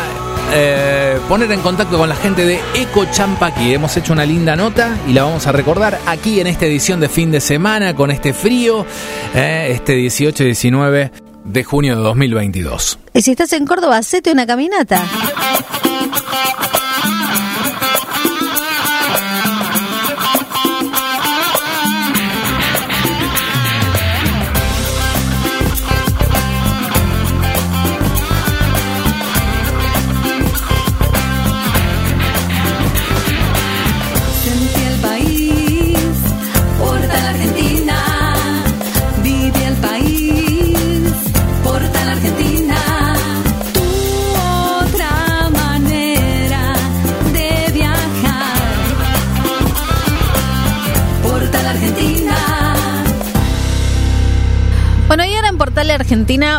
eh, 0.55 1.21
poner 1.29 1.53
en 1.53 1.61
contacto 1.61 1.99
con 1.99 2.09
la 2.09 2.17
gente 2.17 2.47
de 2.47 2.59
Eco 2.77 3.05
Champaqui. 3.13 3.75
Hemos 3.75 3.95
hecho 3.99 4.15
una 4.15 4.25
linda 4.25 4.57
nota 4.57 4.97
y 5.07 5.13
la 5.13 5.25
vamos 5.25 5.47
a 5.47 5.53
recordar 5.53 5.99
aquí 6.07 6.41
en 6.41 6.47
esta 6.47 6.65
edición 6.65 6.99
de 6.99 7.11
fin 7.11 7.31
de 7.31 7.43
semana 7.43 7.95
con 7.95 8.11
este 8.11 8.33
frío, 8.33 8.87
eh, 9.35 9.69
este 9.71 9.93
18 9.97 10.45
y 10.45 10.47
19 10.47 11.13
de 11.45 11.65
junio 11.65 11.97
de 11.97 12.03
2022. 12.03 12.99
Y 13.15 13.23
si 13.23 13.33
estás 13.33 13.53
en 13.53 13.67
Córdoba, 13.67 13.99
hacete 13.99 14.33
una 14.33 14.47
caminata. 14.47 15.03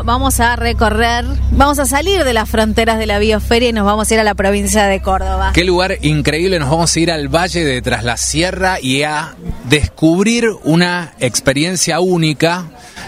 Vamos 0.03 0.39
a 0.39 0.55
recorrer, 0.55 1.25
vamos 1.51 1.79
a 1.79 1.85
salir 1.85 2.23
de 2.23 2.33
las 2.33 2.49
fronteras 2.49 2.99
de 2.99 3.05
la 3.05 3.19
bioferia 3.19 3.69
y 3.69 3.73
nos 3.73 3.85
vamos 3.85 4.09
a 4.09 4.13
ir 4.13 4.19
a 4.19 4.23
la 4.23 4.35
provincia 4.35 4.85
de 4.85 5.01
Córdoba. 5.01 5.51
Qué 5.53 5.63
lugar 5.63 5.97
increíble, 6.01 6.59
nos 6.59 6.69
vamos 6.69 6.95
a 6.95 6.99
ir 6.99 7.11
al 7.11 7.29
Valle 7.29 7.63
de 7.63 7.81
Tras 7.81 8.03
la 8.03 8.17
Sierra 8.17 8.79
y 8.81 9.03
a 9.03 9.35
descubrir 9.69 10.49
una 10.63 11.13
experiencia 11.19 11.99
única, 11.99 12.65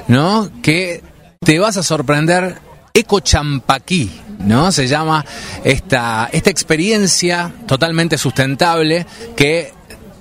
¿no? 0.08 0.50
Que 0.62 1.04
te 1.40 1.60
vas 1.60 1.78
a 1.78 1.84
sorprender 1.84 2.60
Eco 2.94 3.20
Champaquí, 3.20 4.12
¿no? 4.40 4.72
Se 4.72 4.88
llama 4.88 5.26
esta, 5.64 6.30
esta 6.32 6.50
experiencia 6.50 7.52
totalmente 7.68 8.18
sustentable 8.18 9.06
que 9.36 9.74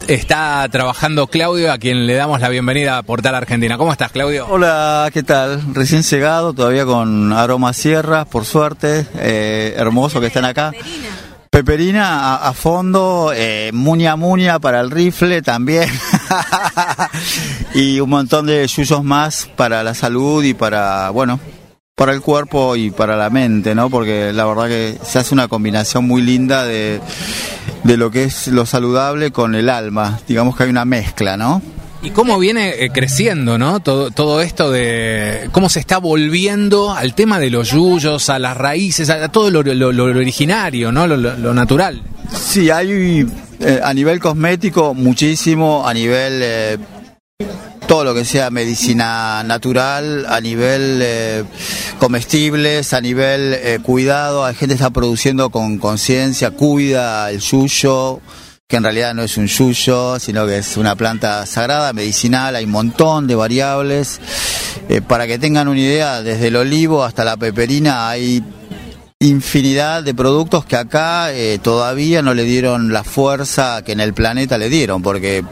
está 0.08 0.68
trabajando 0.70 1.26
Claudio, 1.26 1.72
a 1.72 1.78
quien 1.78 2.06
le 2.06 2.14
damos 2.14 2.40
la 2.40 2.48
bienvenida 2.48 2.98
a 2.98 3.02
Portal 3.02 3.34
Argentina. 3.34 3.78
¿Cómo 3.78 3.92
estás, 3.92 4.12
Claudio? 4.12 4.46
Hola, 4.48 5.10
¿qué 5.12 5.22
tal? 5.22 5.74
Recién 5.74 6.02
llegado, 6.02 6.52
todavía 6.52 6.84
con 6.84 7.32
aroma 7.32 7.72
sierra, 7.72 8.24
por 8.24 8.44
suerte. 8.44 9.06
Eh, 9.16 9.74
hermoso 9.76 10.20
que 10.20 10.26
están 10.26 10.44
acá. 10.44 10.72
Peperina 11.50 12.36
a, 12.36 12.52
fondo, 12.52 13.32
eh, 13.34 13.70
muña 13.72 14.16
muña 14.16 14.58
para 14.58 14.80
el 14.80 14.90
rifle 14.90 15.40
también. 15.42 15.88
y 17.74 18.00
un 18.00 18.10
montón 18.10 18.46
de 18.46 18.66
yuyos 18.66 19.04
más 19.04 19.48
para 19.54 19.82
la 19.82 19.94
salud 19.94 20.42
y 20.42 20.54
para, 20.54 21.10
bueno, 21.10 21.38
para 21.94 22.12
el 22.12 22.20
cuerpo 22.20 22.74
y 22.74 22.90
para 22.90 23.16
la 23.16 23.30
mente, 23.30 23.74
¿no? 23.74 23.88
Porque 23.88 24.32
la 24.32 24.44
verdad 24.46 24.66
que 24.66 24.98
se 25.04 25.20
hace 25.20 25.32
una 25.32 25.46
combinación 25.46 26.04
muy 26.06 26.22
linda 26.22 26.64
de, 26.64 27.00
de 27.84 27.96
lo 27.96 28.10
que 28.10 28.24
es 28.24 28.48
lo 28.48 28.66
saludable 28.66 29.30
con 29.30 29.54
el 29.54 29.68
alma. 29.68 30.18
Digamos 30.26 30.56
que 30.56 30.64
hay 30.64 30.70
una 30.70 30.84
mezcla, 30.84 31.36
¿no? 31.36 31.62
Y 32.02 32.10
cómo 32.10 32.38
viene 32.38 32.84
eh, 32.84 32.90
creciendo, 32.92 33.56
¿no? 33.56 33.80
Todo, 33.80 34.10
todo 34.10 34.42
esto 34.42 34.70
de 34.70 35.48
cómo 35.52 35.70
se 35.70 35.80
está 35.80 35.96
volviendo 35.98 36.92
al 36.92 37.14
tema 37.14 37.38
de 37.38 37.48
los 37.48 37.70
yuyos, 37.70 38.28
a 38.28 38.38
las 38.38 38.56
raíces, 38.56 39.08
a, 39.08 39.28
todo 39.28 39.50
lo, 39.50 39.60
originario, 40.04 40.92
¿no? 40.92 41.06
Lo, 41.06 41.54
natural. 41.54 42.02
Sí, 42.30 42.68
hay 42.70 43.26
eh, 43.60 43.80
a 43.82 43.94
nivel 43.94 44.20
cosmético 44.20 44.92
muchísimo, 44.92 45.88
a 45.88 45.94
nivel 45.94 46.40
eh, 46.42 46.78
todo 47.86 48.04
lo 48.04 48.14
que 48.14 48.24
sea 48.24 48.50
medicina 48.50 49.42
natural, 49.44 50.26
a 50.28 50.40
nivel 50.40 51.00
eh, 51.02 51.44
comestibles, 51.98 52.92
a 52.92 53.00
nivel 53.00 53.54
eh, 53.54 53.78
cuidado, 53.82 54.46
la 54.46 54.54
gente 54.54 54.74
está 54.74 54.90
produciendo 54.90 55.50
con 55.50 55.78
conciencia, 55.78 56.50
cuida 56.50 57.30
el 57.30 57.40
yuyo, 57.40 58.20
que 58.66 58.76
en 58.76 58.82
realidad 58.82 59.14
no 59.14 59.22
es 59.22 59.36
un 59.36 59.46
yuyo, 59.46 60.18
sino 60.18 60.46
que 60.46 60.58
es 60.58 60.76
una 60.76 60.96
planta 60.96 61.44
sagrada, 61.46 61.92
medicinal, 61.92 62.56
hay 62.56 62.64
un 62.64 62.70
montón 62.70 63.26
de 63.26 63.34
variables. 63.34 64.20
Eh, 64.88 65.00
para 65.00 65.26
que 65.26 65.38
tengan 65.38 65.68
una 65.68 65.80
idea, 65.80 66.22
desde 66.22 66.48
el 66.48 66.56
olivo 66.56 67.04
hasta 67.04 67.24
la 67.24 67.36
peperina 67.36 68.08
hay 68.08 68.42
infinidad 69.24 70.02
de 70.02 70.14
productos 70.14 70.64
que 70.64 70.76
acá 70.76 71.32
eh, 71.32 71.58
todavía 71.62 72.22
no 72.22 72.34
le 72.34 72.44
dieron 72.44 72.92
la 72.92 73.04
fuerza 73.04 73.82
que 73.82 73.92
en 73.92 74.00
el 74.00 74.12
planeta 74.12 74.58
le 74.58 74.68
dieron, 74.68 75.02
porque 75.02 75.44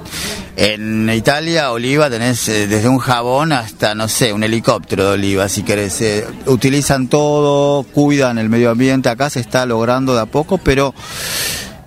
en 0.56 1.08
Italia 1.08 1.72
oliva 1.72 2.10
tenés 2.10 2.48
eh, 2.48 2.66
desde 2.66 2.88
un 2.88 2.98
jabón 2.98 3.52
hasta, 3.52 3.94
no 3.94 4.08
sé, 4.08 4.32
un 4.32 4.44
helicóptero 4.44 5.06
de 5.06 5.10
oliva, 5.12 5.48
si 5.48 5.62
querés. 5.62 6.00
Eh, 6.02 6.26
utilizan 6.46 7.08
todo, 7.08 7.82
cuidan 7.84 8.38
el 8.38 8.50
medio 8.50 8.70
ambiente, 8.70 9.08
acá 9.08 9.30
se 9.30 9.40
está 9.40 9.64
logrando 9.64 10.14
de 10.14 10.20
a 10.20 10.26
poco, 10.26 10.58
pero 10.58 10.94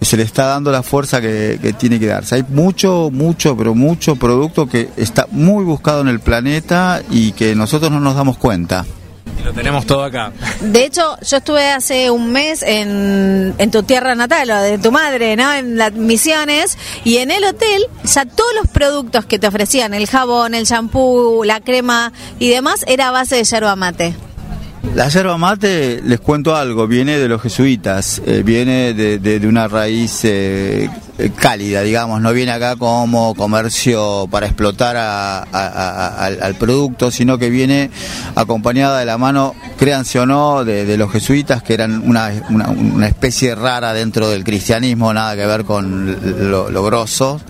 se 0.01 0.17
le 0.17 0.23
está 0.23 0.45
dando 0.45 0.71
la 0.71 0.83
fuerza 0.83 1.21
que, 1.21 1.59
que, 1.61 1.73
tiene 1.73 1.99
que 1.99 2.07
darse. 2.07 2.35
Hay 2.35 2.45
mucho, 2.49 3.09
mucho, 3.11 3.55
pero 3.55 3.75
mucho 3.75 4.15
producto 4.15 4.67
que 4.67 4.89
está 4.97 5.27
muy 5.31 5.63
buscado 5.63 6.01
en 6.01 6.07
el 6.07 6.19
planeta 6.19 7.01
y 7.11 7.31
que 7.33 7.55
nosotros 7.55 7.91
no 7.91 7.99
nos 7.99 8.15
damos 8.15 8.37
cuenta. 8.37 8.85
Lo 9.45 9.53
tenemos 9.53 9.85
todo 9.85 10.03
acá. 10.03 10.31
De 10.59 10.85
hecho, 10.85 11.17
yo 11.21 11.37
estuve 11.37 11.69
hace 11.69 12.09
un 12.09 12.31
mes 12.31 12.63
en, 12.63 13.53
tu 13.71 13.83
tierra 13.83 14.15
natal, 14.15 14.49
o 14.49 14.55
de 14.59 14.79
tu 14.79 14.91
madre, 14.91 15.35
¿no? 15.35 15.53
En 15.53 15.77
las 15.77 15.93
Misiones, 15.93 16.79
y 17.03 17.17
en 17.17 17.29
el 17.29 17.43
hotel 17.43 17.85
ya 18.03 18.25
todos 18.25 18.49
los 18.59 18.71
productos 18.71 19.25
que 19.25 19.37
te 19.37 19.45
ofrecían, 19.45 19.93
el 19.93 20.07
jabón, 20.07 20.55
el 20.55 20.65
shampoo, 20.65 21.43
la 21.43 21.61
crema 21.61 22.11
y 22.39 22.49
demás, 22.49 22.83
era 22.87 23.09
a 23.09 23.11
base 23.11 23.35
de 23.35 23.43
yerba 23.43 23.75
mate. 23.75 24.15
La 24.93 25.09
yerba 25.09 25.37
mate, 25.37 26.01
les 26.03 26.19
cuento 26.19 26.55
algo, 26.55 26.87
viene 26.87 27.17
de 27.17 27.27
los 27.27 27.41
jesuitas, 27.41 28.21
eh, 28.25 28.43
viene 28.45 28.93
de, 28.93 29.47
una 29.47 29.67
raíz 29.67 30.21
eh, 30.23 30.89
cálida, 31.35 31.81
digamos, 31.81 32.21
no 32.21 32.31
viene 32.31 32.51
acá 32.51 32.75
como 32.75 33.35
comercio 33.35 34.27
para 34.29 34.45
explotar 34.45 34.95
al, 34.97 36.55
producto, 36.55 37.11
sino 37.11 37.37
que 37.37 37.49
viene 37.49 37.89
acompañada 38.35 38.99
de 38.99 39.05
la 39.05 39.17
mano, 39.17 39.53
créanse 39.77 40.19
o 40.19 40.25
no, 40.25 40.63
de, 40.63 40.97
los 40.97 41.11
jesuitas, 41.11 41.63
que 41.63 41.73
eran 41.73 42.01
una, 42.07 42.31
una, 42.49 43.07
especie 43.07 43.55
rara 43.55 43.93
dentro 43.93 44.29
del 44.29 44.43
cristianismo, 44.43 45.13
nada 45.13 45.35
que 45.35 45.45
ver 45.45 45.65
con 45.65 46.49
lo, 46.49 46.69
lo 46.69 46.83
grosso. 46.83 47.41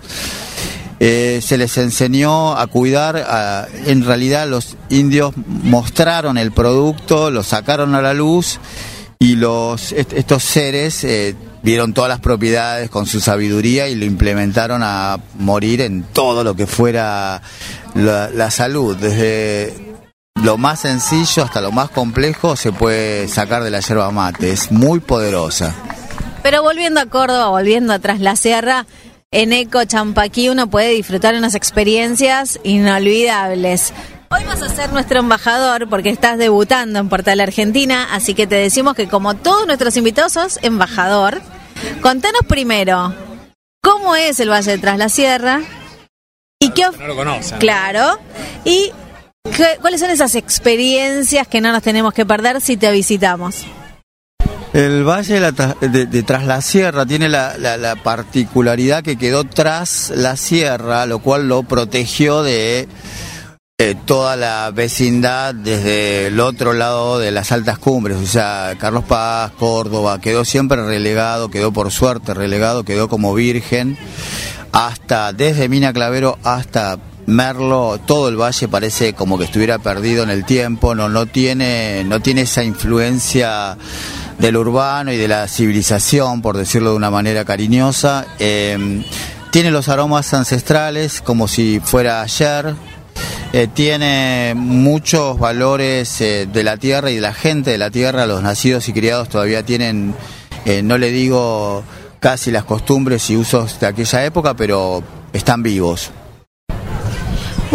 Eh, 1.00 1.40
se 1.42 1.58
les 1.58 1.78
enseñó 1.78 2.58
a 2.58 2.68
cuidar, 2.68 3.68
en 3.86 4.06
realidad 4.06 4.48
los 4.48 4.78
indios 4.90 5.34
mostraron 5.36 6.38
el 6.38 6.54
producto, 6.54 7.32
lo 7.32 7.44
sacaron 7.44 7.96
a 7.96 8.02
la 8.02 8.14
luz 8.14 8.60
y 9.20 9.36
los 9.36 9.92
estos 9.92 10.44
seres 10.44 11.04
eh, 11.04 11.36
vieron 11.64 11.94
todas 11.94 12.10
las 12.10 12.20
propiedades 12.20 12.90
con 12.90 13.08
su 13.08 13.20
sabiduría 13.20 13.90
y 13.90 13.96
lo 13.96 14.06
implementaron 14.06 14.82
a 14.84 15.20
morir 15.40 15.82
en 15.82 16.04
todo 16.04 16.44
lo 16.44 16.56
que 16.56 16.68
fuera 16.68 17.42
la, 17.96 18.52
salud, 18.52 18.96
desde 18.96 19.74
lo 20.44 20.58
más 20.58 20.82
sencillo 20.82 21.44
hasta 21.44 21.60
lo 21.60 21.72
más 21.72 21.90
complejo 21.90 22.56
se 22.56 22.72
puede 22.72 23.28
sacar 23.28 23.64
de 23.64 23.72
la 23.72 23.80
yerba 23.80 24.12
mate, 24.12 24.52
es 24.52 24.72
muy 24.72 25.00
poderosa. 25.00 25.74
Pero 26.44 26.62
volviendo 26.62 27.00
a 27.00 27.08
Córdoba, 27.08 27.48
volviendo 27.48 27.92
atrás 27.92 28.20
la 28.20 28.36
sierra, 28.36 28.86
en 29.36 29.52
Eco 29.52 29.84
Champaquí 29.84 30.48
uno 30.48 30.68
puede 30.68 30.92
disfrutar 30.92 31.36
unas 31.36 31.56
experiencias 31.56 32.58
inolvidables. 32.64 33.94
Hoy 34.30 34.46
vas 34.46 34.62
a 34.62 34.70
ser 34.70 34.94
nuestro 34.94 35.20
embajador 35.20 35.90
porque 35.90 36.10
estás 36.10 36.38
debutando 36.38 37.00
en 37.00 37.10
Portal 37.10 37.42
Argentina, 37.42 38.08
así 38.14 38.34
que 38.34 38.48
te 38.48 38.56
decimos 38.56 38.96
que 38.96 39.10
como 39.10 39.34
todos 39.34 39.68
nuestros 39.68 39.98
invitados 39.98 40.32
sos 40.32 40.60
embajador. 40.62 41.42
Contanos 42.02 42.44
primero, 42.48 43.14
¿cómo 43.82 44.16
es 44.16 44.40
el 44.40 44.50
Valle 44.50 44.72
de 44.72 44.78
Tras 44.78 44.98
la 44.98 45.10
Sierra? 45.10 45.62
Y 46.58 46.70
qué 46.70 46.84
no 46.98 47.06
lo 47.06 47.18
conocen. 47.18 47.60
Claro. 47.60 48.18
Y 48.64 48.94
cuáles 49.82 50.00
son 50.00 50.12
esas 50.12 50.36
experiencias 50.36 51.46
que 51.46 51.60
no 51.60 51.74
nos 51.74 51.84
tenemos 51.84 52.14
que 52.14 52.26
perder 52.26 52.62
si 52.62 52.78
te 52.78 52.90
visitamos. 52.90 53.66
El 54.76 55.06
valle 55.06 55.40
de, 55.40 56.26
la 56.46 56.60
Sierra 56.60 57.06
tiene 57.06 57.30
la, 57.30 57.98
particularidad 58.04 59.04
que 59.04 59.16
quedó 59.16 59.46
tras 59.46 60.12
la 60.14 60.36
sierra, 60.36 61.06
lo 61.06 61.20
cual 61.20 61.48
lo 61.48 61.64
protegió 61.64 62.44
de 62.44 62.90
eh, 63.78 63.96
toda 64.04 64.36
la 64.36 64.72
vecindad 64.72 65.56
desde 65.56 66.28
el 66.28 66.42
otro 66.42 66.74
lado 66.74 67.20
de 67.20 67.32
las 67.32 67.54
altas 67.54 67.78
cumbres, 67.78 68.18
o 68.18 68.26
sea, 68.26 68.74
Carlos 68.78 69.06
Paz, 69.06 69.54
Córdoba, 69.58 70.20
quedó 70.20 70.44
siempre 70.44 70.86
relegado, 70.86 71.50
quedó 71.50 71.72
por 71.72 71.90
suerte 71.90 72.34
relegado, 72.34 72.84
quedó 72.84 73.08
como 73.08 73.34
virgen, 73.34 73.98
hasta 74.74 75.32
desde 75.32 75.70
Mina 75.70 75.94
Clavero 75.94 76.38
hasta 76.44 76.98
Merlo, 77.28 77.98
todo 78.06 78.28
el 78.28 78.36
valle 78.36 78.68
parece 78.68 79.14
como 79.14 79.38
que 79.38 79.46
estuviera 79.46 79.80
perdido 79.80 80.22
en 80.24 80.32
el 80.32 80.44
tiempo, 80.44 80.96
no, 80.96 81.08
no 81.08 81.28
tiene, 81.28 82.04
no 82.04 82.20
tiene 82.20 82.42
esa 82.42 82.62
influencia 82.62 83.78
del 84.40 84.58
urbano 84.58 85.12
y 85.12 85.18
de 85.18 85.28
la 85.28 85.48
civilización, 85.48 86.42
por 86.42 86.58
decirlo 86.58 86.92
de 86.92 86.96
una 86.96 87.12
manera 87.12 87.46
cariñosa. 87.46 88.26
Eh, 88.40 89.04
tiene 89.52 89.72
los 89.72 89.88
aromas 89.88 90.34
ancestrales 90.34 91.22
como 91.22 91.48
si 91.48 91.80
fuera 91.84 92.22
ayer. 92.22 92.76
Eh, 93.54 93.68
tiene 93.74 94.54
muchos 94.56 95.40
valores 95.40 96.20
eh, 96.20 96.48
de 96.52 96.64
la 96.64 96.78
tierra 96.78 97.10
y 97.12 97.16
de 97.16 97.22
la 97.22 97.34
gente 97.34 97.72
de 97.72 97.78
la 97.78 97.90
tierra. 97.90 98.26
Los 98.26 98.44
nacidos 98.44 98.90
y 98.90 98.94
criados 98.94 99.30
todavía 99.30 99.64
tienen, 99.64 100.14
no 100.84 100.98
le 100.98 101.12
digo 101.12 101.84
casi 102.20 102.52
las 102.52 102.66
costumbres 102.66 103.30
y 103.30 103.38
usos 103.38 103.80
de 103.80 103.88
aquella 103.88 104.26
época, 104.26 104.56
pero 104.56 105.04
están 105.32 105.64
vivos. 105.64 106.12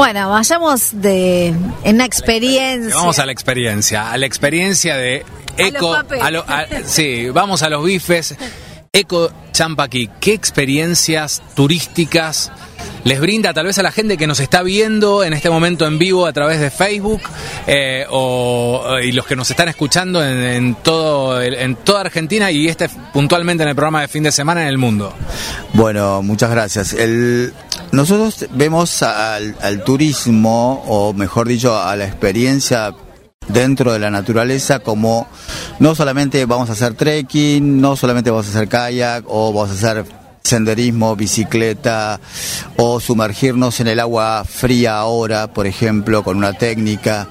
Bueno, 0.00 0.30
vayamos 0.30 1.02
de 1.02 1.48
en 1.48 1.94
una 1.96 2.06
experiencia. 2.06 2.96
Vamos 2.96 3.18
a 3.18 3.26
la 3.26 3.32
experiencia, 3.32 4.10
a 4.10 4.16
la 4.16 4.24
experiencia 4.24 4.96
de 4.96 5.26
Eco, 5.58 5.94
a 5.94 6.66
sí, 6.86 7.28
vamos 7.28 7.62
a 7.62 7.68
los 7.68 7.84
bifes. 7.84 8.34
Eco 8.94 9.30
Champaquí, 9.52 10.08
¿qué 10.18 10.32
experiencias 10.32 11.42
turísticas 11.54 12.50
les 13.04 13.20
brinda 13.20 13.54
tal 13.54 13.66
vez 13.66 13.78
a 13.78 13.82
la 13.82 13.92
gente 13.92 14.16
que 14.16 14.26
nos 14.26 14.40
está 14.40 14.62
viendo 14.62 15.24
en 15.24 15.32
este 15.32 15.50
momento 15.50 15.86
en 15.86 15.98
vivo 15.98 16.26
a 16.26 16.32
través 16.32 16.60
de 16.60 16.70
Facebook 16.70 17.20
eh, 17.66 18.04
o, 18.10 18.98
y 19.02 19.12
los 19.12 19.26
que 19.26 19.36
nos 19.36 19.50
están 19.50 19.68
escuchando 19.68 20.24
en, 20.24 20.74
todo, 20.76 21.40
en 21.42 21.76
toda 21.76 22.02
Argentina 22.02 22.50
y 22.50 22.68
este 22.68 22.88
puntualmente 23.12 23.62
en 23.62 23.70
el 23.70 23.74
programa 23.74 24.02
de 24.02 24.08
fin 24.08 24.22
de 24.22 24.32
semana 24.32 24.62
en 24.62 24.68
el 24.68 24.78
mundo? 24.78 25.14
Bueno, 25.72 26.22
muchas 26.22 26.50
gracias. 26.50 26.92
El, 26.92 27.54
nosotros 27.92 28.46
vemos 28.52 29.02
al, 29.02 29.56
al 29.60 29.84
turismo, 29.84 30.84
o 30.86 31.12
mejor 31.12 31.48
dicho, 31.48 31.76
a 31.76 31.96
la 31.96 32.06
experiencia 32.06 32.94
dentro 33.48 33.92
de 33.92 33.98
la 33.98 34.10
naturaleza 34.10 34.78
como 34.78 35.26
no 35.78 35.94
solamente 35.94 36.44
vamos 36.46 36.68
a 36.70 36.72
hacer 36.72 36.94
trekking, 36.94 37.80
no 37.80 37.96
solamente 37.96 38.30
vamos 38.30 38.46
a 38.46 38.50
hacer 38.50 38.68
kayak 38.68 39.24
o 39.26 39.52
vamos 39.52 39.70
a 39.70 39.72
hacer 39.72 40.04
senderismo, 40.42 41.16
bicicleta 41.16 42.20
o 42.76 43.00
sumergirnos 43.00 43.80
en 43.80 43.88
el 43.88 44.00
agua 44.00 44.44
fría 44.44 44.98
ahora, 44.98 45.52
por 45.52 45.66
ejemplo, 45.66 46.22
con 46.22 46.36
una 46.36 46.52
técnica, 46.52 47.28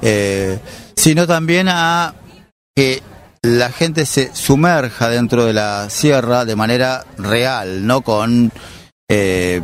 eh, 0.00 0.58
sino 0.96 1.26
también 1.26 1.68
a 1.68 2.14
que 2.74 3.02
la 3.42 3.70
gente 3.70 4.06
se 4.06 4.34
sumerja 4.34 5.08
dentro 5.08 5.44
de 5.44 5.52
la 5.52 5.90
sierra 5.90 6.44
de 6.44 6.54
manera 6.54 7.04
real, 7.18 7.86
no 7.86 8.02
con 8.02 8.52
eh, 9.08 9.60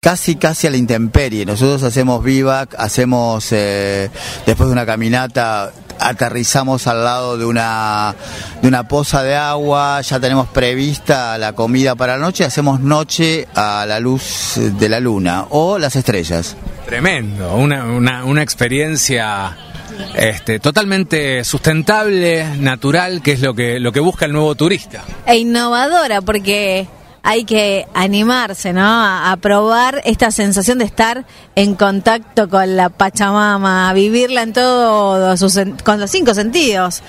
casi 0.00 0.36
casi 0.36 0.66
a 0.66 0.70
la 0.70 0.78
intemperie. 0.78 1.44
Nosotros 1.44 1.82
hacemos 1.82 2.24
vivac, 2.24 2.74
hacemos 2.78 3.48
eh, 3.52 4.10
después 4.46 4.68
de 4.68 4.72
una 4.72 4.86
caminata 4.86 5.72
aterrizamos 5.98 6.86
al 6.86 7.04
lado 7.04 7.36
de 7.36 7.44
una 7.44 8.14
de 8.62 8.68
una 8.68 8.88
poza 8.88 9.22
de 9.22 9.36
agua, 9.36 10.00
ya 10.00 10.18
tenemos 10.18 10.48
prevista 10.48 11.36
la 11.36 11.52
comida 11.52 11.94
para 11.96 12.16
la 12.16 12.24
noche, 12.24 12.44
hacemos 12.44 12.80
noche 12.80 13.46
a 13.54 13.84
la 13.86 14.00
luz 14.00 14.54
de 14.56 14.88
la 14.88 15.00
luna 15.00 15.44
o 15.50 15.78
las 15.78 15.96
estrellas. 15.96 16.56
Tremendo, 16.86 17.54
una, 17.56 17.84
una, 17.84 18.24
una 18.24 18.42
experiencia 18.42 19.54
este, 20.14 20.60
totalmente 20.60 21.44
sustentable, 21.44 22.56
natural, 22.56 23.20
que 23.20 23.32
es 23.32 23.40
lo 23.40 23.52
que, 23.52 23.78
lo 23.78 23.92
que 23.92 24.00
busca 24.00 24.24
el 24.24 24.32
nuevo 24.32 24.54
turista. 24.54 25.04
E 25.26 25.36
innovadora, 25.36 26.22
porque 26.22 26.88
hay 27.22 27.44
que 27.44 27.86
animarse, 27.94 28.72
¿no? 28.72 28.82
A, 28.84 29.36
probar 29.40 30.00
esta 30.04 30.30
sensación 30.30 30.78
de 30.78 30.84
estar 30.84 31.24
en 31.54 31.74
contacto 31.74 32.48
con 32.48 32.76
la 32.76 32.88
Pachamama, 32.88 33.88
a 33.88 33.92
vivirla 33.92 34.42
en 34.42 34.52
todos 34.52 35.38
sus, 35.38 35.58
con 35.84 36.00
los 36.00 36.10
cinco 36.10 36.34
sentidos. 36.34 37.02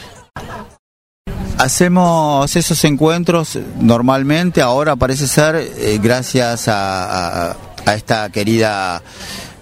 Hacemos 1.57 2.55
esos 2.55 2.83
encuentros 2.85 3.57
normalmente, 3.79 4.61
ahora 4.61 4.95
parece 4.95 5.27
ser, 5.27 5.55
eh, 5.55 5.99
gracias 6.01 6.67
a, 6.67 7.55
esta 7.93 8.29
querida 8.29 9.01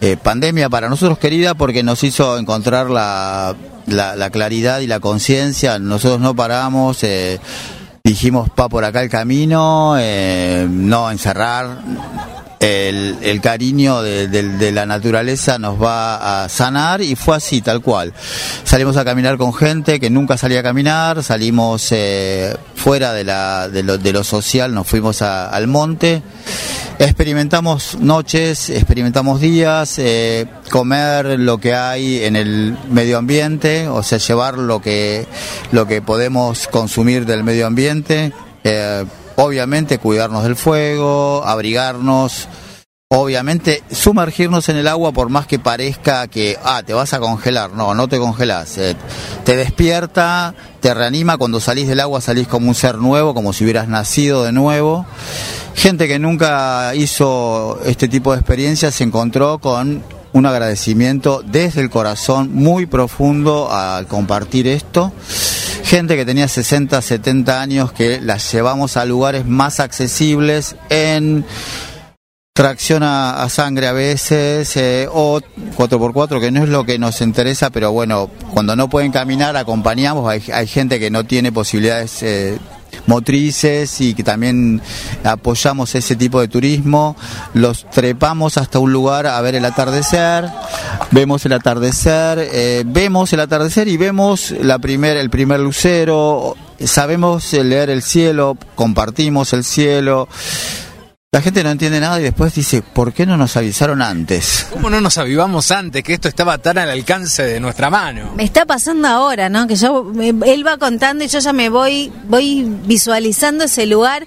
eh, 0.02 0.16
pandemia, 0.22 0.70
para 0.70 0.88
nosotros 0.88 1.18
querida 1.18 1.56
porque 1.56 1.84
nos 1.84 2.04
hizo 2.04 2.38
encontrar 2.38 2.90
la, 2.90 3.56
la, 3.88 4.30
claridad 4.30 4.80
y 4.80 4.88
la 4.88 5.00
conciencia, 5.00 5.80
nosotros 5.80 6.20
no 6.22 6.36
paramos. 6.36 7.04
Eh, 7.04 7.40
dijimos 8.10 8.50
pa 8.50 8.68
por 8.68 8.84
acá 8.84 9.04
el 9.04 9.10
camino, 9.10 9.94
eh, 10.00 10.68
no 10.68 11.12
encerrar. 11.12 11.78
El, 12.60 13.18
el 13.22 13.40
cariño 13.40 14.02
de, 14.02 14.28
de, 14.28 14.72
la 14.74 14.86
naturaleza 14.86 15.58
nos 15.58 15.82
va 15.82 16.44
a 16.44 16.50
sanar 16.50 17.02
y 17.02 17.16
fue 17.16 17.38
así, 17.38 17.62
tal 17.62 17.82
cual. 17.82 18.14
Salimos 18.66 18.98
a 18.98 19.06
caminar 19.06 19.38
con 19.38 19.54
gente 19.54 20.00
que 20.00 20.10
nunca 20.10 20.38
salía 20.38 20.60
a 20.60 20.64
caminar, 20.64 21.24
salimos 21.24 21.88
eh, 21.92 22.54
fuera 22.76 23.14
de, 23.14 23.24
la, 23.24 23.70
de, 23.70 23.84
lo, 23.84 23.98
de 23.98 24.12
lo 24.12 24.26
social, 24.26 24.74
nos 24.74 24.88
fuimos 24.88 25.22
al 25.22 25.68
monte 25.68 26.22
Experimentamos 27.00 27.98
noches, 28.02 28.70
experimentamos 28.70 29.40
días, 29.40 29.98
eh, 30.00 30.48
comer 30.70 31.40
lo 31.40 31.58
que 31.58 31.74
hay 31.74 32.26
en 32.26 32.36
el 32.36 32.78
medio 32.90 33.18
ambiente, 33.18 33.88
o 33.88 34.04
sea, 34.04 34.18
llevar 34.18 34.58
lo 34.58 34.82
que, 34.82 35.26
lo 35.72 35.88
que 35.88 36.02
podemos 36.02 36.68
consumir 36.68 37.26
del 37.26 37.46
medio 37.46 37.68
ambiente. 37.68 38.34
Eh, 38.66 39.06
obviamente 39.40 40.00
cuidarnos 40.00 40.44
del 40.44 40.56
fuego, 40.56 41.44
abrigarnos, 41.46 42.48
obviamente 43.08 43.82
sumergirnos 43.90 44.68
en 44.68 44.76
el 44.76 44.88
agua 44.88 45.14
por 45.14 45.30
más 45.30 45.48
que 45.48 45.60
parezca 45.60 46.28
que, 46.28 46.58
ah, 46.62 46.84
te 46.86 46.94
vas 46.94 47.14
a 47.14 47.20
congelar, 47.20 47.72
no, 47.72 47.96
no 47.96 48.08
te 48.10 48.20
congelas, 48.20 48.78
eh, 48.78 48.96
te 49.46 49.56
despierta, 49.56 50.54
te 50.82 50.94
reanima, 50.94 51.38
cuando 51.38 51.62
salís 51.62 51.88
del 51.88 52.02
agua 52.02 52.20
salís 52.20 52.48
como 52.48 52.68
un 52.68 52.76
ser 52.76 52.98
nuevo, 52.98 53.34
como 53.34 53.54
si 53.54 53.64
hubieras 53.64 53.88
nacido 53.88 54.44
de 54.44 54.52
nuevo. 54.52 55.06
Gente 55.74 56.10
que 56.10 56.20
nunca 56.20 56.94
hizo 56.94 57.80
este 57.86 58.10
tipo 58.10 58.34
de 58.34 58.40
experiencias 58.40 58.96
se 58.96 59.06
encontró 59.06 59.60
con 59.60 60.04
un 60.34 60.46
agradecimiento 60.46 61.42
desde 61.46 61.82
el 61.82 61.90
corazón 61.90 62.54
muy 62.54 62.86
profundo 62.88 63.72
al 63.72 64.06
compartir 64.06 64.68
esto. 64.68 65.14
Gente 65.90 66.16
que 66.16 66.24
tenía 66.24 66.48
60, 66.48 67.02
70 67.02 67.60
años 67.60 67.92
que 67.92 68.22
las 68.22 68.54
llevamos 68.54 68.96
a 68.96 69.06
lugares 69.06 69.48
más 69.48 69.80
accesibles 69.80 70.76
en 70.92 71.44
tracción 72.54 73.02
a, 73.02 73.50
sangre 73.50 73.88
a 73.88 73.92
veces 73.92 74.78
eh, 74.78 75.08
o 75.12 75.40
4x4 75.40 76.40
que 76.40 76.52
no 76.52 76.62
es 76.62 76.70
lo 76.70 76.84
que 76.84 77.00
nos 77.00 77.22
interesa 77.22 77.72
pero 77.72 77.92
bueno 77.92 78.30
cuando 78.54 78.76
no 78.76 78.88
pueden 78.88 79.12
caminar 79.12 79.58
acompañamos. 79.58 80.30
Hay, 80.30 80.44
hay 80.54 80.68
gente 80.68 81.00
que 81.00 81.10
no 81.10 81.24
tiene 81.24 81.52
posibilidades 81.52 82.22
eh, 82.22 82.60
motrices 83.06 84.02
y 84.02 84.14
que 84.14 84.24
también 84.24 84.82
apoyamos 85.24 85.96
ese 85.96 86.16
tipo 86.16 86.40
de 86.42 86.48
turismo. 86.48 87.16
Los 87.54 87.90
trepamos 87.90 88.58
hasta 88.58 88.80
un 88.80 88.92
lugar 88.92 89.28
a 89.28 89.40
ver 89.42 89.56
el 89.56 89.66
atardecer, 89.66 90.46
vemos 91.12 91.46
el 91.46 91.54
atardecer, 91.54 92.40
eh, 92.40 92.84
vemos 92.86 93.34
el 93.34 93.40
atardecer 93.40 93.88
y 93.88 93.98
vemos 93.98 94.52
la 94.52 94.80
primer, 94.80 95.18
el 95.18 95.30
primer 95.30 95.60
lucero, 95.60 96.56
sabemos 96.86 97.52
leer 97.54 97.90
el 97.90 98.02
cielo, 98.02 98.58
compartimos 98.76 99.54
el 99.54 99.64
cielo. 99.64 100.28
La 101.32 101.44
gente 101.44 101.64
no 101.64 101.70
entiende 101.70 102.00
nada 102.00 102.20
y 102.20 102.24
después 102.24 102.56
dice, 102.56 102.82
¿por 102.82 103.14
qué 103.14 103.28
no 103.28 103.38
nos 103.38 103.56
avisaron 103.56 104.02
antes? 104.02 104.66
¿Cómo 104.74 104.90
no 104.90 105.00
nos 105.00 105.20
avivamos 105.20 105.70
antes? 105.70 106.04
Que 106.04 106.14
esto 106.14 106.28
estaba 106.28 106.58
tan 106.58 106.80
al 106.80 106.90
alcance 106.90 107.44
de 107.44 107.60
nuestra 107.60 107.92
mano. 107.92 108.34
Me 108.36 108.44
está 108.44 108.66
pasando 108.66 109.08
ahora, 109.08 109.48
¿no? 109.48 109.68
Que 109.68 109.76
yo, 109.76 110.12
él 110.20 110.66
va 110.66 110.78
contando 110.80 111.24
y 111.24 111.28
yo 111.28 111.38
ya 111.38 111.54
me 111.54 111.70
voy, 111.70 112.12
voy 112.28 112.66
visualizando 112.84 113.66
ese 113.66 113.86
lugar. 113.86 114.26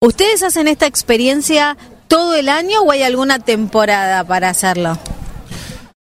¿Ustedes 0.00 0.42
hacen 0.42 0.66
esta 0.66 0.86
experiencia 0.86 1.76
todo 2.08 2.34
el 2.34 2.48
año 2.48 2.80
o 2.80 2.90
hay 2.90 3.04
alguna 3.04 3.38
temporada 3.38 4.24
para 4.24 4.48
hacerlo? 4.48 4.98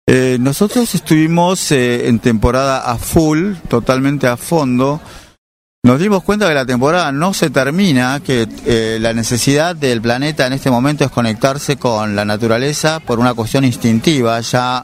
Eh, 0.06 0.36
nosotros 0.38 0.94
estuvimos 0.94 1.72
eh, 1.72 2.06
en 2.06 2.20
temporada 2.20 2.88
a 2.88 2.98
full, 2.98 3.54
totalmente 3.68 4.28
a 4.28 4.36
fondo. 4.36 5.00
Nos 5.86 6.00
dimos 6.00 6.24
cuenta 6.24 6.48
que 6.48 6.54
la 6.54 6.66
temporada 6.66 7.12
no 7.12 7.32
se 7.32 7.48
termina, 7.48 8.18
que 8.18 8.48
eh, 8.66 8.98
la 9.00 9.12
necesidad 9.12 9.76
del 9.76 10.02
planeta 10.02 10.44
en 10.44 10.52
este 10.52 10.68
momento 10.68 11.04
es 11.04 11.12
conectarse 11.12 11.76
con 11.76 12.16
la 12.16 12.24
naturaleza 12.24 12.98
por 12.98 13.20
una 13.20 13.34
cuestión 13.34 13.64
instintiva. 13.64 14.40
Ya 14.40 14.82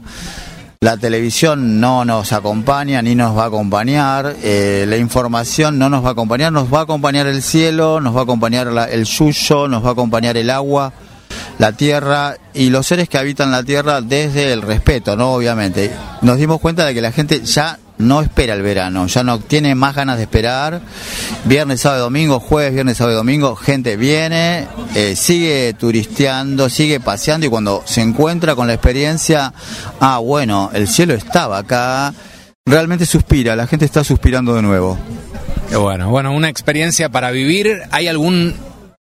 la 0.79 0.95
televisión 0.95 1.81
no 1.81 2.05
nos 2.05 2.31
acompaña 2.31 3.01
ni 3.01 3.15
nos 3.15 3.37
va 3.37 3.43
a 3.43 3.47
acompañar, 3.47 4.33
eh, 4.43 4.85
la 4.87 4.95
información 4.95 5.77
no 5.77 5.89
nos 5.89 6.05
va 6.05 6.07
a 6.07 6.11
acompañar, 6.13 6.53
nos 6.53 6.73
va 6.73 6.79
a 6.79 6.83
acompañar 6.83 7.27
el 7.27 7.41
cielo, 7.41 7.99
nos 7.99 8.15
va 8.15 8.21
a 8.21 8.23
acompañar 8.23 8.69
el 8.89 9.05
suyo, 9.05 9.67
nos 9.67 9.83
va 9.83 9.89
a 9.89 9.91
acompañar 9.91 10.37
el 10.37 10.49
agua, 10.49 10.93
la 11.59 11.73
tierra 11.73 12.37
y 12.53 12.69
los 12.69 12.87
seres 12.87 13.09
que 13.09 13.17
habitan 13.17 13.51
la 13.51 13.63
tierra 13.63 13.99
desde 13.99 14.53
el 14.53 14.61
respeto, 14.61 15.17
¿no? 15.17 15.33
Obviamente. 15.33 15.91
Nos 16.21 16.37
dimos 16.37 16.61
cuenta 16.61 16.85
de 16.85 16.93
que 16.93 17.01
la 17.01 17.11
gente 17.11 17.41
ya 17.43 17.77
no 18.03 18.21
espera 18.21 18.53
el 18.53 18.61
verano, 18.61 19.07
ya 19.07 19.23
no 19.23 19.39
tiene 19.39 19.75
más 19.75 19.95
ganas 19.95 20.17
de 20.17 20.23
esperar. 20.23 20.81
Viernes, 21.45 21.81
sábado, 21.81 22.03
domingo, 22.03 22.39
jueves, 22.39 22.73
viernes, 22.73 22.97
sábado, 22.97 23.17
domingo, 23.17 23.55
gente 23.55 23.97
viene, 23.97 24.67
eh, 24.95 25.15
sigue 25.15 25.73
turisteando, 25.73 26.69
sigue 26.69 26.99
paseando 26.99 27.47
y 27.47 27.49
cuando 27.49 27.81
se 27.85 28.01
encuentra 28.01 28.55
con 28.55 28.67
la 28.67 28.73
experiencia, 28.73 29.53
ah, 29.99 30.19
bueno, 30.19 30.69
el 30.73 30.87
cielo 30.87 31.13
estaba 31.13 31.57
acá, 31.57 32.13
realmente 32.65 33.05
suspira, 33.05 33.55
la 33.55 33.67
gente 33.67 33.85
está 33.85 34.03
suspirando 34.03 34.53
de 34.55 34.61
nuevo. 34.61 34.97
Bueno, 35.71 36.09
bueno, 36.09 36.33
una 36.33 36.49
experiencia 36.49 37.09
para 37.09 37.31
vivir. 37.31 37.81
¿Hay 37.91 38.07
algún 38.07 38.55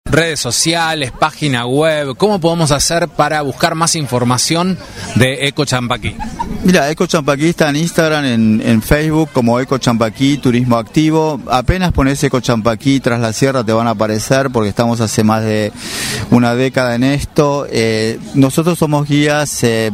redes 0.10 0.39
sociales, 0.39 1.12
página 1.12 1.66
web? 1.66 2.16
¿Cómo 2.18 2.39
podemos 2.39 2.72
hacer 2.72 3.08
para 3.08 3.41
buscar 3.41 3.76
más 3.76 3.95
información 3.95 4.78
de 5.16 5.47
Eco 5.47 5.66
Champaquí? 5.66 6.16
Mira, 6.64 6.89
Eco 6.89 7.05
Champaquí 7.05 7.49
está 7.49 7.70
en 7.70 7.78
Instagram, 7.78 8.26
en, 8.26 8.82
Facebook 8.82 9.30
como 9.34 9.60
Eco 9.60 9.78
Champaquí, 9.78 10.38
Turismo 10.38 10.78
Activo. 10.78 11.39
Apenas 11.49 11.91
pones 11.91 12.24
Eco 12.24 12.39
Champaquí 12.39 12.99
tras 12.99 13.20
la 13.20 13.34
sierra 13.34 13.64
te 13.64 13.74
van 13.74 13.88
a 13.88 13.91
aparecer 13.91 14.49
porque 14.49 14.70
estamos 14.70 15.01
hace 15.01 15.24
más 15.24 15.43
de 15.43 15.72
una 16.32 16.55
década 16.55 16.95
en 16.95 17.03
esto. 17.03 17.68
Eh, 17.70 18.20
nosotros 18.34 18.78
somos 18.78 19.08
guías... 19.08 19.64
Eh, 19.64 19.91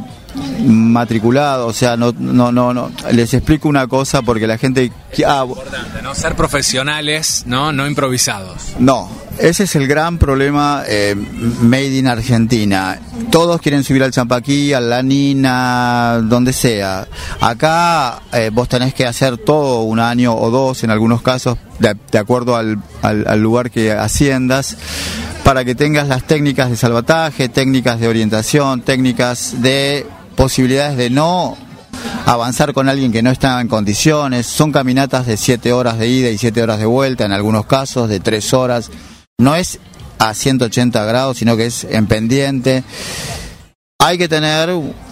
matriculado, 0.65 1.67
o 1.67 1.73
sea, 1.73 1.97
no, 1.97 2.13
no, 2.17 2.51
no, 2.51 2.73
no, 2.73 2.91
les 3.11 3.33
explico 3.33 3.67
una 3.67 3.87
cosa 3.87 4.21
porque 4.21 4.47
la 4.47 4.57
gente... 4.57 4.91
Ah, 5.25 5.45
importante, 5.47 6.01
¿no? 6.01 6.15
Ser 6.15 6.35
profesionales, 6.35 7.43
¿no? 7.45 7.71
No 7.71 7.87
improvisados. 7.87 8.73
No, 8.79 9.09
ese 9.39 9.63
es 9.63 9.75
el 9.75 9.87
gran 9.87 10.17
problema 10.17 10.83
eh, 10.87 11.15
made 11.15 11.97
in 11.97 12.07
Argentina. 12.07 12.99
Todos 13.31 13.61
quieren 13.61 13.83
subir 13.83 14.03
al 14.03 14.11
Champaquí, 14.11 14.73
a 14.73 14.79
la 14.79 15.01
Nina, 15.01 16.19
donde 16.23 16.53
sea. 16.53 17.07
Acá 17.41 18.21
eh, 18.31 18.49
vos 18.51 18.69
tenés 18.69 18.93
que 18.93 19.05
hacer 19.05 19.37
todo 19.37 19.83
un 19.83 19.99
año 19.99 20.35
o 20.35 20.49
dos, 20.49 20.83
en 20.83 20.91
algunos 20.91 21.21
casos, 21.21 21.57
de, 21.79 22.17
acuerdo 22.17 22.55
al, 22.55 22.79
al 23.01 23.41
lugar 23.41 23.71
que 23.71 23.91
asciendas 23.91 24.77
para 25.43 25.65
que 25.65 25.75
tengas 25.75 26.07
las 26.07 26.23
técnicas 26.23 26.69
de 26.69 26.77
salvataje, 26.77 27.49
técnicas 27.49 27.99
de 27.99 28.07
orientación, 28.07 28.81
técnicas 28.81 29.61
de 29.61 30.05
posibilidades 30.35 30.97
de 30.97 31.09
no 31.09 31.57
avanzar 32.25 32.73
con 32.73 32.89
alguien 32.89 33.11
que 33.11 33.21
no 33.21 33.31
está 33.31 33.59
en 33.61 33.67
condiciones. 33.67 34.47
Son 34.47 34.71
caminatas 34.71 35.25
de 35.25 35.37
7 35.37 35.73
horas 35.73 35.97
de 35.97 36.07
ida 36.07 36.29
y 36.29 36.37
7 36.37 36.61
horas 36.61 36.79
de 36.79 36.85
vuelta, 36.85 37.25
en 37.25 37.31
algunos 37.31 37.65
casos 37.65 38.09
de 38.09 38.19
3 38.19 38.53
horas. 38.53 38.91
No 39.37 39.55
es 39.55 39.79
a 40.19 40.33
180 40.33 41.03
grados, 41.05 41.37
sino 41.37 41.57
que 41.57 41.65
es 41.65 41.83
en 41.83 42.07
pendiente. 42.07 42.83
Hay 43.99 44.17
que 44.17 44.27
tener 44.27 44.69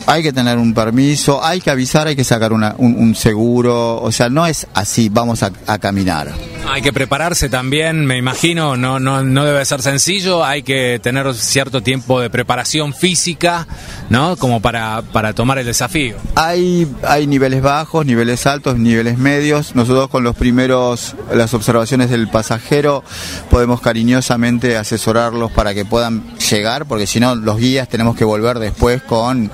hay 0.07 0.23
que 0.23 0.33
tener 0.33 0.57
un 0.57 0.73
permiso, 0.73 1.43
hay 1.43 1.61
que 1.61 1.69
avisar, 1.69 2.07
hay 2.07 2.15
que 2.15 2.23
sacar 2.23 2.51
un, 2.53 3.15
seguro, 3.15 4.01
o 4.01 4.11
sea, 4.11 4.29
no 4.29 4.45
es 4.45 4.67
así, 4.73 5.09
vamos 5.09 5.43
a, 5.43 5.51
caminar. 5.79 6.31
Hay 6.67 6.81
que 6.81 6.93
prepararse 6.93 7.49
también, 7.49 8.05
me 8.05 8.17
imagino, 8.17 8.77
no, 8.77 8.99
no, 8.99 9.23
no 9.23 9.45
debe 9.45 9.63
ser 9.65 9.81
sencillo, 9.81 10.43
hay 10.43 10.63
que 10.63 10.99
tener 11.01 11.33
cierto 11.33 11.81
tiempo 11.81 12.21
de 12.21 12.29
preparación 12.29 12.93
física, 12.93 13.67
¿no? 14.09 14.35
Como 14.37 14.59
para, 14.59 15.01
para 15.01 15.33
tomar 15.33 15.57
el 15.57 15.65
desafío. 15.65 16.15
Hay, 16.35 16.87
hay 17.03 17.27
niveles 17.27 17.61
bajos, 17.61 18.05
niveles 18.05 18.45
altos, 18.45 18.77
niveles 18.77 19.17
medios. 19.17 19.75
Nosotros 19.75 20.09
con 20.09 20.23
los 20.23 20.35
primeros, 20.35 21.15
las 21.33 21.53
observaciones 21.53 22.09
del 22.09 22.27
pasajero, 22.27 23.03
podemos 23.49 23.81
cariñosamente 23.81 24.77
asesorarlos 24.77 25.51
para 25.51 25.73
que 25.73 25.85
puedan 25.85 26.37
llegar, 26.37 26.85
porque 26.85 27.07
si 27.07 27.19
no, 27.19 27.35
los 27.35 27.57
guías 27.57 27.87
tenemos 27.89 28.15
que 28.15 28.23
volver 28.23 28.59
después 28.59 29.01
con 29.01 29.51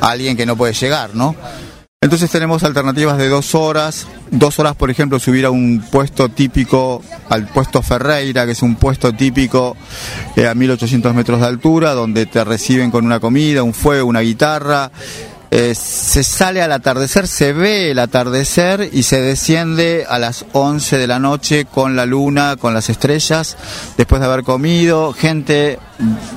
alguien 0.00 0.36
que 0.36 0.46
no 0.46 0.56
puede 0.56 0.72
llegar, 0.72 1.14
¿no? 1.14 1.34
Entonces 2.02 2.30
tenemos 2.30 2.62
alternativas 2.62 3.16
de 3.18 3.28
dos 3.28 3.54
horas, 3.54 4.06
dos 4.30 4.58
horas 4.58 4.76
por 4.76 4.90
ejemplo 4.90 5.18
subir 5.18 5.46
a 5.46 5.50
un 5.50 5.82
puesto 5.90 6.28
típico, 6.28 7.02
al 7.30 7.48
puesto 7.48 7.82
Ferreira, 7.82 8.44
que 8.44 8.52
es 8.52 8.62
un 8.62 8.76
puesto 8.76 9.12
típico 9.12 9.76
eh, 10.36 10.46
a 10.46 10.54
1800 10.54 11.14
metros 11.14 11.40
de 11.40 11.46
altura, 11.46 11.94
donde 11.94 12.26
te 12.26 12.44
reciben 12.44 12.90
con 12.90 13.06
una 13.06 13.18
comida, 13.18 13.62
un 13.62 13.74
fuego, 13.74 14.08
una 14.08 14.20
guitarra, 14.20 14.92
eh, 15.50 15.74
se 15.74 16.24
sale 16.24 16.60
al 16.60 16.72
atardecer, 16.72 17.28
se 17.28 17.52
ve 17.52 17.90
el 17.92 17.98
atardecer 17.98 18.90
y 18.92 19.04
se 19.04 19.20
desciende 19.20 20.04
a 20.08 20.18
las 20.18 20.44
11 20.52 20.98
de 20.98 21.06
la 21.06 21.18
noche 21.18 21.64
con 21.64 21.94
la 21.94 22.04
luna, 22.04 22.56
con 22.56 22.74
las 22.74 22.90
estrellas, 22.90 23.56
después 23.96 24.20
de 24.20 24.26
haber 24.26 24.42
comido, 24.42 25.12
gente 25.12 25.78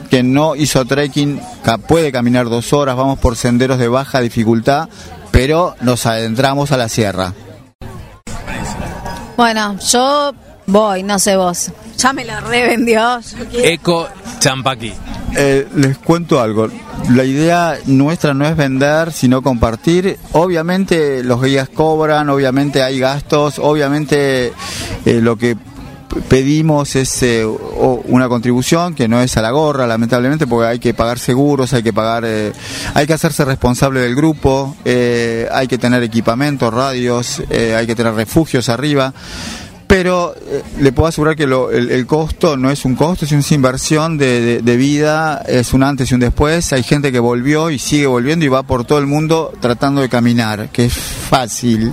que 0.09 0.23
no 0.23 0.55
hizo 0.55 0.85
trekking 0.85 1.41
puede 1.87 2.11
caminar 2.11 2.49
dos 2.49 2.71
horas, 2.73 2.95
vamos 2.95 3.19
por 3.19 3.35
senderos 3.35 3.79
de 3.79 3.87
baja 3.87 4.21
dificultad, 4.21 4.89
pero 5.31 5.75
nos 5.81 6.05
adentramos 6.05 6.71
a 6.71 6.77
la 6.77 6.89
sierra. 6.89 7.33
Bueno, 9.37 9.77
yo 9.79 10.33
voy, 10.67 11.03
no 11.03 11.17
sé 11.17 11.35
vos. 11.35 11.71
Ya 11.97 12.13
me 12.13 12.25
la 12.25 12.41
revendió. 12.41 13.19
Eco 13.53 14.07
Champaquí. 14.39 14.93
Eh, 15.35 15.67
les 15.75 15.97
cuento 15.97 16.41
algo. 16.41 16.67
La 17.11 17.23
idea 17.23 17.77
nuestra 17.85 18.33
no 18.33 18.45
es 18.45 18.55
vender, 18.55 19.11
sino 19.11 19.41
compartir. 19.41 20.17
Obviamente 20.31 21.23
los 21.23 21.41
guías 21.41 21.69
cobran, 21.69 22.29
obviamente 22.29 22.83
hay 22.83 22.99
gastos, 22.99 23.59
obviamente 23.59 24.53
eh, 25.05 25.21
lo 25.21 25.37
que 25.37 25.55
pedimos 26.27 26.95
es 26.95 27.21
eh, 27.21 27.45
una 27.45 28.27
contribución 28.27 28.95
que 28.95 29.07
no 29.07 29.21
es 29.21 29.37
a 29.37 29.41
la 29.43 29.51
gorra, 29.51 29.85
lamentablemente, 29.85 30.47
porque 30.47 30.67
hay 30.67 30.79
que 30.79 30.95
pagar 30.95 31.19
seguros, 31.19 31.73
hay 31.73 31.83
que 31.83 31.93
pagar, 31.93 32.25
hay 32.25 33.07
que 33.07 33.13
hacerse 33.13 33.45
responsable 33.45 33.99
del 33.99 34.15
grupo, 34.15 34.75
hay 34.85 35.67
que 35.67 35.77
tener 35.77 36.01
equipamiento, 36.01 36.71
radios, 36.71 37.43
hay 37.49 37.85
que 37.85 37.95
tener 37.95 38.15
refugios 38.15 38.69
arriba 38.69 39.13
pero 39.89 40.35
eh, 40.35 40.61
le 40.81 40.91
puedo 40.91 41.09
asegurar 41.09 41.35
que 41.35 41.45
el, 41.45 42.05
costo 42.05 42.55
no 42.55 42.69
es 42.69 42.85
un 42.85 42.93
costo, 42.95 43.25
es 43.25 43.31
una 43.31 43.41
inversión 43.49 44.19
de, 44.19 44.61
vida, 44.77 45.41
es 45.47 45.73
un 45.73 45.81
antes 45.81 46.11
y 46.11 46.13
un 46.13 46.19
después. 46.19 46.71
Hay 46.73 46.83
gente 46.83 47.11
que 47.11 47.17
volvió 47.17 47.71
y 47.71 47.79
sigue 47.79 48.05
volviendo 48.05 48.45
y 48.45 48.49
va 48.49 48.61
por 48.61 48.85
todo 48.85 48.99
el 48.99 49.07
mundo 49.07 49.51
tratando 49.59 50.01
de 50.01 50.07
caminar, 50.07 50.69
que 50.69 50.85
es 50.85 50.93
fácil. 50.93 51.91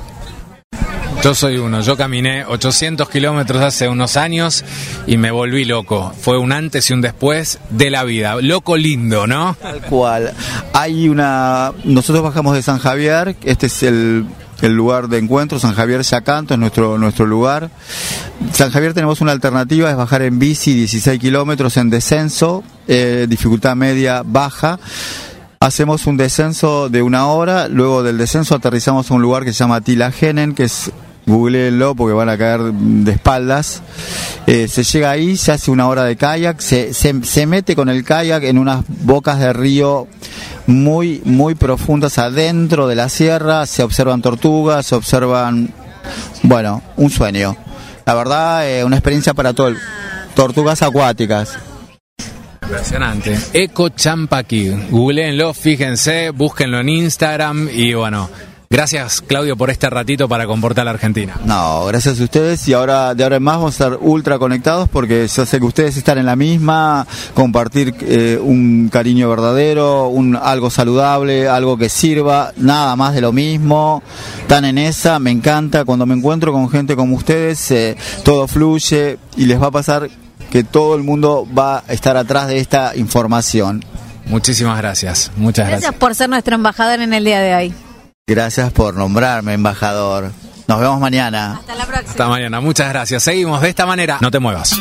Yo 1.24 1.34
soy 1.34 1.56
uno, 1.56 1.80
yo 1.80 1.96
caminé 1.96 2.44
800 2.44 3.08
kilómetros 3.08 3.62
hace 3.62 3.88
unos 3.88 4.18
años 4.18 4.62
y 5.06 5.16
me 5.16 5.30
volví 5.30 5.64
loco. 5.64 6.12
Fue 6.20 6.38
un 6.38 6.52
antes 6.52 6.90
y 6.90 6.92
un 6.92 7.00
después 7.00 7.60
de 7.70 7.88
la 7.88 8.04
vida. 8.04 8.36
Loco 8.42 8.76
lindo, 8.76 9.26
¿no? 9.26 9.56
Tal 9.60 9.80
cual. 9.80 10.34
Hay 10.74 11.08
una... 11.08 11.72
Nosotros 11.84 12.22
bajamos 12.22 12.54
de 12.54 12.62
San 12.62 12.78
Javier, 12.78 13.36
este 13.42 13.66
es 13.66 13.82
el 13.82 14.26
el 14.62 14.74
lugar 14.74 15.08
de 15.08 15.18
encuentro, 15.18 15.58
San 15.58 15.74
Javier 15.74 16.02
Yacanto 16.02 16.54
es 16.54 16.60
nuestro, 16.60 16.98
nuestro 16.98 17.26
lugar. 17.26 17.70
San 18.52 18.70
Javier 18.70 18.94
tenemos 18.94 19.20
una 19.20 19.32
alternativa, 19.32 19.90
es 19.90 19.96
bajar 19.96 20.22
en 20.22 20.38
bici 20.38 20.74
16 20.74 21.20
kilómetros 21.20 21.76
en 21.76 21.90
descenso, 21.90 22.64
eh, 22.88 23.26
dificultad 23.28 23.76
media 23.76 24.22
baja. 24.24 24.78
Hacemos 25.60 26.06
un 26.06 26.16
descenso 26.16 26.88
de 26.88 27.02
una 27.02 27.26
hora, 27.26 27.68
luego 27.68 28.02
del 28.02 28.18
descenso 28.18 28.54
aterrizamos 28.54 29.10
a 29.10 29.14
un 29.14 29.22
lugar 29.22 29.44
que 29.44 29.52
se 29.52 29.58
llama 29.60 29.80
Tilagenen, 29.80 30.54
que 30.54 30.64
es 30.64 30.90
googleenlo 31.26 31.94
porque 31.94 32.14
van 32.14 32.28
a 32.28 32.38
caer 32.38 32.60
de 32.72 33.12
espaldas. 33.12 33.82
Eh, 34.46 34.68
se 34.68 34.84
llega 34.84 35.10
ahí, 35.10 35.36
se 35.36 35.52
hace 35.52 35.70
una 35.70 35.88
hora 35.88 36.04
de 36.04 36.16
kayak, 36.16 36.60
se, 36.60 36.94
se, 36.94 37.22
se, 37.24 37.46
mete 37.46 37.74
con 37.74 37.88
el 37.88 38.04
kayak 38.04 38.44
en 38.44 38.58
unas 38.58 38.84
bocas 38.88 39.40
de 39.40 39.52
río 39.52 40.06
muy, 40.66 41.20
muy 41.24 41.54
profundas 41.54 42.18
adentro 42.18 42.86
de 42.86 42.94
la 42.94 43.08
sierra, 43.08 43.66
se 43.66 43.82
observan 43.82 44.22
tortugas, 44.22 44.86
se 44.86 44.94
observan, 44.94 45.72
bueno, 46.42 46.82
un 46.96 47.10
sueño. 47.10 47.56
La 48.04 48.14
verdad, 48.14 48.68
eh, 48.68 48.84
una 48.84 48.96
experiencia 48.96 49.34
para 49.34 49.52
todo 49.52 49.68
el, 49.68 49.78
tortugas 50.34 50.82
acuáticas. 50.82 51.58
Impresionante. 52.62 53.38
Eco 53.52 53.88
Champaqui. 53.90 54.70
Googleenlo, 54.90 55.54
fíjense, 55.54 56.30
búsquenlo 56.30 56.80
en 56.80 56.88
Instagram 56.88 57.68
y 57.72 57.94
bueno, 57.94 58.28
Gracias, 58.68 59.22
Claudio, 59.22 59.56
por 59.56 59.70
este 59.70 59.88
ratito 59.88 60.28
para 60.28 60.44
comportar 60.46 60.84
la 60.84 60.90
Argentina. 60.90 61.38
No, 61.44 61.84
gracias 61.86 62.20
a 62.20 62.24
ustedes 62.24 62.66
y 62.66 62.72
ahora 62.72 63.14
de 63.14 63.22
ahora 63.22 63.36
en 63.36 63.42
más 63.42 63.56
vamos 63.56 63.80
a 63.80 63.84
estar 63.84 63.98
ultra 64.00 64.38
conectados 64.38 64.88
porque 64.88 65.28
yo 65.28 65.46
sé 65.46 65.60
que 65.60 65.64
ustedes 65.64 65.96
están 65.96 66.18
en 66.18 66.26
la 66.26 66.34
misma, 66.34 67.06
compartir 67.34 67.94
eh, 68.00 68.40
un 68.42 68.88
cariño 68.88 69.30
verdadero, 69.30 70.08
un 70.08 70.34
algo 70.34 70.70
saludable, 70.70 71.48
algo 71.48 71.78
que 71.78 71.88
sirva, 71.88 72.52
nada 72.56 72.96
más 72.96 73.14
de 73.14 73.20
lo 73.20 73.32
mismo. 73.32 74.02
Están 74.40 74.64
en 74.64 74.78
esa, 74.78 75.20
me 75.20 75.30
encanta 75.30 75.84
cuando 75.84 76.04
me 76.04 76.14
encuentro 76.14 76.52
con 76.52 76.68
gente 76.68 76.96
como 76.96 77.14
ustedes, 77.14 77.70
eh, 77.70 77.96
todo 78.24 78.48
fluye 78.48 79.18
y 79.36 79.44
les 79.44 79.62
va 79.62 79.68
a 79.68 79.70
pasar 79.70 80.10
que 80.50 80.64
todo 80.64 80.96
el 80.96 81.04
mundo 81.04 81.46
va 81.56 81.84
a 81.86 81.92
estar 81.92 82.16
atrás 82.16 82.48
de 82.48 82.58
esta 82.58 82.96
información. 82.96 83.84
Muchísimas 84.24 84.76
gracias, 84.78 85.30
muchas 85.36 85.68
gracias. 85.68 85.82
Gracias 85.82 86.00
por 86.00 86.14
ser 86.16 86.28
nuestro 86.28 86.56
embajador 86.56 87.00
en 87.00 87.12
el 87.12 87.24
día 87.24 87.38
de 87.38 87.54
hoy. 87.54 87.85
Gracias 88.28 88.72
por 88.72 88.96
nombrarme 88.96 89.52
embajador. 89.52 90.32
Nos 90.66 90.80
vemos 90.80 90.98
mañana. 90.98 91.58
Hasta 91.60 91.76
la 91.76 91.86
próxima. 91.86 92.10
Hasta 92.10 92.26
mañana. 92.26 92.60
Muchas 92.60 92.88
gracias. 92.88 93.22
Seguimos 93.22 93.62
de 93.62 93.68
esta 93.68 93.86
manera. 93.86 94.18
No 94.20 94.32
te 94.32 94.40
muevas. 94.40 94.76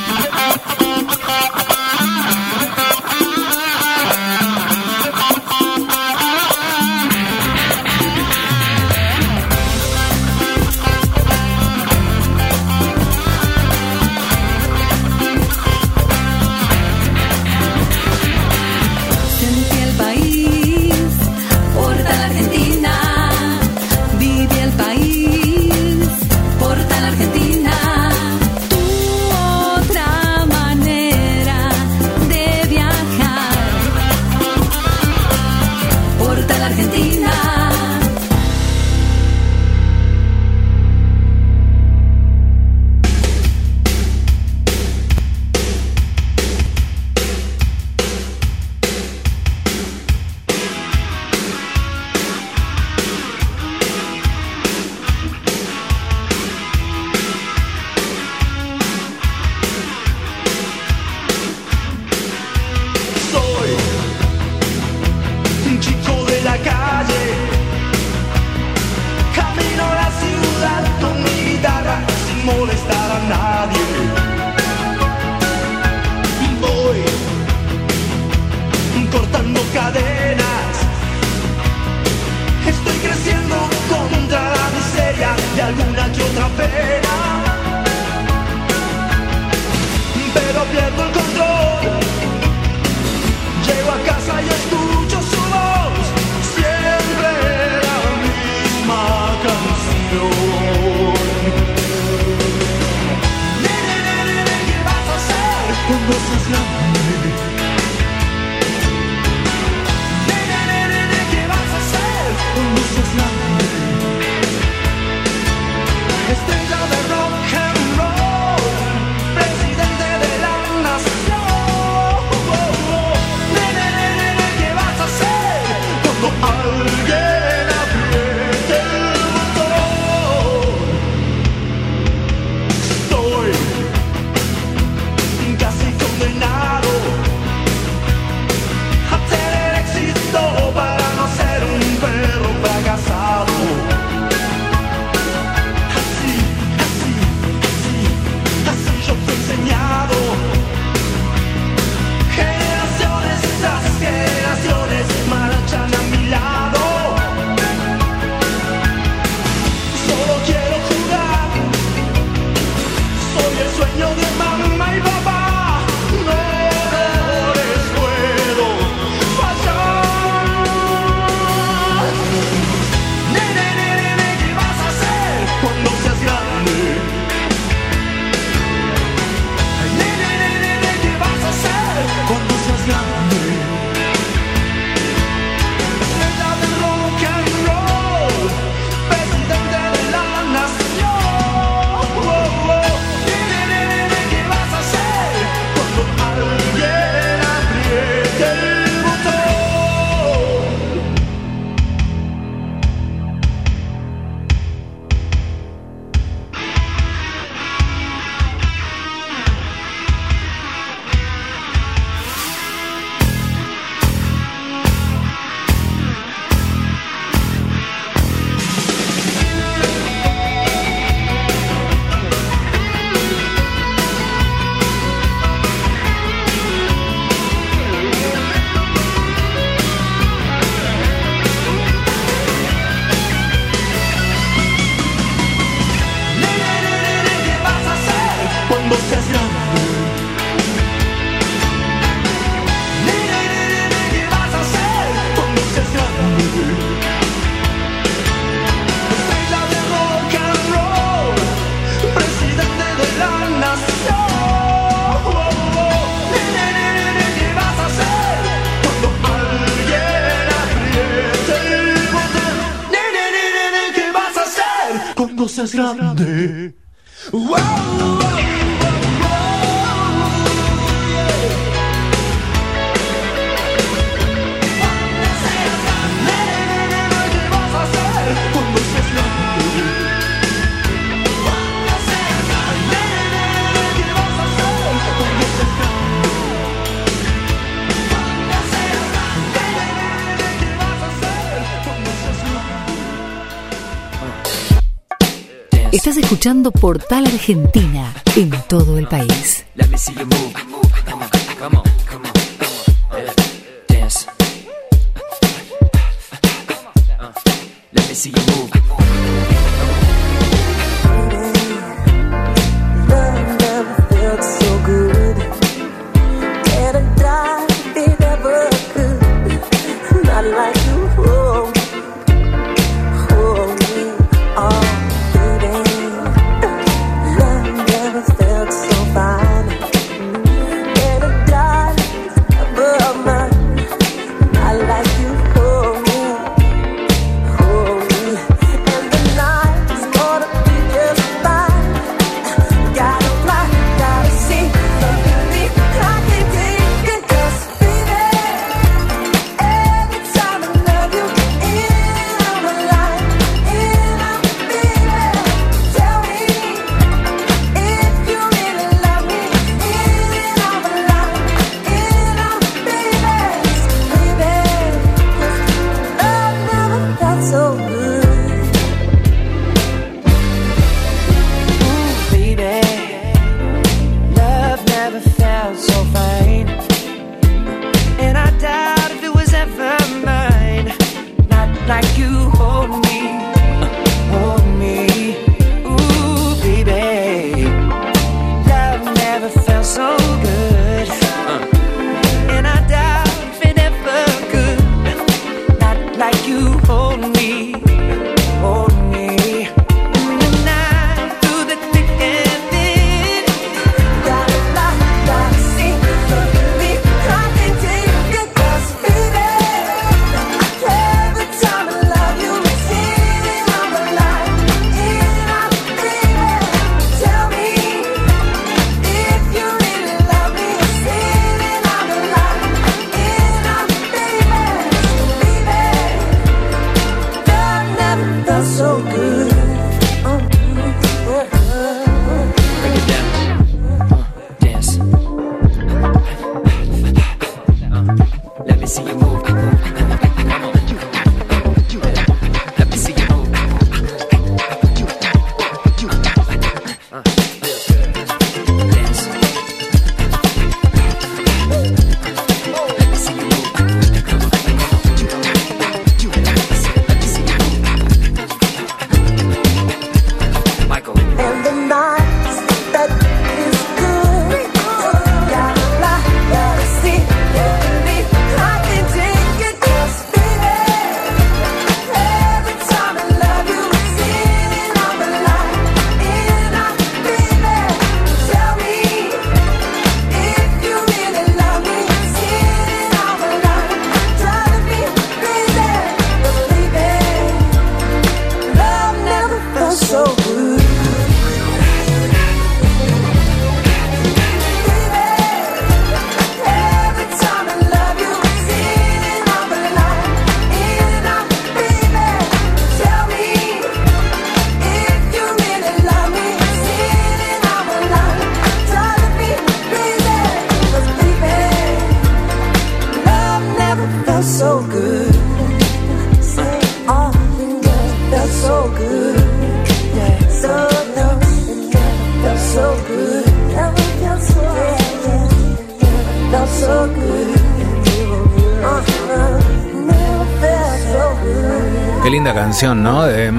Portal 296.72 297.26
Argentina 297.26 298.14
en 298.36 298.52
todo 298.68 299.00
el 299.00 299.08
país. 299.08 299.66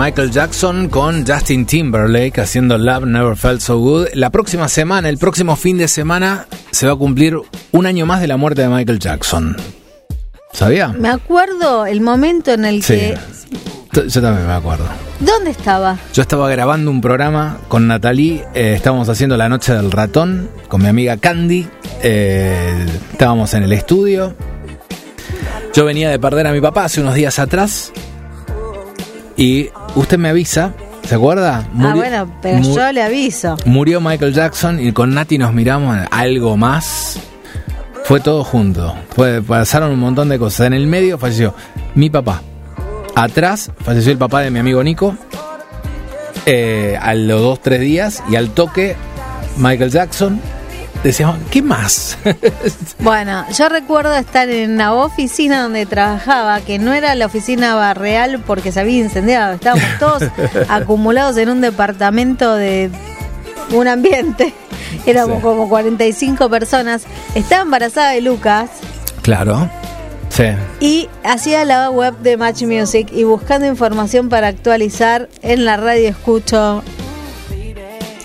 Michael 0.07 0.31
Jackson 0.31 0.89
con 0.89 1.27
Justin 1.27 1.67
Timberlake 1.67 2.41
haciendo 2.41 2.79
Love 2.79 3.07
Never 3.07 3.35
Felt 3.35 3.61
So 3.61 3.77
Good. 3.79 4.11
La 4.15 4.31
próxima 4.31 4.69
semana, 4.69 5.09
el 5.09 5.19
próximo 5.19 5.57
fin 5.57 5.79
de 5.79 5.89
semana, 5.89 6.47
se 6.71 6.87
va 6.87 6.93
a 6.93 6.97
cumplir 6.97 7.37
un 7.73 7.87
año 7.87 8.07
más 8.07 8.21
de 8.21 8.29
la 8.29 8.37
muerte 8.37 8.63
de 8.63 8.69
Michael 8.69 9.01
Jackson. 9.01 9.57
¿Sabía? 10.53 10.95
Me 10.97 11.09
acuerdo 11.09 11.87
el 11.87 12.03
momento 12.03 12.53
en 12.53 12.67
el 12.67 12.85
que... 12.85 13.19
Yo 13.93 14.23
también 14.23 14.47
me 14.47 14.53
acuerdo. 14.53 14.85
¿Dónde 15.19 15.51
estaba? 15.51 15.99
Yo 16.15 16.23
estaba 16.23 16.49
grabando 16.51 16.89
un 16.89 17.01
programa 17.01 17.59
con 17.67 17.89
Natalie, 17.89 18.45
eh, 18.55 18.75
estábamos 18.77 19.09
haciendo 19.09 19.37
La 19.37 19.49
Noche 19.49 19.73
del 19.73 19.91
Ratón 19.91 20.49
con 20.69 20.83
mi 20.83 20.87
amiga 20.87 21.17
Candy, 21.17 21.67
eh, 22.05 22.87
estábamos 23.11 23.55
en 23.55 23.65
el 23.65 23.73
estudio. 23.73 24.37
Yo 25.75 25.85
venía 25.85 26.11
de 26.11 26.21
perder 26.21 26.47
a 26.47 26.53
mi 26.53 26.61
papá 26.61 26.85
hace 26.85 27.01
unos 27.01 27.17
días 27.17 27.41
atrás 27.41 27.93
y 29.37 29.69
usted 29.97 30.19
me 30.19 30.29
avisa, 30.29 30.73
¿se 31.05 31.17
acuerda? 31.17 31.67
ah, 31.81 31.93
bueno, 31.95 32.31
pero 32.41 32.61
yo 32.63 32.93
le 32.93 33.03
aviso. 33.03 33.57
Murió 33.65 34.01
Michael 34.01 34.33
Jackson 34.33 34.79
y 34.81 34.93
con 34.93 35.15
Nati 35.15 35.39
nos 35.39 35.53
miramos 35.53 35.99
algo 36.11 36.57
más. 36.57 37.19
Fue 38.05 38.21
todo 38.21 38.45
junto. 38.45 38.95
Fue, 39.17 39.43
pasaron 39.43 39.91
un 39.91 39.99
montón 39.99 40.29
de 40.29 40.39
cosas. 40.39 40.69
En 40.69 40.75
el 40.75 40.87
medio 40.87 41.19
falleció 41.19 41.55
mi 41.97 42.09
papá. 42.09 42.43
Atrás 43.17 43.73
falleció 43.81 44.13
el 44.13 44.19
papá 44.19 44.43
de 44.43 44.51
mi 44.53 44.61
amigo 44.61 44.85
Nico. 44.85 45.17
Eh, 46.45 46.97
a 47.01 47.15
los 47.15 47.41
dos, 47.41 47.61
tres 47.61 47.81
días. 47.81 48.23
Y 48.31 48.37
al 48.37 48.51
toque, 48.51 48.95
Michael 49.57 49.91
Jackson 49.91 50.41
decíamos, 51.03 51.37
¿qué 51.51 51.63
más? 51.63 52.19
bueno, 52.99 53.45
yo 53.57 53.69
recuerdo 53.69 54.15
estar 54.15 54.49
en 54.49 54.73
una 54.73 54.95
oficina 54.95 55.63
donde 55.63 55.87
trabajaba, 55.87 56.61
que 56.61 56.79
no 56.79 56.93
era 56.93 57.15
la 57.15 57.27
oficina 57.27 57.95
real 57.95 58.43
porque 58.47 58.73
se 58.73 58.81
había 58.81 58.99
incendiado, 58.99 59.55
estábamos 59.55 59.87
todos 59.99 60.23
acumulados 60.69 61.37
en 61.37 61.49
un 61.49 61.61
departamento 61.61 62.55
de 62.55 62.91
un 63.73 63.89
ambiente, 63.89 64.53
éramos 65.07 65.43
como 65.43 65.69
45 65.69 66.49
personas, 66.49 67.05
estaba 67.35 67.63
embarazada 67.63 68.11
de 68.13 68.21
Lucas. 68.21 68.71
Claro. 69.23 69.69
Sí. 70.29 70.45
Y 70.81 71.09
hacía 71.25 71.65
la 71.65 71.91
web 71.91 72.19
de 72.19 72.37
Match 72.37 72.63
Music 72.63 73.09
y 73.11 73.25
buscando 73.25 73.67
información 73.67 74.29
para 74.29 74.49
actualizar 74.49 75.29
en 75.43 75.65
la 75.65 75.77
radio 75.77 76.09
escucho 76.11 76.83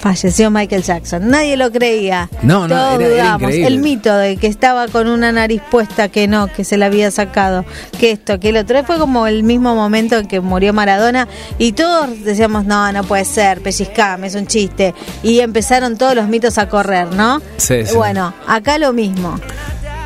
falleció 0.02 0.49
Michael 0.49 0.84
Jackson. 0.84 1.30
Nadie 1.30 1.56
lo 1.56 1.72
creía. 1.72 2.30
No, 2.41 2.68
no, 2.68 2.99
era, 2.99 3.38
El 3.40 3.80
mito 3.80 4.14
de 4.15 4.36
que 4.36 4.48
estaba 4.48 4.88
con 4.88 5.07
una 5.07 5.32
nariz 5.32 5.61
puesta, 5.69 6.10
que 6.10 6.28
no, 6.28 6.48
que 6.48 6.64
se 6.65 6.78
la 6.78 6.88
había 6.88 7.11
sacado, 7.11 7.64
que 7.99 8.11
esto, 8.11 8.40
que 8.40 8.49
el 8.49 8.57
otro. 8.57 8.84
Fue 8.84 8.98
como 8.98 9.28
el 9.28 9.44
mismo 9.44 9.76
momento 9.76 10.18
en 10.18 10.28
que 10.28 10.40
murió 10.40 10.73
Maradona 10.73 11.28
y 11.60 11.73
todos 11.73 12.23
decíamos, 12.23 12.65
no, 12.65 12.91
no 12.91 13.03
puede 13.03 13.26
ser, 13.26 13.61
pellizcame, 13.61 14.28
es 14.28 14.36
un 14.36 14.48
chiste. 14.48 14.95
Y 15.22 15.40
empezaron 15.40 15.98
todos 15.98 16.15
los 16.15 16.28
mitos 16.28 16.57
a 16.57 16.68
correr, 16.68 17.14
¿no? 17.14 17.41
Sí, 17.57 17.86
sí. 17.86 17.95
Bueno, 17.95 18.34
acá 18.48 18.80
lo 18.80 18.94
mismo. 18.94 19.40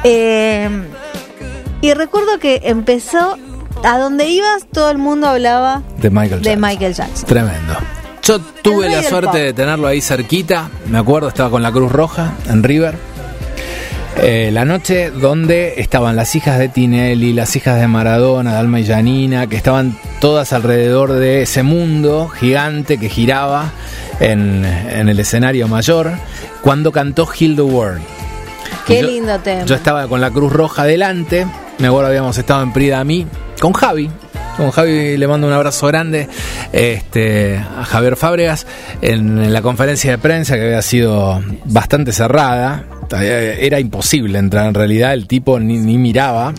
Eh, 0.04 0.70
y 1.82 1.94
recuerdo 1.94 2.38
que 2.40 2.62
empezó, 2.66 3.38
a 3.84 3.98
donde 3.98 4.28
ibas, 4.28 4.66
todo 4.72 4.90
el 4.92 4.98
mundo 4.98 5.28
hablaba 5.28 5.84
de 5.98 6.10
Michael 6.10 6.42
De 6.42 6.58
Michael 6.58 6.94
Jackson. 6.94 7.28
Tremendo. 7.28 7.76
Yo 8.26 8.40
tuve 8.40 8.90
la 8.90 9.04
suerte 9.04 9.38
de 9.38 9.54
tenerlo 9.54 9.88
ahí 9.88 10.02
cerquita. 10.02 10.72
Me 10.88 10.98
acuerdo, 10.98 11.28
estaba 11.28 11.52
con 11.52 11.62
la 11.62 11.72
Cruz 11.72 11.92
Roja 11.92 12.34
en 12.50 12.64
River. 12.64 12.96
Eh, 14.18 14.50
la 14.52 14.66
noche 14.66 15.12
donde 15.12 15.76
estaban 15.78 16.16
las 16.16 16.36
hijas 16.36 16.58
de 16.58 16.68
Tinelli, 16.68 17.34
las 17.34 17.56
hijas 17.56 17.80
de 17.80 17.88
Maradona, 17.88 18.54
Dalma 18.54 18.80
y 18.80 18.88
Janina, 18.88 19.46
que 19.46 19.58
estaban 19.58 19.96
todas 20.20 20.54
alrededor 20.54 21.12
de 21.12 21.44
ese 21.44 21.62
mundo 21.62 22.28
gigante 22.30 22.98
que 22.98 23.10
giraba 23.10 23.72
en, 24.20 24.66
el 24.66 25.20
escenario 25.20 25.68
mayor, 25.68 26.14
cuando 26.62 26.92
cantó 26.92 27.28
Heal 27.28 27.56
the 27.56 27.62
World. 27.62 28.02
Qué 28.88 29.04
lindo 29.04 29.38
tema. 29.38 29.66
Yo 29.66 29.76
estaba 29.76 30.08
con 30.08 30.20
la 30.20 30.32
Cruz 30.32 30.52
Roja 30.52 30.86
delante, 30.86 31.46
me 31.78 31.88
acuerdo 31.88 32.08
habíamos 32.08 32.36
estado 32.40 32.64
en 32.64 32.74
Prida 32.74 33.02
a 33.02 33.04
mí, 33.04 33.28
con 33.60 33.74
Javi, 33.74 34.10
con 34.58 34.72
Javi 34.72 35.18
le 35.18 35.28
mando 35.28 35.48
un 35.48 35.54
abrazo 35.54 35.88
grande 35.88 36.28
este, 36.72 37.58
a 37.58 37.84
Javier 37.84 38.16
Fábregas 38.16 38.66
en, 39.02 39.52
la 39.52 39.62
conferencia 39.62 40.12
de 40.12 40.18
prensa 40.18 40.56
que 40.56 40.64
había 40.64 40.82
sido 40.82 41.42
bastante 41.66 42.12
cerrada. 42.12 42.86
Era 43.12 43.80
imposible 43.80 44.40
entrar 44.40 44.68
en 44.68 44.74
realidad, 44.74 45.14
el 45.14 45.28
tipo 45.28 45.60
ni 45.60 45.98
miraba. 45.98 46.54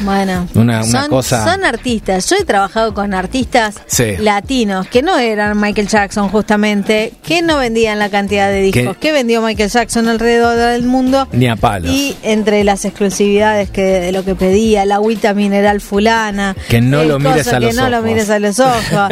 Bueno, 0.00 0.46
una, 0.54 0.84
son, 0.84 1.08
cosa... 1.08 1.44
son 1.44 1.64
artistas. 1.64 2.28
Yo 2.30 2.36
he 2.36 2.44
trabajado 2.44 2.94
con 2.94 3.14
artistas 3.14 3.76
latinos 4.18 4.86
que 4.88 5.02
no 5.02 5.18
eran 5.18 5.60
Michael 5.60 5.88
Jackson 5.88 6.28
justamente, 6.28 7.12
que 7.22 7.42
no 7.42 7.58
vendían 7.58 7.98
la 7.98 8.10
cantidad 8.10 8.48
de 8.48 8.62
discos 8.62 8.96
que 8.96 9.12
vendió 9.12 9.42
Michael 9.42 9.70
Jackson 9.70 10.08
alrededor 10.08 10.56
del 10.56 10.84
mundo. 10.84 11.28
Ni 11.32 11.48
a 11.48 11.56
palos. 11.56 11.90
Y 11.90 12.16
entre 12.22 12.64
las 12.64 12.84
exclusividades 12.84 13.70
que 13.70 13.82
de 13.82 14.12
lo 14.12 14.24
que 14.24 14.34
pedía, 14.34 14.84
la 14.84 14.96
agüita 14.96 15.34
mineral 15.34 15.80
fulana. 15.80 16.56
Que 16.68 16.80
no 16.80 17.04
lo 17.04 17.18
mires 17.18 17.48
a 17.48 17.60
los 17.60 17.64
ojos. 17.64 17.76
Que 17.76 17.82
no 17.82 17.90
lo 17.90 18.02
mires 18.02 18.30
a 18.30 18.38
los 18.38 18.60
ojos. 18.60 19.10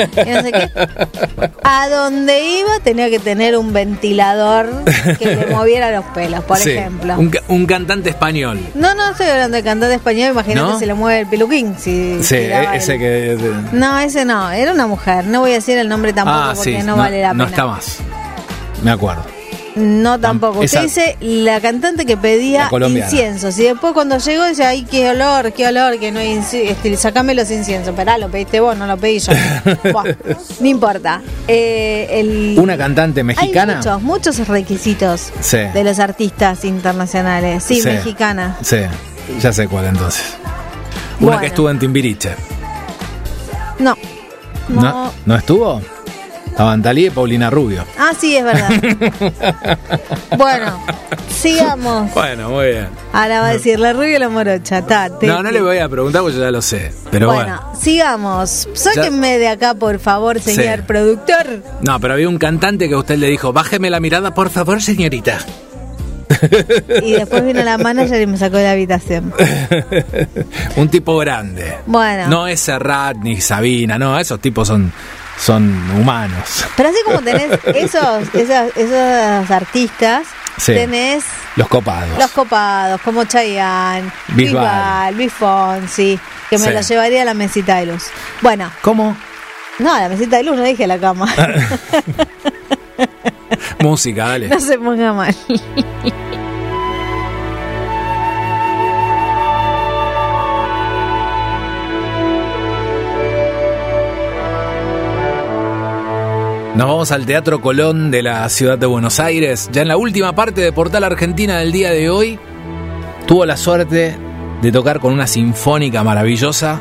A 1.62 1.89
donde 1.89 2.43
iba 2.43 2.81
tenía 2.82 3.11
que 3.11 3.19
tener 3.19 3.57
un 3.57 3.73
ventilador 3.73 4.85
que 5.19 5.36
le 5.36 5.47
moviera 5.47 5.90
los 5.90 6.05
pelos, 6.07 6.44
por 6.44 6.59
ejemplo. 6.59 7.16
Un, 7.48 7.66
cantante 7.66 8.11
español. 8.11 8.61
No, 8.74 8.94
no 8.94 9.11
estoy 9.11 9.27
hablando 9.27 9.57
de 9.57 9.62
cantante 9.62 9.94
español, 9.94 10.31
imagínate 10.31 10.65
se 10.78 10.86
le 10.86 10.94
mueve 10.94 11.20
el 11.20 11.26
peluquín. 11.26 11.74
Si, 11.78 12.22
sí, 12.22 12.36
ese 12.74 12.98
que. 12.98 13.38
No, 13.72 13.98
ese 13.98 14.24
no, 14.24 14.51
era 14.51 14.72
una 14.72 14.86
mujer. 14.86 15.26
No 15.26 15.40
voy 15.40 15.52
a 15.52 15.55
decir 15.55 15.78
el 15.78 15.88
nombre 15.88 16.12
tampoco 16.12 16.38
ah, 16.38 16.52
porque 16.55 16.82
no, 16.82 16.97
vale 16.97 17.22
la 17.22 17.30
pena. 17.30 17.44
No 17.44 17.51
está 17.51 17.66
más. 17.66 17.98
Me 18.82 18.90
acuerdo. 18.90 19.36
No, 19.76 20.18
tampoco. 20.18 20.60
Usted 20.60 20.82
dice 20.82 21.16
la 21.20 21.60
cantante 21.60 22.06
que 22.06 22.16
pedía 22.16 22.70
inciensos. 22.88 23.59
Y 23.59 23.64
después 23.64 23.93
cuando 23.93 24.16
llegó 24.16 24.47
dice, 24.47 24.64
ay, 24.64 24.84
qué 24.90 25.10
olor, 25.10 25.52
qué 25.52 25.68
olor, 25.68 25.98
que 25.98 26.10
no 26.10 26.18
hay. 26.18 26.32
Este, 26.32 26.97
sacame 26.97 27.34
los 27.34 27.51
inciensos. 27.51 27.94
Pero 27.94 28.16
lo 28.16 28.30
pediste 28.30 28.59
vos, 28.60 28.76
no 28.76 28.86
lo 28.86 28.97
pedí 28.97 29.18
yo. 29.18 29.32
no 30.60 30.66
importa. 30.66 31.20
Eh, 31.47 32.55
Una 32.59 32.78
cantante 32.78 33.22
mexicana. 33.22 33.72
Hay 33.74 33.76
muchos, 33.78 34.02
muchos 34.02 34.48
requisitos 34.48 35.32
de 35.52 35.84
los 35.84 35.98
artistas 35.98 36.64
internacionales. 36.64 37.62
Sí, 37.62 37.82
mexicana. 37.84 38.56
Sí, 38.62 38.78
ya 39.40 39.52
sé 39.52 39.68
cuál 39.68 39.86
entonces. 39.86 40.36
Una 41.20 41.40
que 41.40 41.47
estuvo 41.47 41.70
en 41.70 41.78
Timbiriche. 41.78 42.34
No. 43.78 43.97
¿No, 44.68 45.12
¿no 45.24 45.36
estuvo? 45.36 45.80
Estaban 46.56 46.82
Talí 46.82 47.09
y 47.09 47.10
Paulina 47.10 47.51
Rubio. 47.51 47.84
Ah, 47.98 48.12
sí, 48.18 48.34
es 48.34 48.43
verdad. 48.43 48.70
bueno, 50.38 50.82
sigamos. 51.28 52.14
Bueno, 52.14 52.48
muy 52.48 52.68
bien. 52.68 52.88
Ahora 53.12 53.40
va 53.40 53.48
a 53.48 53.52
decir 53.52 53.78
la 53.78 53.93
rubia 53.93 54.16
y 54.16 54.18
la 54.18 54.30
morocha. 54.30 54.82
no, 55.20 55.43
no 55.43 55.51
le 55.51 55.60
voy 55.60 55.76
a 55.76 55.88
preguntar 55.88 56.22
porque 56.22 56.38
yo 56.38 56.43
ya 56.43 56.51
lo 56.51 56.62
sé. 56.62 56.94
Pero 57.10 57.26
bueno, 57.26 57.60
bueno. 57.60 57.78
sigamos. 57.78 58.68
Sáquenme 58.72 59.38
de 59.38 59.48
acá, 59.48 59.74
por 59.74 59.98
favor, 59.98 60.40
señor 60.40 60.84
productor. 60.84 61.62
No, 61.82 62.01
pero 62.01 62.14
había 62.14 62.28
un 62.28 62.38
cantante 62.38 62.88
que 62.88 62.94
a 62.94 62.98
usted 62.98 63.18
le 63.18 63.28
dijo, 63.28 63.52
bájeme 63.52 63.90
la 63.90 64.01
mirada, 64.01 64.32
por 64.32 64.48
favor, 64.48 64.80
señorita. 64.80 65.40
Y 67.03 67.12
después 67.12 67.44
vino 67.44 67.62
la 67.62 67.78
manager 67.78 68.20
y 68.20 68.27
me 68.27 68.36
sacó 68.36 68.57
de 68.57 68.65
la 68.65 68.73
habitación. 68.73 69.32
Un 70.77 70.89
tipo 70.89 71.16
grande. 71.19 71.78
Bueno. 71.86 72.28
No 72.28 72.47
es 72.47 72.61
Serrat 72.61 73.16
ni 73.19 73.40
Sabina, 73.40 73.98
no, 73.98 74.19
esos 74.19 74.40
tipos 74.40 74.69
son 74.69 74.93
son 75.39 75.90
humanos. 76.01 76.65
Pero 76.77 76.89
así 76.89 76.98
como 77.05 77.20
tenés 77.20 77.59
esos, 77.66 78.35
esos, 78.35 79.51
artistas, 79.51 80.27
tenés... 80.65 81.24
Los 81.57 81.69
copados. 81.69 82.19
Los 82.19 82.31
copados, 82.31 83.01
como 83.03 83.24
Chayanne, 83.24 84.11
Bisbal, 84.28 85.15
Luis 85.15 85.32
Fonsi, 85.32 86.19
que 86.51 86.59
me 86.59 86.73
lo 86.73 86.81
llevaría 86.81 87.23
a 87.23 87.24
la 87.24 87.35
mesita 87.35 87.77
de 87.77 87.86
luz. 87.86 88.05
Bueno. 88.43 88.70
¿Cómo? 88.82 89.16
No, 89.78 89.94
a 89.94 90.01
la 90.01 90.09
mesita 90.09 90.39
de 90.39 90.44
luz, 90.44 90.57
no 90.57 90.62
dije 90.62 90.86
la 90.86 90.98
cama. 90.98 91.32
Música, 93.81 94.28
dale. 94.28 94.48
No 94.48 94.60
se 94.60 94.78
ponga 94.78 95.12
mal. 95.12 95.35
Nos 106.77 106.89
vamos 106.89 107.10
al 107.10 107.24
Teatro 107.24 107.62
Colón 107.62 108.10
de 108.10 108.23
la 108.23 108.47
ciudad 108.51 108.77
de 108.77 108.85
Buenos 108.85 109.18
Aires. 109.18 109.70
Ya 109.73 109.81
en 109.81 109.89
la 109.89 109.97
última 109.97 110.35
parte 110.35 110.60
de 110.60 110.73
Portal 110.73 111.05
Argentina 111.05 111.56
del 111.56 111.73
día 111.73 111.90
de 111.90 112.10
hoy, 112.10 112.39
tuvo 113.27 113.47
la 113.47 113.56
suerte 113.56 114.18
de 114.60 114.73
tocar 114.73 115.01
con 115.01 115.14
una 115.14 115.27
sinfónica 115.27 116.05
maravillosa. 116.05 116.78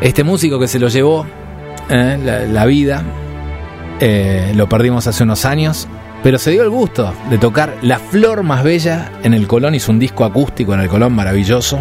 Este 0.00 0.22
músico 0.22 0.60
que 0.60 0.68
se 0.68 0.78
lo 0.78 0.86
llevó 0.86 1.26
eh, 1.88 2.46
la, 2.48 2.64
vida, 2.64 3.02
eh, 4.00 4.52
lo 4.54 4.68
perdimos 4.68 5.06
hace 5.06 5.22
unos 5.22 5.44
años, 5.44 5.88
pero 6.22 6.38
se 6.38 6.50
dio 6.50 6.62
el 6.62 6.70
gusto 6.70 7.14
de 7.30 7.38
tocar 7.38 7.76
La 7.82 7.98
Flor 7.98 8.42
Más 8.42 8.64
Bella 8.64 9.10
en 9.22 9.34
el 9.34 9.46
Colón, 9.46 9.74
hizo 9.74 9.92
un 9.92 9.98
disco 9.98 10.24
acústico 10.24 10.74
en 10.74 10.80
el 10.80 10.88
Colón 10.88 11.14
maravilloso. 11.14 11.80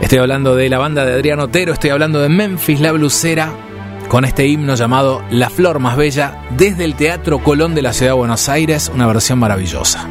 Estoy 0.00 0.18
hablando 0.18 0.54
de 0.54 0.68
la 0.68 0.78
banda 0.78 1.04
de 1.04 1.14
Adrián 1.14 1.40
Otero, 1.40 1.72
estoy 1.72 1.90
hablando 1.90 2.20
de 2.20 2.28
Memphis 2.28 2.80
La 2.80 2.92
Blusera, 2.92 3.50
con 4.08 4.24
este 4.24 4.46
himno 4.46 4.74
llamado 4.74 5.22
La 5.30 5.50
Flor 5.50 5.78
Más 5.78 5.96
Bella, 5.96 6.42
desde 6.56 6.84
el 6.84 6.94
Teatro 6.94 7.38
Colón 7.38 7.74
de 7.74 7.82
la 7.82 7.92
Ciudad 7.92 8.12
de 8.12 8.18
Buenos 8.18 8.48
Aires, 8.48 8.90
una 8.94 9.06
versión 9.06 9.38
maravillosa. 9.38 10.06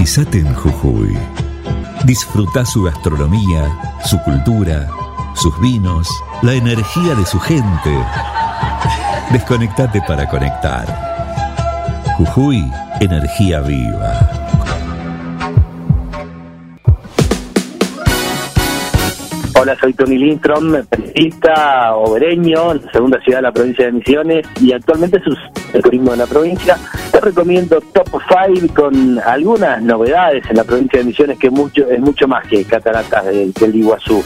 Energizate 0.00 0.38
en 0.38 0.54
Jujuy. 0.54 1.14
Disfruta 2.06 2.64
su 2.64 2.84
gastronomía, 2.84 3.68
su 4.02 4.18
cultura, 4.22 4.88
sus 5.34 5.60
vinos, 5.60 6.08
la 6.40 6.54
energía 6.54 7.14
de 7.14 7.26
su 7.26 7.38
gente. 7.38 7.90
Desconectate 9.30 10.00
para 10.08 10.26
conectar. 10.26 10.86
Jujuy, 12.16 12.64
energía 13.02 13.60
viva. 13.60 14.40
Hola, 19.60 19.76
soy 19.78 19.92
Tony 19.92 20.16
Lindstrom, 20.16 20.82
periodista 20.88 21.94
obereño, 21.94 22.80
segunda 22.90 23.20
ciudad 23.20 23.40
de 23.40 23.42
la 23.42 23.52
provincia 23.52 23.84
de 23.84 23.92
Misiones 23.92 24.46
y 24.62 24.72
actualmente 24.72 25.18
es 25.18 25.74
el 25.74 25.82
turismo 25.82 26.12
de 26.12 26.16
la 26.16 26.26
provincia. 26.26 26.78
Recomiendo 27.20 27.80
Top 27.92 28.08
5 28.10 28.74
con 28.74 29.18
algunas 29.20 29.82
novedades 29.82 30.42
en 30.48 30.56
la 30.56 30.64
provincia 30.64 31.00
de 31.00 31.04
Misiones 31.04 31.38
que 31.38 31.50
mucho 31.50 31.88
es 31.88 32.00
mucho 32.00 32.26
más 32.26 32.46
que 32.46 32.64
cataratas 32.64 33.26
del, 33.26 33.52
Iguazú. 33.74 34.22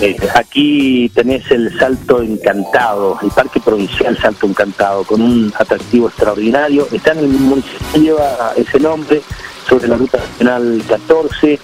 Eh, 0.00 0.16
aquí 0.34 1.10
tenés 1.14 1.50
el 1.50 1.76
Salto 1.78 2.20
Encantado, 2.20 3.18
el 3.22 3.30
Parque 3.30 3.60
Provincial 3.60 4.16
Salto 4.18 4.46
Encantado, 4.46 5.04
con 5.04 5.22
un 5.22 5.52
atractivo 5.58 6.08
extraordinario. 6.08 6.86
Está 6.92 7.12
en 7.12 7.18
el 7.20 7.28
municipio, 7.28 8.00
lleva 8.00 8.52
ese 8.56 8.80
nombre, 8.80 9.22
sobre 9.68 9.88
la 9.88 9.96
Ruta 9.96 10.18
Nacional 10.18 10.82
14. 10.88 11.58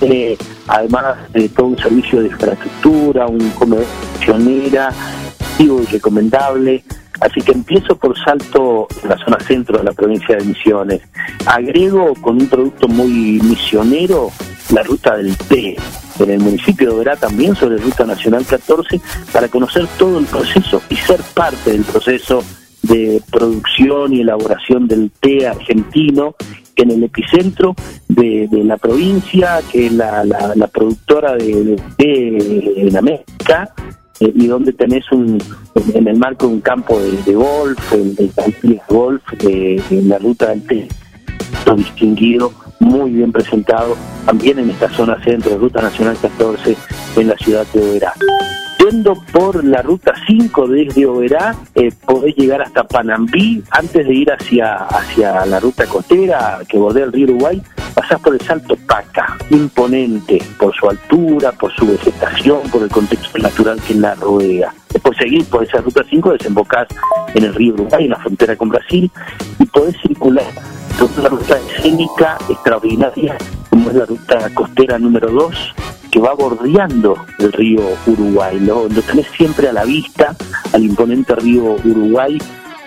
Eh, 0.00 0.36
además 0.66 1.32
de 1.32 1.48
todo 1.48 1.66
un 1.68 1.78
servicio 1.78 2.20
de 2.20 2.26
infraestructura, 2.26 3.26
un 3.26 3.50
comedor 3.50 3.86
pionera, 4.20 4.92
y 5.58 5.68
recomendable. 5.68 6.84
Así 7.24 7.40
que 7.40 7.52
empiezo 7.52 7.96
por 7.96 8.14
Salto, 8.22 8.86
en 9.02 9.08
la 9.08 9.16
zona 9.16 9.40
centro 9.40 9.78
de 9.78 9.84
la 9.84 9.92
provincia 9.92 10.36
de 10.36 10.44
Misiones. 10.44 11.00
Agrego 11.46 12.12
con 12.20 12.36
un 12.36 12.48
producto 12.48 12.86
muy 12.86 13.40
misionero 13.42 14.30
la 14.74 14.82
ruta 14.82 15.16
del 15.16 15.34
té. 15.36 15.74
En 16.20 16.30
el 16.30 16.40
municipio 16.40 16.90
de 16.90 16.96
Oberá 16.96 17.16
también 17.16 17.56
sobre 17.56 17.78
Ruta 17.78 18.04
Nacional 18.04 18.44
14 18.44 19.00
para 19.32 19.48
conocer 19.48 19.86
todo 19.98 20.18
el 20.18 20.26
proceso 20.26 20.82
y 20.90 20.96
ser 20.96 21.20
parte 21.34 21.72
del 21.72 21.82
proceso 21.84 22.44
de 22.82 23.22
producción 23.32 24.12
y 24.12 24.20
elaboración 24.20 24.86
del 24.86 25.10
té 25.10 25.48
argentino 25.48 26.34
en 26.76 26.90
el 26.90 27.04
epicentro 27.04 27.74
de, 28.08 28.48
la 28.52 28.76
provincia, 28.76 29.60
que 29.72 29.86
es 29.86 29.92
la, 29.92 30.68
productora 30.70 31.34
de, 31.36 31.80
té 31.96 32.86
en 32.86 32.96
América, 32.96 33.72
eh, 34.20 34.32
y 34.34 34.46
donde 34.46 34.72
tenés 34.72 35.10
un, 35.12 35.42
en 35.92 36.06
el 36.06 36.16
marco 36.16 36.46
de 36.46 36.54
un 36.54 36.60
campo 36.60 36.98
de, 37.00 37.34
golf, 37.34 37.92
el, 37.92 38.14
de 38.14 38.80
golf, 38.88 39.22
de, 39.38 39.82
la 39.90 40.18
ruta 40.18 40.50
del 40.50 40.62
té, 40.66 40.88
distinguido, 41.76 42.52
muy 42.78 43.10
bien 43.10 43.32
presentado, 43.32 43.96
también 44.26 44.58
en 44.58 44.70
esta 44.70 44.88
zona 44.90 45.22
centro, 45.24 45.58
Ruta 45.58 45.82
Nacional 45.82 46.16
14, 46.20 46.76
en 47.16 47.28
la 47.28 47.36
ciudad 47.36 47.66
de 47.72 47.80
Oberá. 47.80 48.12
Yendo 48.78 49.14
por 49.32 49.64
la 49.64 49.80
ruta 49.80 50.12
5 50.26 50.68
desde 50.68 51.06
Oberá, 51.06 51.56
eh, 51.74 51.90
podés 52.06 52.36
llegar 52.36 52.62
hasta 52.62 52.84
Panambí, 52.84 53.62
antes 53.70 54.06
de 54.06 54.14
ir 54.14 54.30
hacia, 54.30 54.74
hacia 54.74 55.46
la 55.46 55.58
ruta 55.58 55.86
costera 55.86 56.60
que 56.68 56.78
bordea 56.78 57.04
el 57.04 57.12
río 57.12 57.26
Uruguay, 57.28 57.62
pasás 57.94 58.20
por 58.20 58.34
el 58.34 58.40
Salto 58.40 58.76
Paca, 58.86 59.36
imponente 59.50 60.42
por 60.58 60.74
su 60.74 60.88
altura, 60.88 61.52
por 61.52 61.72
su 61.74 61.86
vegetación, 61.86 62.62
por 62.70 62.82
el 62.82 62.90
contexto 62.90 63.38
natural 63.38 63.80
que 63.86 63.94
la 63.94 64.14
rodea. 64.14 64.74
Después 64.92 65.16
seguís 65.16 65.44
por 65.46 65.64
esa 65.64 65.78
ruta 65.78 66.02
5, 66.08 66.32
desembocás 66.32 66.88
en 67.34 67.44
el 67.44 67.54
río 67.54 67.74
Uruguay, 67.74 68.04
en 68.04 68.10
la 68.10 68.18
frontera 68.18 68.56
con 68.56 68.68
Brasil, 68.68 69.10
y 69.58 69.66
podés 69.66 69.96
circular 70.00 70.46
por 70.98 71.10
una 71.18 71.28
ruta 71.28 71.58
escénica 71.58 72.38
extraordinaria, 72.48 73.36
como 73.70 73.90
es 73.90 73.96
la 73.96 74.06
ruta 74.06 74.50
costera 74.54 74.98
número 74.98 75.30
2, 75.30 75.74
que 76.10 76.20
va 76.20 76.34
bordeando 76.34 77.16
el 77.38 77.52
río 77.52 77.80
Uruguay. 78.06 78.60
Lo, 78.60 78.88
lo 78.88 79.02
tenés 79.02 79.26
siempre 79.36 79.68
a 79.68 79.72
la 79.72 79.84
vista, 79.84 80.36
al 80.72 80.84
imponente 80.84 81.34
río 81.34 81.76
Uruguay, 81.84 82.38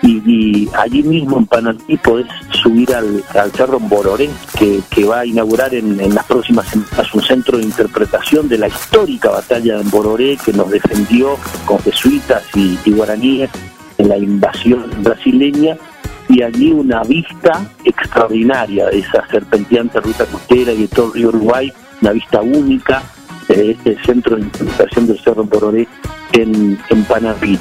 y, 0.02 0.68
allí 0.76 1.02
mismo 1.02 1.38
en 1.38 1.46
Panamí 1.46 1.96
podés 2.02 2.26
subir 2.62 2.94
al, 2.94 3.22
Cerro 3.52 3.78
Bororé, 3.80 4.28
que, 4.56 5.04
va 5.04 5.20
a 5.20 5.26
inaugurar 5.26 5.74
en, 5.74 6.14
las 6.14 6.24
próximas 6.26 6.68
semanas 6.68 7.14
un 7.14 7.22
centro 7.22 7.58
de 7.58 7.64
interpretación 7.64 8.48
de 8.48 8.58
la 8.58 8.68
histórica 8.68 9.30
batalla 9.30 9.78
de 9.78 9.84
Bororé 9.84 10.38
que 10.44 10.52
nos 10.52 10.70
defendió 10.70 11.36
con 11.64 11.78
jesuitas 11.80 12.44
y, 12.54 12.78
guaraníes 12.92 13.50
en 13.98 14.08
la 14.08 14.18
invasión 14.18 14.86
brasileña. 15.02 15.76
Y 16.28 16.42
allí 16.42 16.72
una 16.72 17.02
vista 17.04 17.66
extraordinaria 17.84 18.86
de 18.86 18.98
esa 18.98 19.26
serpenteante 19.28 19.98
ruta 19.98 20.26
costera 20.26 20.72
y 20.72 20.82
de 20.82 20.88
todo 20.88 21.06
el 21.06 21.12
río 21.14 21.28
Uruguay, 21.28 21.72
una 22.02 22.12
vista 22.12 22.42
única 22.42 23.02
de 23.48 23.70
este 23.70 23.96
centro 24.04 24.36
de 24.36 24.42
interpretación 24.42 25.06
del 25.06 25.18
Cerro 25.20 25.44
Bororé 25.44 25.88
en, 26.34 26.78
en 26.90 27.04
Panamí 27.04 27.58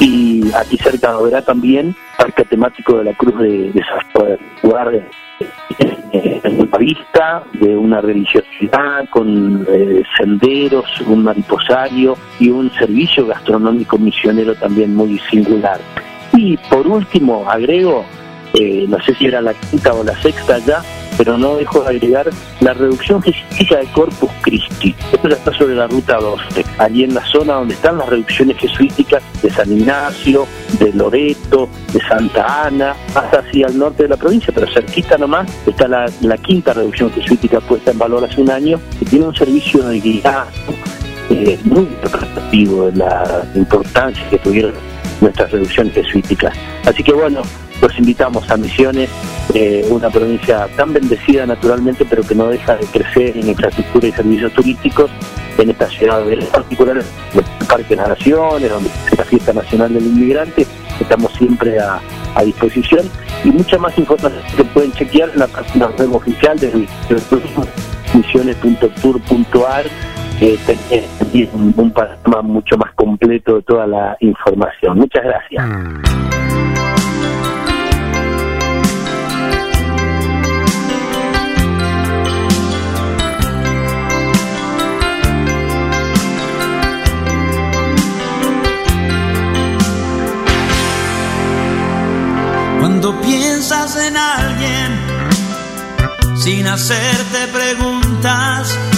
y 0.00 0.42
aquí 0.54 0.76
cerca 0.76 1.16
de 1.16 1.42
también 1.42 1.94
parque 2.18 2.44
temático 2.44 2.98
de 2.98 3.04
la 3.04 3.14
Cruz 3.14 3.38
de, 3.38 3.72
de 3.72 4.38
lugar 4.62 4.90
de, 4.90 5.04
vista 6.78 7.42
de 7.54 7.76
una 7.76 8.00
religiosidad 8.00 9.08
con 9.10 9.66
eh, 9.68 10.02
senderos, 10.16 10.84
un 11.06 11.24
mariposario 11.24 12.16
y 12.38 12.50
un 12.50 12.70
servicio 12.72 13.26
gastronómico 13.26 13.98
misionero 13.98 14.54
también 14.54 14.94
muy 14.94 15.18
singular. 15.30 15.80
Y 16.34 16.56
por 16.68 16.86
último, 16.86 17.48
agrego, 17.48 18.04
eh, 18.54 18.84
no 18.88 19.00
sé 19.00 19.14
si 19.14 19.26
era 19.26 19.40
la 19.40 19.54
quinta 19.54 19.94
o 19.94 20.04
la 20.04 20.14
sexta 20.20 20.58
ya, 20.58 20.82
pero 21.16 21.36
no 21.38 21.56
dejo 21.56 21.82
de 21.82 21.90
agregar 21.90 22.30
la 22.60 22.74
reducción 22.74 23.22
jesuítica 23.22 23.78
de 23.78 23.86
Corpus 23.92 24.30
Christi. 24.42 24.94
Esto 25.12 25.28
ya 25.28 25.36
está 25.36 25.52
sobre 25.52 25.74
la 25.74 25.86
ruta 25.86 26.16
12, 26.16 26.64
allí 26.78 27.04
en 27.04 27.14
la 27.14 27.24
zona 27.26 27.54
donde 27.54 27.74
están 27.74 27.98
las 27.98 28.08
reducciones 28.08 28.56
jesuíticas 28.58 29.22
de 29.42 29.50
San 29.50 29.72
Ignacio, 29.72 30.46
de 30.78 30.92
Loreto, 30.92 31.68
de 31.92 32.00
Santa 32.00 32.66
Ana, 32.66 32.94
hasta 33.14 33.40
hacia 33.40 33.66
el 33.66 33.78
norte 33.78 34.04
de 34.04 34.10
la 34.10 34.16
provincia, 34.16 34.52
pero 34.54 34.70
cerquita 34.70 35.16
nomás 35.18 35.46
está 35.66 35.88
la, 35.88 36.06
quinta 36.38 36.72
reducción 36.72 37.10
jesuítica 37.10 37.60
puesta 37.60 37.90
en 37.90 37.98
valor 37.98 38.24
hace 38.24 38.40
un 38.40 38.50
año, 38.50 38.80
que 38.98 39.04
tiene 39.04 39.26
un 39.26 39.34
servicio 39.34 39.82
de 39.82 40.00
guía 40.00 40.44
eh, 41.30 41.58
muy 41.64 41.88
representativo 42.02 42.86
de 42.86 42.96
la 42.96 43.44
importancia 43.54 44.28
que 44.30 44.38
tuvieron 44.38 44.72
nuestras 45.20 45.50
reducciones 45.50 45.94
jesuíticas. 45.94 46.54
Así 46.84 47.02
que 47.02 47.12
bueno, 47.12 47.42
los 47.80 47.98
invitamos 47.98 48.50
a 48.50 48.56
Misiones, 48.56 49.10
eh, 49.54 49.86
una 49.90 50.10
provincia 50.10 50.66
tan 50.76 50.92
bendecida 50.92 51.46
naturalmente, 51.46 52.04
pero 52.08 52.22
que 52.22 52.34
no 52.34 52.48
deja 52.48 52.76
de 52.76 52.86
crecer 52.86 53.36
en 53.36 53.48
infraestructura 53.48 54.08
y 54.08 54.12
servicios 54.12 54.52
turísticos, 54.52 55.10
en 55.58 55.70
esta 55.70 55.88
ciudad, 55.88 56.30
en 56.30 56.44
particular 56.46 56.98
el 56.98 57.66
Parque 57.66 57.88
de 57.90 57.96
las 57.96 58.08
Naciones, 58.10 58.70
donde 58.70 58.90
es 59.10 59.18
la 59.18 59.24
Fiesta 59.24 59.52
Nacional 59.52 59.94
del 59.94 60.06
Inmigrante, 60.06 60.66
estamos 61.00 61.32
siempre 61.32 61.78
a, 61.78 62.00
disposición 62.44 63.10
y 63.44 63.48
mucha 63.48 63.78
más 63.78 63.96
información 63.96 64.42
que 64.54 64.64
pueden 64.64 64.92
chequear 64.92 65.30
en 65.30 65.38
la 65.38 65.46
página 65.46 65.86
web 65.86 66.14
oficial 66.16 66.58
del 66.58 66.86
misiones.tour.ar 68.12 69.86
que 70.38 71.48
un, 71.52 71.74
un 71.76 71.90
panorama 71.90 72.42
mucho 72.42 72.76
más 72.76 72.92
completo 72.94 73.56
de 73.56 73.62
toda 73.62 73.86
la 73.86 74.16
información. 74.20 74.98
Muchas 74.98 75.24
gracias. 75.24 75.64
Cuando 92.80 93.20
piensas 93.20 94.06
en 94.06 94.16
alguien 94.16 95.16
sin 96.36 96.66
hacerte 96.66 97.48
preguntas 97.52 98.95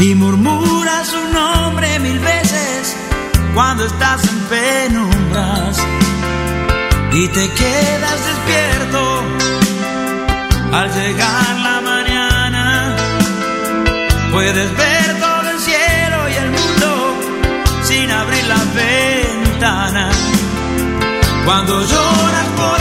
y 0.00 0.14
murmuras 0.14 1.08
su 1.08 1.28
nombre 1.28 1.98
mil 1.98 2.18
veces 2.20 2.96
cuando 3.54 3.84
estás 3.84 4.24
en 4.24 4.38
penumbras 4.48 5.78
y 7.12 7.28
te 7.28 7.50
quedas 7.50 8.18
despierto 8.26 9.22
al 10.72 10.94
llegar 10.94 11.56
la 11.62 11.80
mañana. 11.82 12.96
Puedes 14.32 14.76
ver 14.76 15.20
todo 15.20 15.50
el 15.50 15.58
cielo 15.58 16.28
y 16.30 16.34
el 16.34 16.50
mundo 16.50 17.14
sin 17.82 18.10
abrir 18.10 18.44
la 18.46 18.64
ventana. 18.74 20.10
Cuando 21.44 21.82
lloras 21.82 22.46
por 22.56 22.79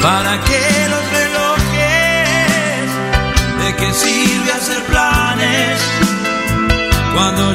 ¿Para 0.00 0.40
qué 0.44 0.88
los 0.88 1.04
relojes? 1.18 2.86
¿De 3.58 3.76
qué 3.76 3.92
sirve 3.92 4.52
hacer 4.52 4.82
planes? 4.84 5.80
Cuando 7.14 7.52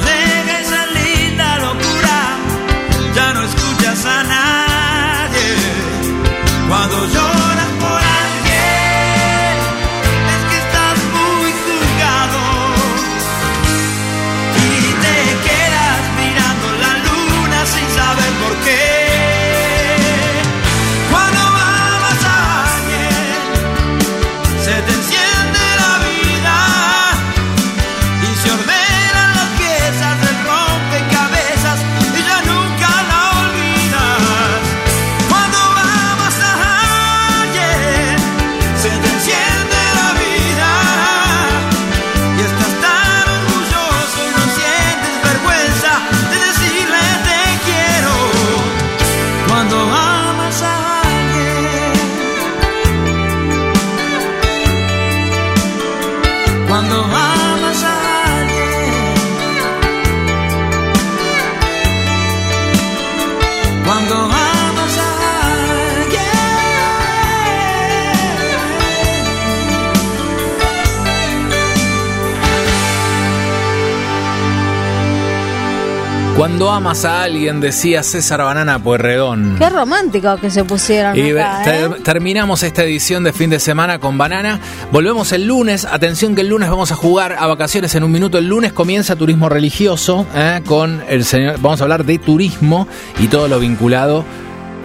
Cuando 76.41 76.72
amas 76.72 77.05
a 77.05 77.22
alguien, 77.22 77.61
decía 77.61 78.01
César 78.01 78.41
Banana 78.41 78.80
Puerredón. 78.80 79.57
Qué 79.59 79.69
romántico 79.69 80.38
que 80.38 80.49
se 80.49 80.63
pusieron. 80.63 81.15
Y 81.15 81.30
acá, 81.34 81.61
ter- 81.63 81.91
¿eh? 81.91 82.01
terminamos 82.03 82.63
esta 82.63 82.84
edición 82.84 83.23
de 83.23 83.31
fin 83.31 83.51
de 83.51 83.59
semana 83.59 83.99
con 83.99 84.18
Banana. 84.18 84.59
Volvemos 84.91 85.31
el 85.34 85.45
lunes. 85.45 85.85
Atención 85.85 86.34
que 86.34 86.41
el 86.41 86.47
lunes 86.47 86.68
vamos 86.68 86.91
a 86.91 86.95
jugar 86.95 87.35
a 87.38 87.45
vacaciones 87.45 87.93
en 87.93 88.03
un 88.03 88.11
minuto. 88.11 88.39
El 88.39 88.47
lunes 88.47 88.73
comienza 88.73 89.15
turismo 89.15 89.49
religioso 89.49 90.26
¿eh? 90.34 90.63
con 90.65 91.03
el 91.07 91.26
señor. 91.26 91.57
Vamos 91.61 91.80
a 91.80 91.84
hablar 91.84 92.05
de 92.05 92.18
turismo 92.18 92.88
y 93.19 93.27
todo 93.27 93.47
lo 93.47 93.59
vinculado 93.59 94.26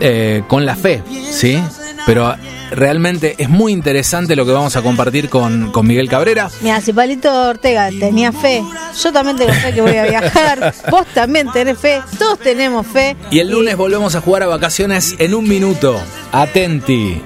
eh, 0.01 0.43
con 0.49 0.67
la 0.67 0.77
fe, 0.77 1.03
¿sí? 1.31 1.63
Pero 2.07 2.35
realmente 2.71 3.35
es 3.39 3.49
muy 3.49 3.73
interesante 3.73 4.37
lo 4.37 4.45
que 4.47 4.53
vamos 4.53 4.77
a 4.77 4.83
compartir 4.83 5.29
con, 5.29 5.73
con 5.73 5.87
Miguel 5.87 6.09
Cabrera. 6.09 6.51
Mira, 6.61 6.81
si 6.81 6.93
Palito 6.93 7.33
Ortega 7.49 7.91
tenía 7.91 8.33
fe, 8.33 8.63
yo 9.03 9.13
también 9.13 9.37
tengo 9.37 9.53
fe 9.53 9.73
que 9.73 9.81
voy 9.81 9.97
a 9.97 10.05
viajar, 10.05 10.75
vos 10.91 11.07
también 11.15 11.51
tenés 11.53 11.79
fe, 11.79 12.01
todos 12.19 12.39
tenemos 12.39 12.87
fe. 12.87 13.17
Y 13.31 13.41
el 13.41 13.51
lunes 13.51 13.77
volvemos 13.77 14.15
a 14.15 14.21
jugar 14.21 14.43
a 14.43 14.47
vacaciones 14.47 15.17
en 15.19 15.35
un 15.35 15.49
minuto. 15.49 16.01
Atenti. 16.33 17.23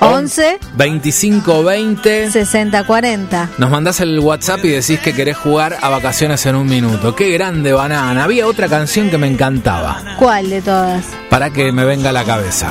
11 0.00 0.58
25 0.74 1.64
20 1.64 2.30
60 2.30 2.84
40. 2.84 3.50
Nos 3.58 3.70
mandás 3.70 4.00
el 4.00 4.18
WhatsApp 4.20 4.64
y 4.64 4.68
decís 4.68 5.00
que 5.00 5.12
querés 5.12 5.36
jugar 5.36 5.76
a 5.80 5.88
vacaciones 5.88 6.44
en 6.46 6.54
un 6.54 6.66
minuto. 6.68 7.16
Qué 7.16 7.30
grande 7.30 7.72
banana. 7.72 8.22
Había 8.24 8.46
otra 8.46 8.68
canción 8.68 9.10
que 9.10 9.18
me 9.18 9.26
encantaba. 9.26 10.00
¿Cuál 10.18 10.50
de 10.50 10.62
todas? 10.62 11.04
Para 11.28 11.50
que 11.50 11.72
me 11.72 11.84
venga 11.84 12.10
a 12.10 12.12
la 12.12 12.24
cabeza. 12.24 12.70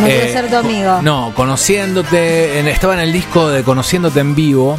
No 0.00 0.06
Eh, 0.06 0.18
quiero 0.20 0.32
ser 0.32 0.50
tu 0.50 0.56
amigo. 0.56 1.00
No, 1.02 1.32
conociéndote. 1.36 2.58
estaba 2.70 2.94
en 2.94 3.00
el 3.00 3.12
disco 3.12 3.48
de 3.48 3.62
Conociéndote 3.62 4.20
en 4.20 4.34
vivo. 4.34 4.78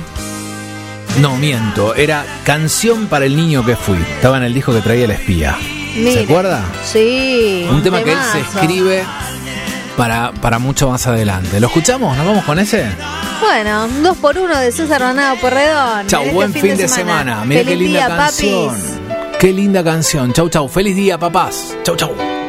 No, 1.22 1.38
miento. 1.38 1.96
Era 1.96 2.26
Canción 2.44 3.08
para 3.08 3.26
el 3.26 3.36
niño 3.38 3.64
que 3.66 3.76
fui. 3.78 3.98
Estaba 4.16 4.38
en 4.38 4.44
el 4.44 4.54
disco 4.54 4.74
que 4.74 4.82
traía 4.82 5.06
el 5.06 5.12
espía. 5.12 5.58
¿Se 5.94 6.24
acuerda? 6.24 6.66
Sí. 6.92 7.68
Un 7.70 7.84
tema 7.84 8.04
que 8.04 8.12
él 8.12 8.18
se 8.32 8.40
escribe 8.40 9.04
para, 9.98 10.32
para 10.34 10.60
mucho 10.60 10.90
más 10.90 11.06
adelante. 11.08 11.60
¿Lo 11.60 11.68
escuchamos? 11.68 12.16
¿Nos 12.18 12.26
vamos 12.26 12.44
con 12.46 12.60
ese? 12.60 12.86
Bueno, 13.42 13.88
dos 14.02 14.18
por 14.18 14.38
uno 14.38 14.58
de 14.58 14.72
César 14.72 15.02
Banado 15.02 15.36
Porredón. 15.38 16.08
Chau, 16.08 16.22
en 16.22 16.28
este 16.28 16.36
buen 16.36 16.54
fin, 16.54 16.78
de, 16.78 16.88
semana. 16.88 17.44
Mira 17.46 17.62
qué 17.62 17.70
Feliz 17.70 17.88
linda 17.92 18.08
día, 18.08 18.18
canción. 18.18 18.68
papis. 18.70 19.40
Qué 19.40 19.54
linda 19.54 19.84
canción. 19.84 20.34
Chau, 20.34 20.50
chau. 20.50 20.68
Feliz 20.68 20.96
día, 20.96 21.18
papás. 21.18 21.76
Chau, 21.84 21.96
chau. 21.96 22.43